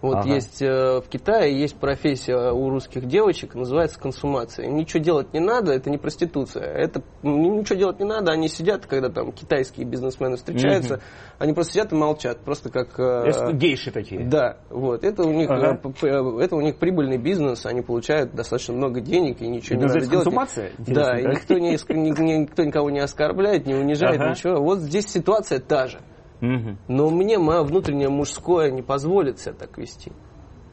Вот 0.01 0.18
ага. 0.18 0.34
есть 0.34 0.62
э, 0.62 1.01
в 1.01 1.09
Китае 1.09 1.59
есть 1.59 1.76
профессия 1.76 2.53
у 2.53 2.70
русских 2.70 3.07
девочек, 3.07 3.57
называется 3.57 3.99
консумация. 3.99 4.66
Им 4.66 4.76
ничего 4.76 5.03
делать 5.03 5.32
не 5.32 5.40
надо, 5.40 5.72
это 5.72 5.90
не 5.90 5.99
проституция. 5.99 6.64
Это 6.64 7.03
ничего 7.24 7.76
делать 7.76 7.99
не 7.99 8.05
надо, 8.05 8.30
они 8.30 8.49
сидят, 8.49 8.86
когда 8.86 9.09
там 9.09 9.32
китайские 9.32 9.86
бизнесмены 9.86 10.36
встречаются, 10.36 10.94
угу. 10.94 11.03
они 11.40 11.53
просто 11.53 11.72
сидят 11.72 11.92
и 11.92 11.96
молчат, 11.96 12.38
просто 12.44 12.70
как 12.70 12.99
э, 12.99 13.53
гейши 13.55 13.90
такие. 13.90 14.24
Да, 14.24 14.59
вот 14.70 15.03
это 15.03 15.24
у 15.24 15.32
них 15.32 15.51
ага. 15.51 15.80
э, 16.03 16.40
это 16.42 16.55
у 16.55 16.61
них 16.61 16.76
прибыльный 16.76 17.18
бизнес, 17.18 17.66
они 17.66 17.82
получают 17.82 18.34
достаточно 18.34 18.74
много 18.74 19.01
денег 19.01 19.40
и 19.40 19.49
ничего 19.49 19.80
не 19.80 19.86
надо 19.86 20.01
делать. 20.01 20.24
Консумация? 20.24 20.70
Да, 20.78 21.18
и 21.18 21.24
никто 21.24 21.55
не 21.59 21.72
никто 21.72 22.62
никого 22.62 22.90
не 22.90 23.01
оскорбляет, 23.01 23.66
не 23.66 23.74
унижает, 23.74 24.20
ага. 24.20 24.30
ничего. 24.30 24.62
Вот 24.62 24.78
здесь 24.78 25.09
ситуация 25.09 25.59
та 25.59 25.88
же. 25.88 25.99
Угу. 26.41 26.76
Но 26.89 27.11
мне 27.11 27.39
мое 27.39 27.62
внутреннее 27.62 28.09
мужское 28.09 28.70
не 28.70 28.82
позволит 28.82 29.39
себя 29.39 29.55
так 29.55 29.76
вести. 29.78 30.12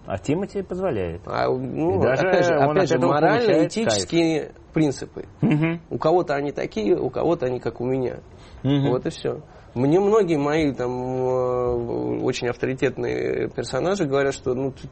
А 0.06 0.20
Тимати 0.20 0.62
позволяет. 0.62 1.22
А, 1.26 1.48
ну, 1.50 2.00
даже 2.00 2.28
опять 2.28 2.46
же, 2.46 2.54
опять 2.54 2.90
же 2.90 3.00
морально-этические 3.00 4.52
принципы. 4.74 5.26
Угу. 5.42 5.80
У 5.90 5.98
кого-то 5.98 6.36
они 6.36 6.52
такие, 6.52 6.96
у 6.96 7.10
кого-то 7.10 7.48
они 7.48 7.60
как 7.60 7.82
у 7.82 7.86
меня. 7.86 8.20
Угу. 8.64 8.90
Вот 8.92 9.06
и 9.08 9.10
все. 9.10 9.42
Мне 9.74 10.00
многие 10.00 10.38
мои 10.38 10.72
там 10.72 10.92
э, 10.92 12.22
очень 12.24 12.48
авторитетные 12.48 13.50
персонажи 13.50 14.06
говорят, 14.06 14.34
что 14.34 14.54
ну 14.54 14.72
ты, 14.72 14.88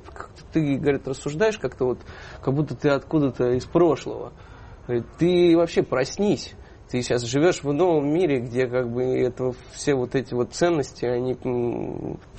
ты 0.52 0.76
говорит, 0.76 1.08
рассуждаешь 1.08 1.58
как-то 1.58 1.86
вот, 1.86 2.00
как 2.42 2.54
будто 2.54 2.76
ты 2.76 2.90
откуда-то 2.90 3.52
из 3.52 3.66
прошлого. 3.66 4.34
Ты 5.20 5.56
вообще 5.56 5.84
проснись 5.84 6.54
ты 6.94 7.02
сейчас 7.02 7.24
живешь 7.24 7.64
в 7.64 7.74
новом 7.74 8.14
мире, 8.14 8.40
где 8.40 8.68
как 8.68 8.88
бы 8.92 9.04
это, 9.18 9.54
все 9.72 9.96
вот 9.96 10.14
эти 10.14 10.36
вот 10.36 10.54
ценности, 10.54 11.06
они 11.06 11.34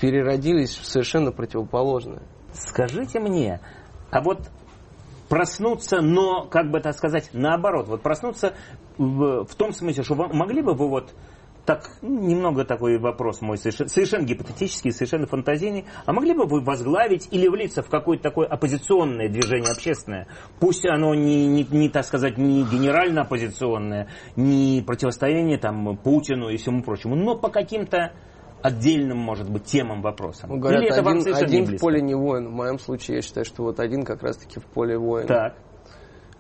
переродились 0.01 0.77
в 0.77 0.87
совершенно 0.87 1.33
противоположное. 1.33 2.23
Скажите 2.53 3.19
мне, 3.19 3.59
а 4.13 4.23
вот 4.23 4.49
проснуться, 5.29 6.01
но, 6.01 6.45
как 6.45 6.71
бы 6.71 6.79
так 6.79 6.95
сказать, 6.95 7.31
наоборот, 7.33 7.89
вот 7.89 8.03
проснуться 8.03 8.55
в, 8.97 9.45
в 9.45 9.55
том 9.57 9.73
смысле, 9.73 10.05
что 10.05 10.15
могли 10.15 10.63
бы 10.63 10.75
вы 10.75 10.89
вот 10.89 11.13
так, 11.67 11.91
немного 12.03 12.65
такой 12.65 12.99
вопрос 12.99 13.41
мой, 13.41 13.57
совершенно, 13.57 13.89
совершенно 13.89 14.25
гипотетический, 14.25 14.93
совершенно 14.93 15.27
фантазийный. 15.27 15.87
А 16.05 16.13
могли 16.13 16.35
бы 16.35 16.45
вы 16.45 16.61
возглавить 16.61 17.29
или 17.31 17.49
влиться 17.49 17.83
в 17.83 17.89
какое-то 17.89 18.25
такое 18.25 18.47
оппозиционное 18.47 19.29
движение 19.29 19.73
общественное? 19.73 20.29
Пусть 20.61 20.85
оно 20.87 21.15
не, 21.15 21.47
не, 21.47 21.65
не 21.65 21.89
так 21.89 22.05
сказать, 22.05 22.37
не 22.37 22.65
генерально 22.65 23.23
оппозиционное, 23.23 24.09
не 24.37 24.83
противостояние 24.87 25.59
там 25.59 25.97
Путину 25.97 26.51
и 26.51 26.57
всему 26.59 26.83
прочему, 26.83 27.17
но 27.17 27.37
по 27.37 27.49
каким-то 27.49 28.13
отдельным, 28.61 29.19
может 29.19 29.51
быть, 29.51 29.65
темам, 29.65 30.03
вопросам. 30.03 30.51
Ну, 30.51 30.59
говорят, 30.59 30.83
Или 30.83 30.91
это 30.91 31.01
один, 31.01 31.23
вам 31.23 31.35
один 31.35 31.65
не 31.65 31.77
в 31.77 31.81
поле 31.81 32.01
не 32.01 32.15
воин. 32.15 32.49
В 32.49 32.53
моем 32.53 32.79
случае 32.79 33.17
я 33.17 33.23
считаю, 33.23 33.45
что 33.45 33.63
вот 33.63 33.81
один 33.81 34.05
как 34.05 34.23
раз-таки 34.23 34.61
в 34.61 34.65
поле 34.65 34.99
воин. 34.99 35.27
Так. 35.27 35.57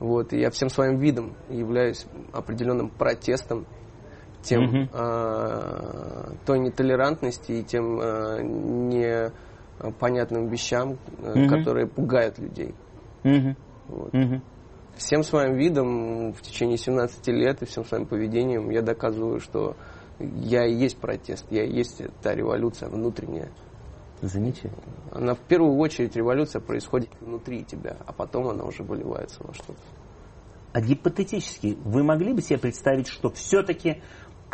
Вот, 0.01 0.33
и 0.33 0.41
я 0.41 0.51
всем 0.51 0.69
своим 0.71 0.99
видом 0.99 1.37
являюсь 1.49 2.07
определенным 2.33 2.91
протестом 2.91 3.67
тем 4.45 4.65
угу. 4.65 4.89
э, 4.93 6.33
той 6.47 6.59
нетолерантности 6.61 7.53
и 7.53 7.63
тем 7.65 8.01
э, 8.01 8.43
непонятным 9.81 10.49
вещам, 10.49 10.99
э, 11.19 11.33
угу. 11.33 11.49
которые 11.49 11.87
пугают 11.87 12.39
людей. 12.39 12.75
Угу. 13.25 13.57
Вот. 13.89 14.15
Угу. 14.15 14.41
Всем 14.97 15.23
своим 15.25 15.57
видом 15.57 16.33
в 16.33 16.43
течение 16.43 16.77
17 16.77 17.27
лет 17.29 17.63
и 17.63 17.67
всем 17.67 17.85
своим 17.85 18.07
поведением 18.07 18.71
я 18.71 18.83
доказываю, 18.83 19.41
что 19.41 19.77
я 20.21 20.65
и 20.65 20.73
есть 20.73 20.99
протест, 20.99 21.47
я 21.51 21.65
и 21.65 21.73
есть 21.73 22.01
та 22.23 22.35
революция 22.35 22.89
внутренняя. 22.89 23.51
Замечательно. 24.21 24.79
Она 25.11 25.35
в 25.35 25.41
первую 25.41 25.77
очередь 25.77 26.15
революция 26.17 26.61
происходит 26.61 27.11
внутри 27.21 27.65
тебя, 27.65 27.97
а 28.07 28.13
потом 28.13 28.49
она 28.49 28.65
уже 28.65 28.83
выливается 28.83 29.43
во 29.45 29.53
что-то. 29.53 29.81
А 30.73 30.81
гипотетически, 30.81 31.79
вы 31.85 32.03
могли 32.03 32.33
бы 32.33 32.43
себе 32.43 32.59
представить, 32.59 33.07
что 33.07 33.31
все-таки 33.31 34.03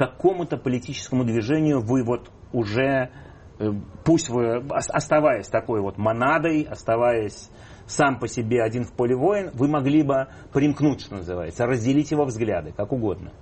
какому-то 0.01 0.57
политическому 0.57 1.24
движению 1.24 1.80
вы 1.82 2.03
вот 2.03 2.30
уже, 2.55 3.11
э, 3.59 3.70
пусть 4.03 4.30
вы, 4.30 4.61
ос- 4.70 4.88
оставаясь 4.88 5.46
такой 5.48 5.82
вот 5.82 5.98
монадой, 5.98 6.62
оставаясь 6.62 7.51
сам 7.86 8.18
по 8.18 8.26
себе 8.26 8.62
один 8.62 8.84
в 8.84 8.92
поле 8.94 9.14
воин, 9.14 9.51
вы 9.53 9.68
могли 9.68 10.03
бы 10.03 10.28
примкнуть, 10.55 11.03
что 11.03 11.16
называется, 11.16 11.66
разделить 11.66 12.12
его 12.12 12.24
взгляды, 12.24 12.72
как 12.74 12.92
угодно. 12.92 13.32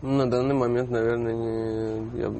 На 0.00 0.30
данный 0.30 0.54
момент, 0.54 0.88
наверное, 0.90 1.34
не- 1.34 2.20
я, 2.20 2.32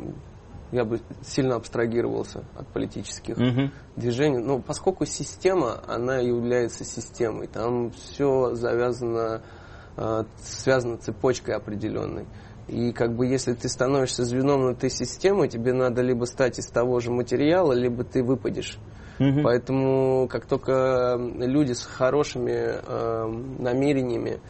я 0.73 0.85
бы 0.87 1.01
сильно 1.21 1.57
абстрагировался 1.57 2.43
от 2.57 2.67
политических 2.69 3.37
Мгм. 3.37 3.71
движений. 3.97 4.39
Ну, 4.39 4.63
поскольку 4.63 5.05
система, 5.05 5.83
она 5.87 6.21
является 6.21 6.85
системой. 6.85 7.49
Там 7.49 7.91
все 7.91 8.55
завязано, 8.55 9.43
э, 9.97 10.25
связано 10.39 10.97
цепочкой 10.97 11.57
определенной. 11.57 12.27
И 12.69 12.93
как 12.93 13.15
бы 13.15 13.27
если 13.27 13.55
ты 13.55 13.69
становишься 13.69 14.25
звеном 14.25 14.67
этой 14.67 14.91
системы, 14.91 15.49
тебе 15.49 15.73
надо 15.73 16.03
либо 16.03 16.25
стать 16.25 16.59
из 16.59 16.67
того 16.67 16.99
же 16.99 17.13
материала, 17.13 17.73
либо 17.73 18.03
ты 18.03 18.25
выпадешь. 18.25 18.79
Мгм. 19.19 19.45
Поэтому 19.45 20.29
как 20.29 20.47
только 20.47 21.17
люди 21.19 21.73
с 21.73 21.83
хорошими 21.85 22.53
э, 22.53 23.27
намерениями, 23.59 24.41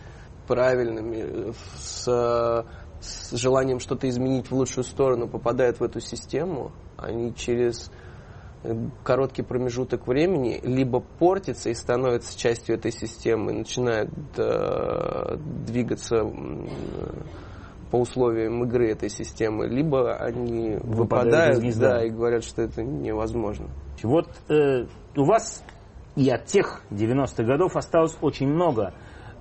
правильными, 0.49 1.53
с, 1.77 2.65
с 3.01 3.37
желанием 3.37 3.81
что-то 3.81 4.09
изменить 4.09 4.51
в 4.51 4.55
лучшую 4.55 4.85
сторону 4.85 5.29
попадают 5.29 5.81
в 5.81 5.85
эту 5.85 6.01
систему, 6.01 6.73
они 6.97 7.35
через 7.35 7.91
короткий 9.03 9.43
промежуток 9.43 10.07
времени 10.07 10.61
либо 10.63 11.01
портятся 11.01 11.71
и 11.71 11.75
становятся 11.75 12.39
частью 12.39 12.77
этой 12.77 12.93
системы, 12.93 13.53
и 13.53 13.59
начинают 13.59 14.11
э, 14.37 15.37
двигаться 15.67 16.17
м, 16.17 16.69
по 17.91 17.97
условиям 17.97 18.65
игры 18.65 18.91
этой 18.91 19.09
системы, 19.09 19.67
либо 19.67 20.17
они 20.17 20.77
Выпадают 20.83 21.59
выпадают, 21.59 21.79
да, 21.79 22.05
и 22.05 22.11
говорят, 22.11 22.45
что 22.45 22.63
это 22.63 22.83
невозможно. 22.83 23.69
Вот 24.03 24.29
э, 24.49 24.87
у 25.17 25.25
вас 25.25 25.63
и 26.17 26.31
от 26.31 26.47
тех 26.47 26.83
90-х 26.91 27.45
годов 27.45 27.77
осталось 27.77 28.17
очень 28.21 28.49
много 28.49 28.95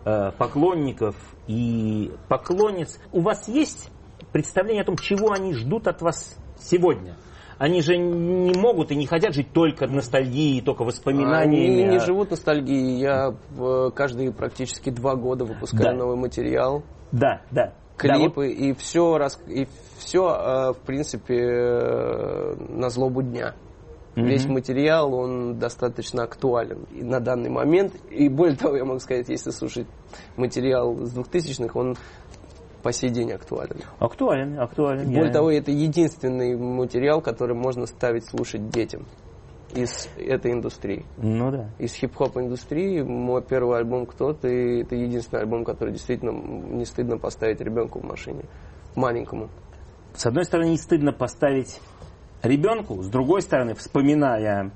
э, 0.03 0.31
поклонников 0.37 1.15
и 1.47 2.11
поклонниц. 2.27 2.99
У 3.11 3.21
вас 3.21 3.47
есть 3.47 3.89
представление 4.31 4.83
о 4.83 4.85
том, 4.85 4.97
чего 4.97 5.31
они 5.31 5.53
ждут 5.53 5.87
от 5.87 6.01
вас 6.01 6.37
сегодня? 6.59 7.15
Они 7.57 7.81
же 7.81 7.97
не 7.97 8.53
могут 8.59 8.91
и 8.91 8.95
не 8.95 9.05
хотят 9.07 9.33
жить 9.33 9.51
только 9.53 9.87
ностальгией, 9.87 10.61
только 10.61 10.83
воспоминаниями. 10.83 11.81
Они 11.83 11.91
не 11.91 11.97
а- 11.97 12.05
живут 12.05 12.31
ностальгией. 12.31 12.99
Я 12.99 13.33
в- 13.51 13.91
каждые 13.91 14.31
практически 14.31 14.89
два 14.89 15.15
года 15.15 15.45
выпускаю 15.45 15.91
Да. 15.91 15.93
новый 15.93 16.17
материал, 16.17 16.83
Да, 17.11 17.41
да. 17.51 17.73
Да, 17.97 18.17
вот 18.17 18.33
клипы, 18.33 18.49
и 18.49 18.73
все, 18.73 19.17
и 19.47 19.67
все, 19.97 20.73
в 20.73 20.77
принципе, 20.85 21.37
э, 21.39 22.55
на 22.69 22.89
злобу 22.89 23.21
дня. 23.21 23.53
Мгм. 24.15 24.27
Весь 24.27 24.45
материал, 24.47 25.13
он 25.13 25.59
достаточно 25.59 26.23
актуален 26.23 26.85
и 26.93 27.03
на 27.03 27.19
данный 27.21 27.49
момент. 27.49 27.93
И 28.11 28.27
более 28.29 28.55
того, 28.57 28.75
я 28.75 28.83
могу 28.85 28.99
сказать, 28.99 29.27
если 29.29 29.51
слушать 29.51 29.87
материал 30.37 30.95
с 31.05 31.13
2000-х, 31.13 31.77
он 31.79 31.95
по 32.85 32.93
сей 32.93 33.09
день 33.09 33.31
актуален. 33.31 33.77
актуален, 33.97 34.59
актуален. 34.59 35.07
Более 35.07 35.25
я- 35.25 35.33
того, 35.33 35.49
это 35.49 35.71
единственный 35.71 36.55
материал, 36.55 37.19
который 37.19 37.55
можно 37.55 37.87
ставить 37.87 38.25
слушать 38.25 38.69
детям 38.69 39.07
из 39.73 40.07
этой 40.19 40.51
индустрии. 40.51 41.03
Ну 41.17 41.49
да. 41.49 41.71
Из 41.79 41.95
хип-хоп 41.95 42.37
индустрии 42.37 43.01
мой 43.01 43.41
первый 43.41 43.79
альбом 43.79 44.05
«Кто 44.05 44.33
ты» 44.33 44.81
это 44.81 44.93
единственный 44.93 45.39
альбом, 45.41 45.65
который 45.65 45.93
действительно 45.93 46.29
не 46.29 46.85
стыдно 46.85 47.17
поставить 47.17 47.59
ребенку 47.59 48.01
в 48.01 48.03
машине, 48.03 48.43
маленькому. 48.93 49.49
С 50.13 50.27
одной 50.27 50.45
стороны, 50.45 50.69
не 50.69 50.77
стыдно 50.77 51.11
поставить 51.11 51.81
ребенку, 52.43 53.01
с 53.01 53.07
другой 53.07 53.41
стороны, 53.41 53.73
вспоминая 53.73 54.71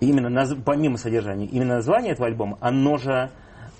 именно 0.00 0.26
наз- 0.28 0.60
помимо 0.62 0.98
содержания, 0.98 1.46
именно 1.46 1.76
название 1.76 2.12
этого 2.12 2.28
альбома, 2.28 2.58
оно 2.60 2.98
же 2.98 3.30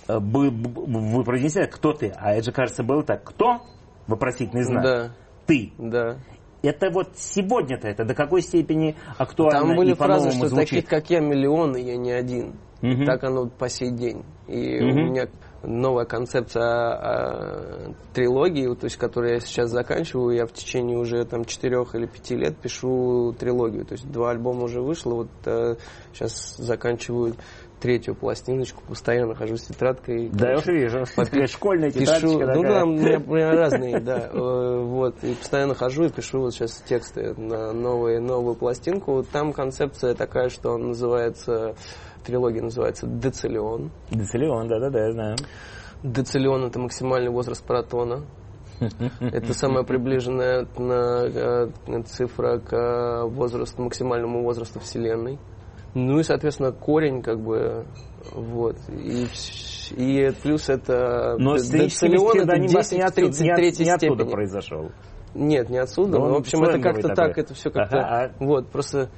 вы 0.09 1.25
произнесли, 1.25 1.67
кто 1.67 1.93
ты, 1.93 2.13
а 2.17 2.33
это 2.33 2.45
же, 2.47 2.53
кажется, 2.53 2.83
было 2.83 3.03
так, 3.03 3.25
кто? 3.25 3.63
Вопросительный 4.07 4.63
знак. 4.63 4.83
Да, 4.85 5.11
Ты. 5.47 5.73
да. 5.79 6.19
Это 6.63 6.91
вот 6.91 7.11
сегодня-то 7.17 7.87
это 7.89 8.05
до 8.05 8.15
какой 8.15 8.41
степени 8.43 8.97
актуально 9.19 9.61
Там 9.69 9.77
были 9.77 9.93
и 9.93 9.95
фразы, 9.95 10.31
что 10.33 10.49
звучит? 10.49 10.71
таких, 10.71 10.89
как 10.89 11.11
я, 11.11 11.21
миллионы, 11.21 11.77
я 11.79 11.97
не 11.97 12.11
один. 12.13 12.55
Мгм. 12.83 13.05
Так 13.05 13.25
оно 13.25 13.47
по 13.47 13.69
сей 13.69 13.91
день. 13.91 14.25
И 14.49 14.81
Мгм. 14.81 14.91
у 14.91 15.05
меня 15.11 15.29
новая 15.63 16.05
концепция 16.05 16.63
а, 16.65 17.93
трилогии, 18.13 18.73
то 18.75 18.85
есть, 18.85 18.97
которую 18.97 19.35
я 19.35 19.41
сейчас 19.41 19.71
заканчиваю, 19.71 20.37
я 20.37 20.47
в 20.47 20.53
течение 20.53 20.99
уже 20.99 21.25
там 21.25 21.45
четырех 21.45 21.95
или 21.95 22.07
пяти 22.07 22.37
лет 22.37 22.57
пишу 22.57 23.33
трилогию. 23.39 23.85
То 23.85 23.93
есть 23.93 24.11
два 24.11 24.31
альбома 24.31 24.65
уже 24.65 24.81
вышло, 24.83 25.15
вот 25.15 25.79
сейчас 26.13 26.57
заканчиваю 26.59 27.35
третью 27.81 28.15
пластиночку, 28.15 28.83
постоянно 28.89 29.35
хожу 29.35 29.57
с 29.57 29.63
тетрадкой. 29.63 30.29
Да, 30.33 30.51
я 30.51 30.59
уже 30.59 30.73
вижу. 30.73 31.05
Такая 31.15 31.47
школьная 31.47 31.91
тетрадочка 31.91 32.27
Пишу, 32.27 32.41
ну 32.41 32.63
да, 32.63 32.85
у 32.85 32.87
меня, 32.87 33.19
у 33.19 33.35
меня 33.35 33.51
разные, 33.53 34.01
да, 34.01 34.29
э, 34.33 34.81
вот, 34.83 35.23
и 35.23 35.35
постоянно 35.35 35.75
хожу 35.75 36.05
и 36.05 36.09
пишу 36.11 36.41
вот 36.41 36.55
сейчас 36.55 36.83
тексты 36.89 37.35
на 37.35 37.73
новые, 37.73 38.21
новую 38.21 38.55
пластинку, 38.55 39.23
там 39.31 39.53
концепция 39.53 40.15
такая, 40.15 40.49
что 40.49 40.71
он 40.73 40.89
называется, 40.89 41.75
трилогия 42.25 42.63
называется 42.63 43.07
«Децилион». 43.07 43.91
Децилион, 44.11 44.69
да-да-да, 44.69 45.07
я 45.07 45.13
знаю. 45.13 45.37
Децилион– 46.03 46.65
это 46.67 46.79
максимальный 46.79 47.31
возраст 47.31 47.65
протона. 47.65 48.25
Это 49.21 49.55
самая 49.55 49.85
приближенная 49.85 50.67
на, 50.77 51.25
э, 51.25 52.03
цифра 52.05 52.59
к 52.59 52.75
э, 52.75 53.23
возрасту, 53.25 53.83
максимальному 53.83 54.43
возрасту 54.43 54.81
Вселенной. 54.81 55.39
Ну 55.97 56.19
и, 56.21 56.23
соответственно, 56.25 56.73
корень, 56.73 57.23
как 57.23 57.41
бы, 57.41 57.87
вот. 58.33 58.77
И, 58.91 59.27
и 59.97 60.31
плюс 60.43 60.69
это... 60.69 61.37
Но 61.39 61.55
д- 61.55 61.59
исторический 61.63 62.09
Децилион 62.11 62.39
это 62.41 62.75
вас 62.77 62.91
10 62.91 62.93
не 62.93 63.03
не, 63.23 63.31
33 63.57 63.69
от- 63.69 63.79
не 63.79 63.91
оттуда 64.09 64.25
произошел. 64.27 64.91
Нет, 65.35 65.71
не 65.71 65.79
отсюда. 65.79 66.19
Ну, 66.19 66.19
но, 66.19 66.25
он 66.27 66.33
в 66.33 66.37
общем, 66.37 66.63
это 66.65 66.79
как-то 66.81 67.09
такой. 67.09 67.15
так, 67.15 67.39
это 67.39 67.55
все 67.55 67.71
как-то... 67.71 67.99
Ага, 67.99 68.33
Вот, 68.41 68.69
просто, 68.69 69.09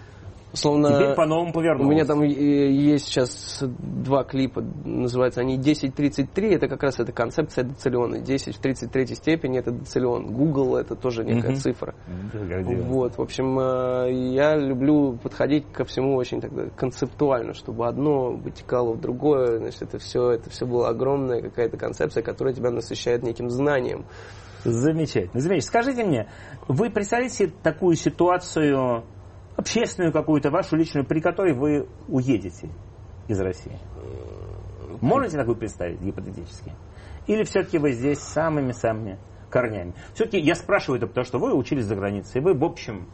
словно... 0.53 0.89
Теперь 0.89 1.15
по-новому 1.15 1.51
У 1.51 1.53
повернулось. 1.53 1.91
меня 1.91 2.05
там 2.05 2.23
э, 2.23 2.27
есть 2.29 3.07
сейчас 3.07 3.63
два 3.63 4.25
клипа, 4.25 4.63
называются 4.85 5.41
они 5.41 5.55
1033, 5.59 6.55
это 6.55 6.69
как 6.69 6.83
раз 6.83 6.99
эта 7.01 7.13
концепция 7.13 7.65
децилиона. 7.65 8.21
10 8.21 8.57
в 8.57 8.59
33 8.61 9.07
степени 9.15 9.59
это 9.59 9.71
децилион. 9.73 10.33
Google 10.33 10.77
это 10.77 10.95
тоже 10.97 11.25
некая 11.25 11.51
Мгм. 11.51 11.57
цифра. 11.57 11.95
Красиво. 12.33 12.83
Вот, 12.83 13.19
в 13.19 13.23
общем, 13.23 13.59
э, 13.59 14.13
я 14.33 14.57
люблю 14.57 15.19
подходить 15.23 15.71
ко 15.73 15.85
всему 15.85 16.17
очень 16.17 16.41
тогда 16.41 16.69
концептуально, 16.77 17.55
чтобы 17.55 17.87
одно 17.87 18.33
вытекало 18.33 18.95
в 18.95 19.01
другое, 19.01 19.59
значит, 19.59 19.83
это 19.83 19.99
все, 19.99 20.31
это 20.31 20.51
все 20.51 20.67
была 20.67 20.89
огромная 20.89 21.43
какая-то 21.43 21.77
концепция, 21.77 22.23
которая 22.23 22.55
тебя 22.55 22.71
насыщает 22.71 23.23
неким 23.23 23.51
знанием. 23.51 24.05
Замечательно. 24.65 25.41
Замечательно. 25.41 25.61
Скажите 25.61 26.05
мне, 26.05 26.29
вы 26.67 26.91
представляете 26.91 27.35
себе 27.37 27.53
такую 27.63 27.95
ситуацию, 27.95 29.05
общественную 29.59 30.13
какую-то, 30.13 30.51
вашу 30.51 30.77
личную, 30.77 31.05
при 31.05 31.21
которой 31.21 31.53
вы 31.53 31.89
уедете 32.07 32.71
из 33.27 33.41
России? 33.41 33.77
Можете 35.01 35.37
такую 35.37 35.57
представить 35.57 36.01
гипотетически? 36.01 36.73
Или 37.27 37.43
все-таки 37.43 37.79
вы 37.79 37.93
здесь 37.93 38.21
самыми-самыми 38.21 39.19
корнями? 39.51 39.95
Все-таки 40.15 40.39
я 40.39 40.55
спрашиваю 40.55 40.99
это 40.99 41.09
потому, 41.09 41.25
что 41.25 41.39
вы 41.39 41.55
учились 41.55 41.85
за 41.85 41.97
границей, 41.97 42.41
вы, 42.41 42.55
в 42.55 42.65
общем, 42.65 43.09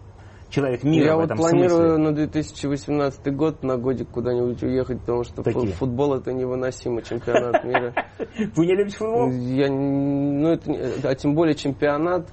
человек 0.55 0.85
мира 0.85 1.05
Я 1.07 1.15
в 1.15 1.17
вот 1.17 1.25
этом 1.27 1.37
планирую 1.39 1.97
смысле. 1.97 2.05
на 2.05 2.13
2018 2.13 3.35
год 3.37 3.63
на 3.65 3.77
годик 3.77 4.09
куда-нибудь 4.11 4.63
уехать, 4.63 5.01
потому 5.01 5.25
что 5.25 5.43
Такие. 5.43 5.73
футбол 5.73 6.15
это 6.15 6.33
невыносимо, 6.33 7.03
чемпионат 7.03 7.65
мира. 7.65 7.93
Вы 8.55 8.67
не 8.67 8.77
любите 8.77 8.97
футбол? 8.99 9.31
Я, 9.31 9.69
ну, 9.71 10.49
это, 10.53 11.09
а 11.09 11.15
тем 11.17 11.35
более 11.35 11.55
чемпионат 11.57 12.29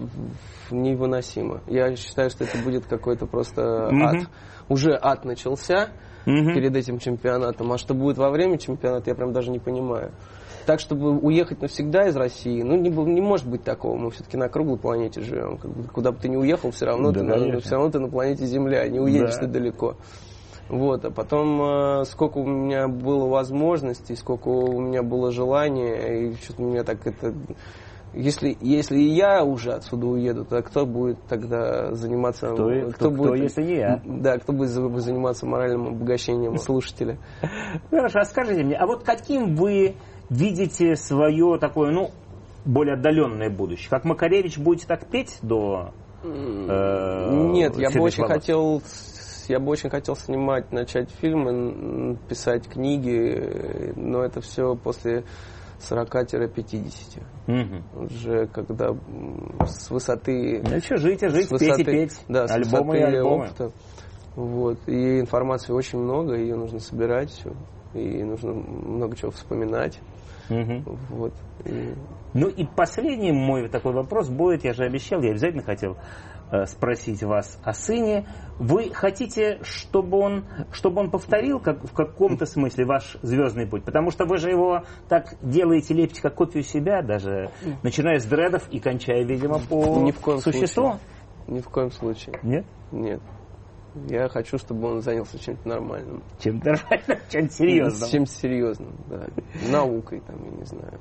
невыносимо. 0.70 1.62
Я 1.68 1.96
считаю, 1.96 2.30
что 2.30 2.44
это 2.44 2.58
будет 2.64 2.86
какой-то 2.86 3.26
просто 3.26 3.88
ад. 3.88 4.28
Уже 4.70 4.98
ад 5.02 5.26
начался 5.26 5.90
Мгм. 6.26 6.54
перед 6.54 6.76
этим 6.76 7.00
чемпионатом, 7.00 7.72
а 7.72 7.80
что 7.80 7.96
будет 7.96 8.18
во 8.20 8.30
время 8.30 8.60
чемпионата, 8.60 9.10
я 9.10 9.16
прям 9.16 9.34
даже 9.34 9.50
не 9.50 9.58
понимаю. 9.58 10.12
Так, 10.66 10.80
чтобы 10.80 11.18
уехать 11.18 11.62
навсегда 11.62 12.08
из 12.08 12.16
России, 12.16 12.62
ну, 12.62 12.76
не, 12.76 12.90
не 12.90 13.22
может 13.22 13.48
быть 13.48 13.64
такого. 13.64 13.98
Мы 13.98 14.12
все-таки 14.12 14.38
на 14.38 14.48
круглой 14.50 14.78
планете 14.78 15.22
живем. 15.22 15.58
Как 15.58 15.72
бы, 15.72 15.84
куда 15.90 16.12
бы 16.12 16.20
ты 16.20 16.30
ни 16.30 16.36
уехал, 16.38 16.72
все 16.72 16.86
равно, 16.86 17.12
Да, 17.12 17.20
ты, 17.20 17.26
на, 17.26 17.34
конечно. 17.34 17.60
все 17.62 17.76
равно 17.76 17.92
ты 17.92 18.00
на 18.00 18.08
планете 18.10 18.46
Земля, 18.46 18.88
не 18.88 19.00
уедешь 19.00 19.36
Да. 19.36 19.42
ты 19.42 19.48
далеко. 19.48 19.96
Вот, 20.70 21.04
а 21.04 21.12
потом, 21.12 21.62
э, 22.02 22.06
сколько 22.06 22.38
у 22.38 22.46
меня 22.46 22.88
было 22.88 23.28
возможностей, 23.28 24.16
сколько 24.16 24.48
у 24.48 24.80
меня 24.80 25.04
было 25.04 25.32
желания, 25.32 26.30
и 26.30 26.34
что-то 26.36 26.64
у 26.64 26.70
меня 26.70 26.84
так 26.84 27.06
это... 27.06 27.34
Если, 28.14 28.58
если 28.60 28.98
и 29.00 29.08
я 29.10 29.44
уже 29.46 29.72
отсюда 29.72 30.06
уеду, 30.08 30.44
то 30.44 30.62
кто 30.62 30.86
будет 30.86 31.18
тогда 31.30 31.94
заниматься... 31.94 32.48
Кто 32.52 32.70
и- 32.70 32.92
кто- 32.92 33.10
кто, 33.10 33.36
если 33.36 33.64
не 33.64 33.76
я? 33.76 34.02
Да, 34.06 34.38
кто 34.38 34.52
будет 34.52 34.70
за- 34.70 34.90
заниматься 35.00 35.46
моральным 35.46 35.88
обогащением 35.88 36.58
слушателя? 36.58 37.18
Хорошо, 37.90 38.20
а 38.20 38.26
скажите 38.26 38.64
мне, 38.64 38.76
а 38.76 38.86
вот 38.86 39.04
каким 39.04 39.56
вы 39.56 39.96
видите 40.32 40.96
свое 40.96 41.60
такое, 41.60 41.92
ну, 41.92 42.10
более 42.66 42.96
отдаленное 42.96 43.50
будущее? 43.52 43.90
Как 43.90 44.04
Макаревич 44.06 44.58
будете 44.58 44.88
так 44.88 45.06
петь 45.08 45.38
до... 45.44 45.92
э, 46.24 47.30
Нет, 47.52 47.78
я 47.78 47.90
бы 47.92 48.02
очень 48.02 48.24
волос? 48.24 48.34
хотел, 48.38 48.82
я 49.48 49.60
бы 49.60 49.70
очень 49.72 49.90
хотел 49.90 50.16
снимать, 50.16 50.72
начать 50.72 51.10
фильмы, 51.20 52.18
писать 52.28 52.68
книги, 52.68 53.94
но 53.96 54.24
это 54.24 54.42
все 54.42 54.76
после 54.76 55.24
40-50. 55.80 57.24
Мгм. 57.48 57.84
Уже 58.06 58.48
когда 58.48 58.96
с 59.66 59.90
высоты... 59.90 60.62
Ну 60.64 60.80
что, 60.80 60.98
жить 60.98 61.24
и 61.24 61.28
жить, 61.28 61.48
с 61.48 61.50
петь 61.50 61.62
и 61.62 61.66
высоты- 61.72 61.86
петь. 61.86 62.26
Да, 62.28 62.48
с 62.48 62.52
альбомы 62.52 62.98
и 62.98 63.00
высоты 63.02 63.18
альбомы. 63.18 63.46
опыта. 63.46 63.72
Вот. 64.36 64.78
И 64.88 65.20
информации 65.20 65.74
очень 65.74 66.00
много, 66.00 66.36
ее 66.36 66.56
нужно 66.56 66.80
собирать. 66.80 67.44
И 67.94 68.24
нужно 68.24 68.54
много 68.54 69.18
чего 69.18 69.32
вспоминать. 69.32 70.00
Мгм. 70.52 70.84
Вот. 71.10 71.34
И- 71.66 71.94
Ну 72.34 72.48
и 72.48 72.66
последний 72.66 73.32
мой 73.32 73.68
такой 73.70 73.94
вопрос 73.94 74.30
будет, 74.30 74.64
я 74.64 74.74
же 74.74 74.84
обещал, 74.86 75.22
я 75.22 75.32
обязательно 75.32 75.64
хотел 75.64 75.98
э, 76.54 76.66
спросить 76.66 77.24
вас 77.24 77.58
о 77.64 77.72
сыне. 77.74 78.26
Вы 78.60 78.90
хотите, 78.94 79.60
чтобы 79.64 80.18
он, 80.20 80.44
чтобы 80.74 81.00
он 81.00 81.10
повторил 81.10 81.60
как, 81.62 81.82
в 81.82 81.94
каком-то 81.94 82.46
смысле 82.46 82.84
ваш 82.86 83.16
звездный 83.22 83.66
путь? 83.68 83.86
Потому 83.86 84.12
что 84.12 84.26
вы 84.26 84.38
же 84.38 84.50
его 84.50 84.82
так 85.08 85.36
делаете, 85.42 85.94
лепите 85.94 86.22
как 86.22 86.36
копию 86.36 86.64
себя, 86.64 87.02
даже 87.04 87.52
начиная 87.84 88.20
с 88.20 88.26
дредов 88.26 88.68
и 88.70 88.80
кончая, 88.82 89.24
видимо, 89.24 89.60
по 89.60 90.00
Ни 90.02 90.12
в 90.12 90.20
коем 90.20 90.40
существу. 90.40 90.84
случае. 90.84 91.00
Ни 91.48 91.60
в 91.62 91.70
коем 91.70 91.92
случае. 91.92 92.38
Нет? 92.44 92.66
Нет. 92.92 93.22
Я 93.94 94.30
хочу, 94.30 94.58
чтобы 94.58 94.88
он 94.88 95.02
занялся 95.02 95.38
чем-то 95.38 95.68
нормальным. 95.68 96.24
Чем-то 96.40 96.70
нормально, 96.72 97.22
чем-то 97.30 97.54
серьезным. 97.54 98.10
Чем-то 98.10 98.32
серьезным, 98.32 98.96
да. 99.08 99.28
Наукой, 99.70 100.22
там, 100.22 100.38
я 100.44 100.52
не 100.52 100.66
знаю. 100.66 101.00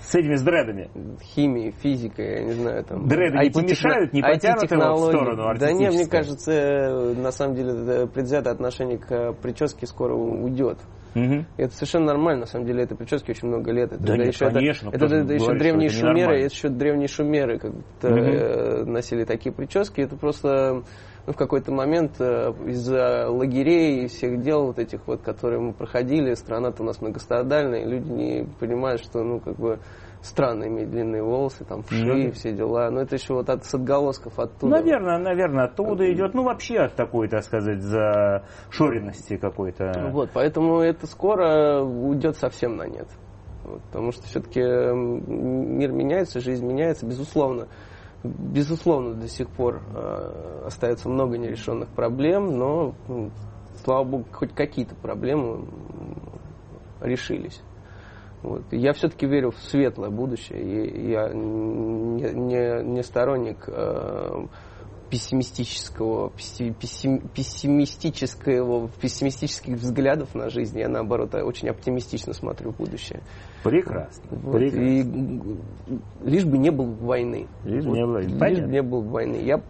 С 0.00 0.14
этими 0.14 0.36
с 0.36 0.42
дредами. 0.42 0.90
Химией, 1.22 1.72
физикой, 1.72 2.40
я 2.40 2.44
не 2.44 2.52
знаю, 2.52 2.84
там. 2.84 3.06
Дреды 3.08 3.38
не 3.38 3.50
помешают, 3.50 4.12
не 4.12 4.22
потянут 4.22 4.70
его 4.70 4.94
в 4.94 5.08
сторону 5.08 5.58
Да 5.58 5.72
не, 5.72 5.88
мне 5.88 6.06
кажется, 6.06 7.14
на 7.16 7.30
самом 7.30 7.54
деле, 7.56 8.06
предвзятое 8.06 8.52
отношение 8.54 8.98
к 8.98 9.10
э, 9.10 9.32
прическе 9.34 9.86
скоро 9.86 10.14
уйдет. 10.14 10.78
И 11.14 11.44
Это 11.56 11.72
совершенно 11.74 12.06
нормально, 12.06 12.40
на 12.40 12.46
самом 12.46 12.66
деле, 12.66 12.82
этой 12.82 12.94
прическе 12.94 13.32
очень 13.32 13.48
много 13.48 13.72
лет. 13.72 13.90
Это, 13.92 14.02
Да 14.02 14.16
нет, 14.18 14.26
еще, 14.34 14.44
это- 14.46 14.54
конечно, 14.54 14.90
это, 14.92 15.08
же 15.08 15.16
это 15.16 15.32
еще 15.32 15.44
говорит, 15.46 15.62
древние 15.62 15.88
это 15.88 15.96
шумеры, 15.96 16.36
это 16.44 16.54
еще 16.54 16.68
древние 16.68 17.08
шумеры 17.08 17.58
как-то 17.58 18.10
Мгм. 18.10 18.20
э, 18.20 18.84
носили 18.84 19.24
такие 19.24 19.54
прически. 19.54 20.02
Это 20.02 20.16
просто 20.16 20.82
ну, 21.26 21.32
в 21.32 21.36
какой-то 21.36 21.72
момент 21.72 22.20
э, 22.20 22.52
из-за 22.66 23.28
лагерей 23.28 24.04
и 24.04 24.06
всех 24.06 24.40
дел 24.42 24.66
вот 24.66 24.78
этих 24.78 25.06
вот, 25.06 25.22
которые 25.22 25.60
мы 25.60 25.72
проходили, 25.72 26.34
страна-то 26.34 26.82
у 26.82 26.86
нас 26.86 27.00
многострадальная, 27.00 27.84
люди 27.84 28.08
не 28.10 28.46
понимают, 28.60 29.02
что, 29.02 29.22
ну, 29.24 29.40
как 29.40 29.56
бы 29.56 29.80
странно 30.22 30.64
иметь 30.64 30.90
длинные 30.90 31.22
волосы, 31.22 31.64
там, 31.64 31.82
вши, 31.82 32.04
Ну 32.04 32.24
да. 32.26 32.30
все 32.32 32.52
дела. 32.52 32.90
Но 32.90 33.00
это 33.00 33.16
еще 33.16 33.34
вот 33.34 33.48
от, 33.48 33.64
с 33.64 33.74
отголосков 33.74 34.38
оттуда. 34.38 34.76
Наверное, 34.76 35.18
наверное, 35.18 35.64
оттуда 35.64 36.12
идет, 36.12 36.34
ну 36.34 36.42
вообще 36.42 36.78
от 36.78 36.94
такой, 36.94 37.28
так 37.28 37.42
сказать, 37.42 37.80
зашоренности 37.82 39.36
какой-то. 39.36 40.10
Вот, 40.12 40.30
поэтому 40.32 40.80
это 40.80 41.06
скоро 41.06 41.80
уйдет 41.82 42.36
совсем 42.36 42.76
на 42.76 42.84
нет. 42.84 43.08
Вот, 43.64 43.82
потому 43.82 44.12
что 44.12 44.22
все-таки 44.24 44.60
мир 44.60 45.92
меняется, 45.92 46.40
жизнь 46.40 46.66
меняется, 46.66 47.06
безусловно. 47.06 47.68
Безусловно, 48.26 49.14
до 49.14 49.28
сих 49.28 49.48
пор 49.48 49.82
э, 49.94 50.62
остается 50.66 51.08
много 51.08 51.38
нерешенных 51.38 51.88
проблем, 51.88 52.56
но, 52.58 52.94
ну, 53.08 53.30
слава 53.84 54.04
богу, 54.04 54.24
хоть 54.32 54.54
какие-то 54.54 54.94
проблемы 54.94 55.66
решились. 57.00 57.60
Вот. 58.42 58.62
Я 58.70 58.92
все-таки 58.92 59.26
верю 59.26 59.50
в 59.50 59.58
светлое 59.58 60.10
будущее. 60.10 60.62
И 60.62 61.10
я 61.10 61.28
не, 61.32 62.30
не- 62.32 62.84
не 62.84 63.02
сторонник 63.02 63.64
э, 63.66 64.46
пессимистического, 65.10 66.30
песси- 66.30 66.74
пессим- 66.74 67.28
пессимистического, 67.34 68.88
пессимистических 69.00 69.76
взглядов 69.76 70.34
на 70.34 70.48
жизнь. 70.50 70.78
Я, 70.78 70.88
наоборот, 70.88 71.34
очень 71.34 71.68
оптимистично 71.68 72.32
смотрю 72.32 72.72
в 72.72 72.76
будущее. 72.76 73.22
Прекрасно. 73.62 74.22
Вот. 74.30 74.52
прекрасно. 74.56 74.80
И 76.24 76.28
лишь 76.28 76.44
бы 76.44 76.58
не 76.58 76.70
было 76.70 76.90
войны. 76.92 77.46
Лишь 77.64 77.84
бы 77.84 77.90
Вот. 77.90 77.96
не 77.96 78.04
было- 78.04 78.18
Лишь 78.18 78.60
бы 78.60 78.68
не 78.68 78.82
было 78.82 79.00
войны. 79.00 79.36
Я 79.36 79.62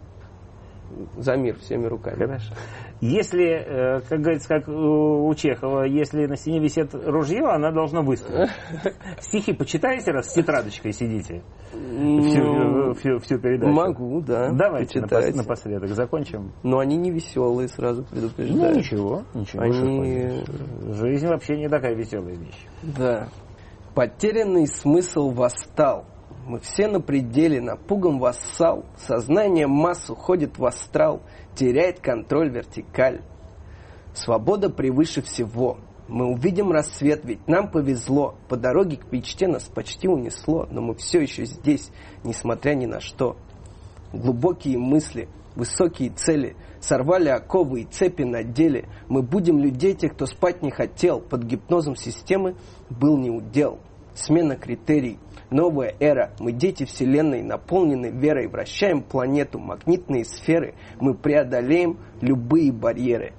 за 1.17 1.35
мир 1.35 1.57
всеми 1.59 1.85
руками. 1.85 2.15
Хорошо. 2.15 2.53
Если, 2.99 3.45
э, 3.45 3.99
как 4.09 4.21
говорится, 4.21 4.47
как 4.47 4.67
у 4.67 5.31
Чехова, 5.35 5.83
если 5.83 6.25
на 6.25 6.35
стене 6.35 6.59
висит 6.59 6.93
ружье, 6.95 7.45
она 7.47 7.71
должна 7.71 8.01
выстрелить. 8.01 8.49
Стихи 9.21 9.53
почитаете, 9.53 10.11
раз 10.11 10.29
с 10.29 10.33
тетрадочкой 10.33 10.93
сидите? 10.93 11.43
Всю, 11.71 12.93
всю, 12.95 13.19
всю 13.19 13.39
передачу. 13.39 13.71
Могу, 13.71 14.21
да. 14.21 14.49
Давайте 14.51 15.01
почитать. 15.01 15.35
напоследок 15.35 15.89
закончим. 15.89 16.51
Но 16.63 16.79
они 16.79 16.97
не 16.97 17.11
веселые, 17.11 17.67
сразу 17.67 18.01
Ну, 18.01 18.07
предупреждаю. 18.07 18.75
ничего, 18.77 19.23
ничего. 19.35 19.61
Они-. 19.61 20.43
Жизнь 20.93 21.27
вообще 21.27 21.57
не 21.57 21.69
такая 21.69 21.93
веселая 21.93 22.35
вещь. 22.35 22.65
Да. 22.81 23.27
Потерянный 23.93 24.67
смысл 24.67 25.29
восстал. 25.29 26.05
Мы 26.47 26.59
все 26.61 26.87
на 26.87 27.01
пределе, 27.01 27.59
напуган 27.59 28.19
вассал. 28.19 28.85
Сознание 28.95 29.67
масс 29.67 30.09
уходит 30.09 30.57
в 30.57 30.65
астрал, 30.65 31.21
теряет 31.55 31.99
контроль 31.99 32.49
вертикаль. 32.49 33.21
Свобода 34.13 34.69
превыше 34.69 35.21
всего. 35.21 35.77
Мы 36.07 36.25
увидим 36.25 36.71
рассвет, 36.71 37.25
ведь 37.25 37.45
нам 37.49 37.69
повезло. 37.69 38.35
По 38.47 38.55
дороге 38.55 38.95
к 38.95 39.11
мечте 39.11 39.49
нас 39.49 39.65
почти 39.65 40.07
унесло, 40.07 40.65
но 40.71 40.79
мы 40.79 40.95
все 40.95 41.19
еще 41.19 41.43
здесь, 41.43 41.91
несмотря 42.23 42.75
ни 42.75 42.85
на 42.85 43.01
что. 43.01 43.35
Глубокие 44.13 44.77
мысли, 44.77 45.27
высокие 45.57 46.11
цели, 46.11 46.55
сорвали 46.79 47.27
оковы 47.27 47.81
и 47.81 47.83
цепи 47.83 48.23
на 48.23 48.43
деле. 48.43 48.87
Мы 49.09 49.21
будем 49.21 49.59
людей, 49.59 49.95
тех, 49.95 50.13
кто 50.13 50.25
спать 50.25 50.61
не 50.61 50.71
хотел, 50.71 51.19
под 51.19 51.43
гипнозом 51.43 51.97
системы 51.97 52.55
был 52.89 53.17
не 53.17 53.31
удел. 53.31 53.79
Смена 54.13 54.55
критерий, 54.55 55.19
новая 55.49 55.95
эра, 55.99 56.31
мы 56.39 56.51
дети 56.51 56.85
вселенной, 56.85 57.41
наполнены 57.41 58.07
верой, 58.07 58.47
вращаем 58.47 59.01
планету, 59.01 59.59
магнитные 59.59 60.25
сферы, 60.25 60.75
мы 60.99 61.13
преодолеем 61.13 61.97
любые 62.21 62.71
барьеры. 62.71 63.33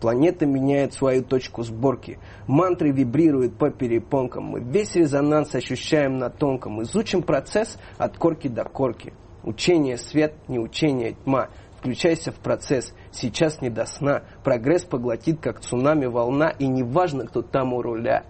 Планета 0.00 0.46
меняет 0.46 0.94
свою 0.94 1.22
точку 1.22 1.62
сборки. 1.62 2.18
Мантры 2.46 2.90
вибрируют 2.90 3.58
по 3.58 3.70
перепонкам. 3.70 4.44
Мы 4.44 4.60
весь 4.60 4.94
резонанс 4.94 5.54
ощущаем 5.54 6.16
на 6.16 6.30
тонком. 6.30 6.82
Изучим 6.82 7.22
процесс 7.22 7.78
от 7.98 8.16
корки 8.16 8.48
до 8.48 8.64
корки. 8.64 9.12
Учение 9.44 9.98
свет, 9.98 10.34
не 10.48 10.58
учение 10.58 11.16
тьма. 11.24 11.48
Включайся 11.78 12.32
в 12.32 12.36
процесс. 12.36 12.94
Сейчас 13.10 13.60
не 13.60 13.68
до 13.68 13.84
сна. 13.84 14.22
Прогресс 14.42 14.84
поглотит, 14.84 15.40
как 15.40 15.60
цунами 15.60 16.06
волна. 16.06 16.48
И 16.48 16.66
неважно, 16.66 17.26
кто 17.26 17.42
там 17.42 17.74
у 17.74 17.82
руля. 17.82 18.24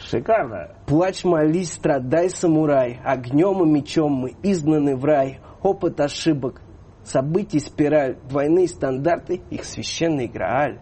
Шикарно. 0.00 0.70
Плачь, 0.86 1.24
молись, 1.24 1.72
страдай, 1.72 2.30
самурай. 2.30 3.00
Огнем 3.04 3.62
и 3.62 3.66
мечом 3.66 4.12
мы 4.12 4.36
изгнаны 4.42 4.96
в 4.96 5.04
рай. 5.04 5.40
Опыт 5.62 6.00
ошибок, 6.00 6.62
событий 7.04 7.58
спираль. 7.58 8.16
Двойные 8.28 8.68
стандарты, 8.68 9.40
их 9.50 9.64
священный 9.64 10.28
грааль. 10.28 10.80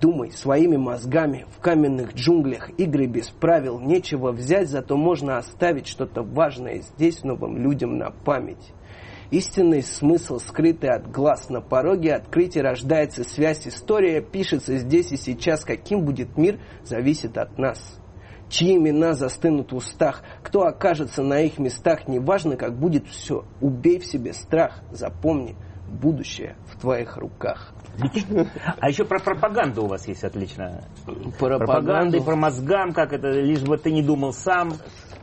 Думай 0.00 0.30
своими 0.30 0.76
мозгами 0.76 1.46
в 1.56 1.60
каменных 1.60 2.14
джунглях, 2.14 2.68
игры 2.78 3.06
без 3.06 3.28
правил, 3.30 3.80
нечего 3.80 4.30
взять, 4.30 4.68
зато 4.68 4.94
можно 4.94 5.38
оставить 5.38 5.86
что-то 5.86 6.22
важное 6.22 6.82
здесь 6.82 7.24
новым 7.24 7.56
людям 7.56 7.96
на 7.96 8.10
память. 8.10 8.74
Истинный 9.30 9.82
смысл, 9.82 10.38
скрытый 10.38 10.90
от 10.90 11.10
глаз, 11.10 11.48
на 11.48 11.62
пороге 11.62 12.14
открытия 12.14 12.60
рождается 12.60 13.24
связь, 13.24 13.66
история 13.66 14.20
пишется 14.20 14.76
здесь 14.76 15.12
и 15.12 15.16
сейчас, 15.16 15.64
каким 15.64 16.04
будет 16.04 16.36
мир, 16.36 16.60
зависит 16.84 17.38
от 17.38 17.56
нас. 17.58 17.98
Чьи 18.48 18.76
имена 18.76 19.14
застынут 19.14 19.72
в 19.72 19.76
устах, 19.76 20.22
кто 20.42 20.62
окажется 20.64 21.22
на 21.22 21.40
их 21.40 21.58
местах, 21.58 22.06
неважно, 22.06 22.56
как 22.56 22.78
будет 22.78 23.08
все, 23.08 23.44
убей 23.60 23.98
в 23.98 24.06
себе 24.06 24.32
страх, 24.32 24.82
запомни, 24.92 25.56
будущее 25.88 26.56
в 26.66 26.80
твоих 26.80 27.16
руках. 27.16 27.72
А 28.78 28.88
еще 28.88 29.04
про 29.04 29.18
пропаганду 29.18 29.84
у 29.84 29.86
вас 29.86 30.06
есть 30.06 30.22
отлично. 30.22 30.84
Пропаганду? 31.38 31.58
Пропаганда 31.58 32.16
и 32.18 32.20
про 32.20 32.36
мозгам, 32.36 32.92
как 32.92 33.12
это, 33.12 33.28
лишь 33.28 33.62
бы 33.62 33.78
ты 33.78 33.90
не 33.90 34.02
думал 34.02 34.32
сам. 34.32 34.74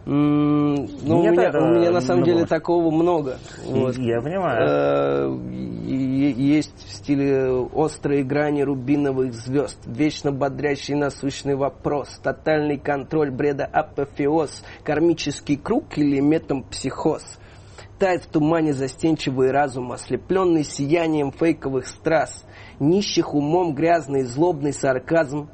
Ну, 0.06 0.84
у 0.84 1.24
Нет 1.24 1.34
меня, 1.34 1.44
этого 1.44 1.66
у 1.66 1.76
меня 1.76 1.92
на 1.92 2.02
самом 2.02 2.24
деле 2.26 2.46
такого 2.46 2.92
много. 2.92 3.38
Вот. 3.66 3.96
Я 3.98 4.22
понимаю. 4.22 4.68
Э, 4.68 5.38
Есть 5.86 6.76
в 6.86 6.92
стиле 6.92 7.50
острые 7.50 8.24
грани 8.24 8.64
рубиновых 8.64 9.34
звезд, 9.34 9.80
вечно 9.86 10.34
бодрящий 10.34 10.96
насущный 10.96 11.56
вопрос, 11.56 12.20
тотальный 12.22 12.78
контроль 12.78 13.32
бреда 13.32 13.66
апофеоз, 13.66 14.64
кармический 14.84 15.56
круг 15.56 15.98
или 15.98 16.20
метампсихоз. 16.20 17.40
Тает 17.98 18.24
в 18.24 18.28
тумане 18.28 18.74
застенчивый 18.74 19.52
разум, 19.52 19.94
ослепленный 19.94 20.66
сиянием 20.66 21.32
фейковых 21.32 21.88
страз, 21.88 22.44
нищих 22.80 23.34
умом 23.34 23.74
грязный 23.74 24.24
злобный 24.24 24.74
сарказм 24.74 25.48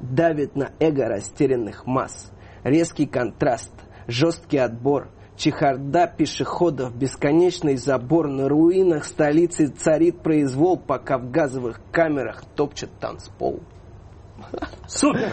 давит 0.00 0.54
на 0.54 0.70
эго 0.78 1.08
растерянных 1.08 1.84
масс. 1.86 2.30
Резкий 2.64 3.06
контраст, 3.06 3.72
жесткий 4.06 4.58
отбор, 4.58 5.08
чехарда 5.36 6.06
пешеходов, 6.06 6.94
бесконечный 6.94 7.76
забор. 7.76 8.28
На 8.28 8.48
руинах 8.48 9.04
столицы 9.04 9.68
царит 9.68 10.22
произвол, 10.22 10.76
пока 10.76 11.18
в 11.18 11.30
газовых 11.30 11.80
камерах 11.90 12.44
топчет 12.54 12.90
танцпол. 13.00 13.60
Супер! 14.86 15.32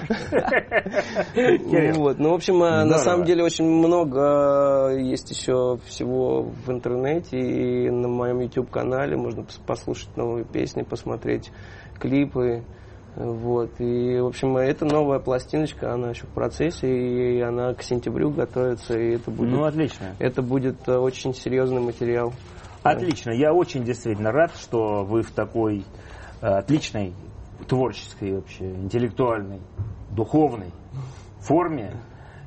Ну, 1.35 2.03
вот. 2.03 2.19
ну, 2.19 2.31
в 2.31 2.33
общем, 2.33 2.61
э, 2.63 2.69
на 2.69 2.85
Здорово. 2.85 3.03
самом 3.03 3.25
деле 3.25 3.43
очень 3.43 3.65
много 3.65 4.91
э, 4.91 5.01
есть 5.01 5.31
еще 5.31 5.79
всего 5.85 6.43
в 6.43 6.71
интернете 6.71 7.37
и 7.37 7.89
на 7.89 8.07
моем 8.07 8.39
YouTube-канале. 8.39 9.17
Можно 9.17 9.41
пос- 9.41 9.59
послушать 9.65 10.15
новые 10.15 10.45
песни, 10.45 10.83
посмотреть 10.83 11.51
клипы. 11.99 12.63
Вот. 13.15 13.71
И, 13.79 14.19
в 14.19 14.27
общем, 14.27 14.55
это 14.57 14.85
новая 14.85 15.19
пластиночка, 15.19 15.93
она 15.93 16.09
еще 16.09 16.25
в 16.25 16.29
процессе, 16.29 16.87
и 16.87 17.41
она 17.41 17.73
к 17.73 17.81
сентябрю 17.83 18.29
готовится, 18.31 18.97
и 18.97 19.15
это 19.15 19.31
будет, 19.31 19.51
Ну, 19.51 19.63
отлично. 19.65 20.15
это 20.19 20.41
будет 20.41 20.87
э, 20.87 20.95
очень 20.95 21.33
серьезный 21.33 21.81
материал. 21.81 22.33
Отлично. 22.83 23.31
Я 23.31 23.53
очень 23.53 23.83
действительно 23.83 24.31
рад, 24.31 24.55
что 24.55 25.03
вы 25.03 25.21
в 25.21 25.31
такой 25.31 25.83
э, 26.41 26.45
отличной 26.45 27.13
творческой 27.67 28.35
вообще, 28.35 28.69
интеллектуальной, 28.71 29.61
духовной 30.11 30.71
форме. 31.39 31.97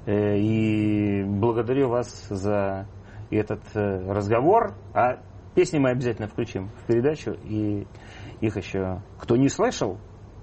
Э, 0.07 0.37
и 0.39 1.23
благодарю 1.25 1.89
вас 1.89 2.27
за 2.29 2.87
этот 3.31 3.61
э, 3.75 4.11
разговор. 4.11 4.75
А 4.95 5.19
песни 5.55 5.79
мы 5.79 5.91
обязательно 5.91 6.29
включим 6.29 6.71
в 6.83 6.87
передачу. 6.87 7.37
И 7.45 7.87
их 8.41 8.57
еще 8.57 9.03
кто 9.19 9.37
не 9.37 9.49
слышал, 9.49 9.99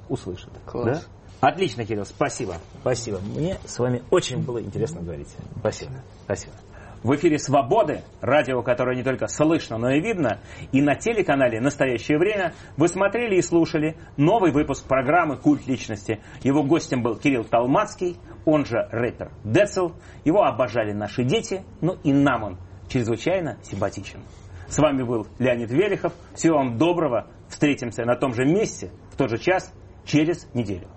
услышит. 0.10 0.50
Класс. 0.66 1.08
Да? 1.42 1.50
Отлично, 1.50 1.86
Кирилл, 1.86 2.06
спасибо. 2.06 2.58
Спасибо. 2.82 3.20
Мне 3.20 3.58
с 3.66 3.80
вами 3.80 4.04
очень 4.12 4.44
было 4.44 4.62
интересно 4.62 5.02
говорить. 5.02 5.30
Спасибо. 5.60 5.94
Спасибо. 6.26 6.54
В 7.02 7.16
эфире 7.16 7.40
«Свободы», 7.40 8.02
радио, 8.20 8.62
которое 8.62 8.94
не 8.98 9.04
только 9.04 9.28
слышно, 9.28 9.78
но 9.78 9.90
и 9.90 10.02
видно, 10.02 10.40
и 10.74 10.82
на 10.82 10.96
телеканале 10.96 11.62
«Настоящее 11.62 12.18
время» 12.18 12.54
вы 12.76 12.90
смотрели 12.90 13.38
и 13.38 13.42
слушали 13.42 13.96
новый 14.18 14.52
выпуск 14.52 14.86
программы 14.86 15.38
«Культ 15.38 15.66
личности». 15.66 16.20
Его 16.44 16.62
гостем 16.62 17.02
был 17.02 17.16
Кирилл 17.16 17.46
Талмацкий, 17.46 18.18
он 18.44 18.66
же 18.66 18.90
рэпер 18.92 19.32
Децл. 19.46 19.92
Его 20.26 20.44
обожали 20.44 20.92
наши 20.92 21.24
дети, 21.24 21.64
ну 21.80 21.96
и 22.04 22.12
нам 22.12 22.44
он 22.44 22.58
чрезвычайно 22.90 23.58
симпатичен. 23.64 24.20
С 24.68 24.78
вами 24.78 25.04
был 25.04 25.26
Леонид 25.40 25.72
Велихов. 25.72 26.14
Всего 26.36 26.58
вам 26.58 26.78
доброго. 26.78 27.28
Встретимся 27.48 28.04
на 28.04 28.16
том 28.16 28.34
же 28.34 28.46
месте, 28.46 28.92
в 29.12 29.16
тот 29.16 29.30
же 29.30 29.38
час, 29.38 29.74
через 30.10 30.48
неделю. 30.56 30.88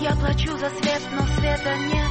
Я 0.00 0.10
плачу 0.16 0.56
за 0.58 0.68
свет, 0.70 1.02
но 1.12 1.24
света 1.36 1.76
нет. 1.76 2.10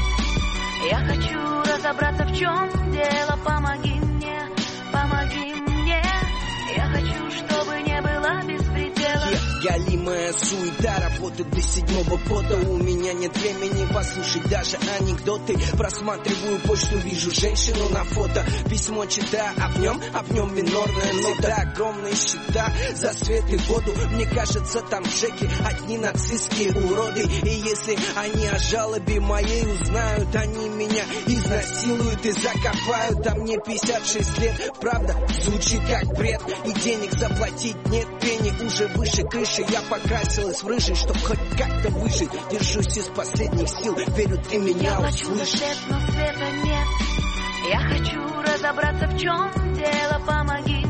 Я 0.90 0.98
хочу 1.00 1.38
разобраться, 1.74 2.24
в 2.24 2.34
чем 2.38 2.92
дело. 2.92 3.38
Помоги 3.44 4.00
мне, 4.00 4.50
помоги 4.94 5.54
мне. 5.62 5.71
Галимая 9.64 10.34
суета, 10.34 10.98
работы 11.00 11.44
до 11.44 11.62
седьмого 11.62 12.18
пота 12.28 12.56
У 12.68 12.78
меня 12.78 13.14
нет 13.14 13.38
времени 13.38 13.88
послушать 13.94 14.50
даже 14.50 14.78
анекдоты. 15.00 15.56
Просматриваю 15.78 16.60
почту, 16.62 16.98
вижу 16.98 17.30
женщину 17.30 17.88
на 17.90 18.04
фото. 18.06 18.44
Письмо 18.68 19.06
читаю, 19.06 19.54
а 19.60 19.70
в 19.70 19.80
нем, 19.80 20.02
а 20.14 20.24
в 20.24 20.32
нем 20.32 20.56
минорная 20.56 21.14
нота. 21.14 21.56
Огромные 21.58 22.16
счета 22.16 22.74
за 22.96 23.14
свет 23.14 23.44
и 23.54 23.58
воду. 23.58 23.94
Мне 24.12 24.26
кажется, 24.26 24.82
там 24.82 25.04
ЖЭКе 25.06 25.48
одни 25.64 26.00
нацистские 26.00 26.72
уроды. 26.72 27.22
И 27.22 27.50
если 27.50 27.98
они 28.16 28.48
о 28.48 28.58
жалобе 28.58 29.20
моей 29.20 29.64
узнают 29.68 30.36
Они 30.36 30.70
меня 30.70 31.04
изнасилуют 31.28 32.26
и 32.26 32.32
закопают. 32.32 33.28
А 33.28 33.36
мне 33.36 33.60
56 33.60 34.40
лет, 34.40 34.74
правда, 34.80 35.16
звучит 35.44 35.82
как 35.88 36.18
бред. 36.18 36.42
И 36.66 36.74
денег 36.80 37.12
заплатить 37.14 37.78
нет 37.90 38.08
пени 38.20 38.52
уже 38.66 38.88
выше 38.88 39.24
крыши 39.24 39.51
Я 39.58 39.82
покрасилась 39.82 40.64
в 40.64 40.68
рыжий, 40.68 40.96
чтоб 40.96 41.18
хоть 41.18 41.40
как-то 41.58 41.90
выжить 41.90 42.32
Держусь 42.50 42.98
из 42.98 43.08
последних 43.08 43.68
сил, 43.68 43.96
верю, 44.16 44.42
ты 44.50 44.58
меня 44.58 44.92
Я 44.92 45.00
услышишь 45.00 45.60
свет, 45.60 45.78
но 45.90 46.00
света 46.00 46.52
нет. 46.64 46.88
Я 47.70 47.80
хочу 47.80 48.22
разобраться, 48.42 49.08
в 49.08 49.20
чем 49.20 49.74
дело. 49.74 50.22
Помоги 50.26 50.81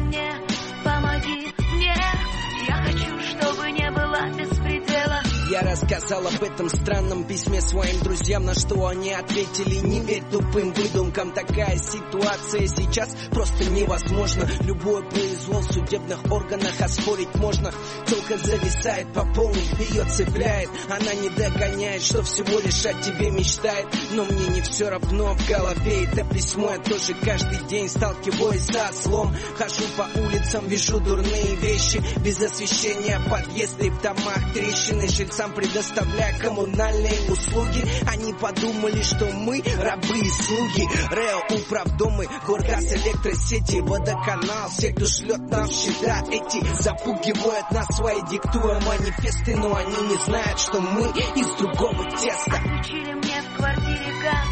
Я 5.52 5.60
рассказал 5.64 6.26
об 6.26 6.42
этом 6.42 6.70
странном 6.70 7.26
письме 7.26 7.60
своим 7.60 8.00
друзьям, 8.00 8.46
на 8.46 8.54
что 8.54 8.88
они 8.88 9.12
ответили, 9.12 9.86
не 9.86 10.00
верь 10.00 10.24
тупым 10.32 10.72
выдумкам, 10.72 11.34
такая 11.34 11.78
ситуация 11.78 12.68
сейчас 12.68 13.10
просто 13.32 13.66
невозможна. 13.66 14.48
Любой 14.62 15.04
произвол 15.10 15.60
в 15.60 15.74
судебных 15.74 16.24
органах 16.32 16.80
оспорить 16.80 17.36
можно, 17.36 17.70
только 18.08 18.38
зависает 18.38 19.12
по 19.12 19.26
полной, 19.34 19.62
ее 19.90 20.06
цепляет, 20.06 20.70
она 20.90 21.14
не 21.16 21.28
догоняет, 21.28 22.02
что 22.02 22.24
всего 22.24 22.58
лишь 22.60 22.86
о 22.86 22.94
тебе 23.02 23.30
мечтает, 23.30 23.88
но 24.14 24.24
мне 24.24 24.48
не 24.56 24.62
все 24.62 24.88
равно 24.88 25.34
в 25.34 25.50
голове 25.50 26.06
это 26.06 26.24
письмо, 26.34 26.72
я 26.72 26.78
тоже 26.78 27.14
каждый 27.26 27.60
день 27.68 27.90
сталкиваюсь 27.90 28.68
со 28.68 28.90
злом, 29.04 29.36
хожу 29.58 29.84
по 29.98 30.08
улицам, 30.18 30.66
вижу 30.70 31.02
дурные 31.02 31.58
вещи, 31.58 32.02
без 32.24 32.40
освещения 32.42 33.20
подъезды 33.30 33.92
в 33.92 34.02
домах 34.02 34.54
трещины, 34.54 35.10
сам 35.42 35.54
предоставляя 35.54 36.38
коммунальные 36.38 37.20
услуги. 37.28 37.84
Они 38.08 38.32
подумали, 38.34 39.02
что 39.02 39.26
мы 39.26 39.64
рабы 39.80 40.20
и 40.20 40.30
слуги. 40.30 40.88
Рео, 41.10 41.42
управдомы, 41.58 42.28
горгаз, 42.46 42.94
электросети, 42.94 43.78
водоканал. 43.78 44.70
Все, 44.70 44.94
кто 44.94 45.08
шлет 45.08 45.40
нам 45.50 45.68
счета, 45.68 46.22
эти 46.30 46.64
запугивают 46.84 47.72
нас 47.72 47.88
свои 47.96 48.22
диктуя 48.30 48.80
манифесты. 48.82 49.56
Но 49.56 49.76
они 49.76 50.10
не 50.10 50.18
знают, 50.26 50.60
что 50.60 50.80
мы 50.80 51.08
из 51.10 51.48
другого 51.58 52.04
теста. 52.12 52.58
Включили 52.58 53.14
мне 53.14 53.42
в 53.42 53.58
квартире 53.58 54.14
газ. 54.22 54.48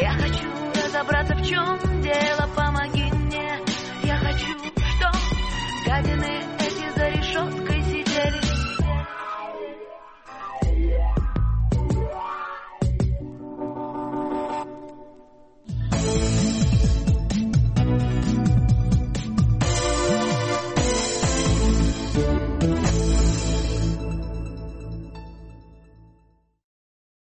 Я 0.00 0.12
хочу 0.14 0.48
разобраться, 0.82 1.34
в 1.34 1.46
чем 1.46 2.00
дело, 2.00 2.48
помоги 2.56 3.02
мне. 3.02 3.60
Я 4.04 4.16
хочу, 4.16 4.56
что 4.56 5.10
гадины 5.86 6.59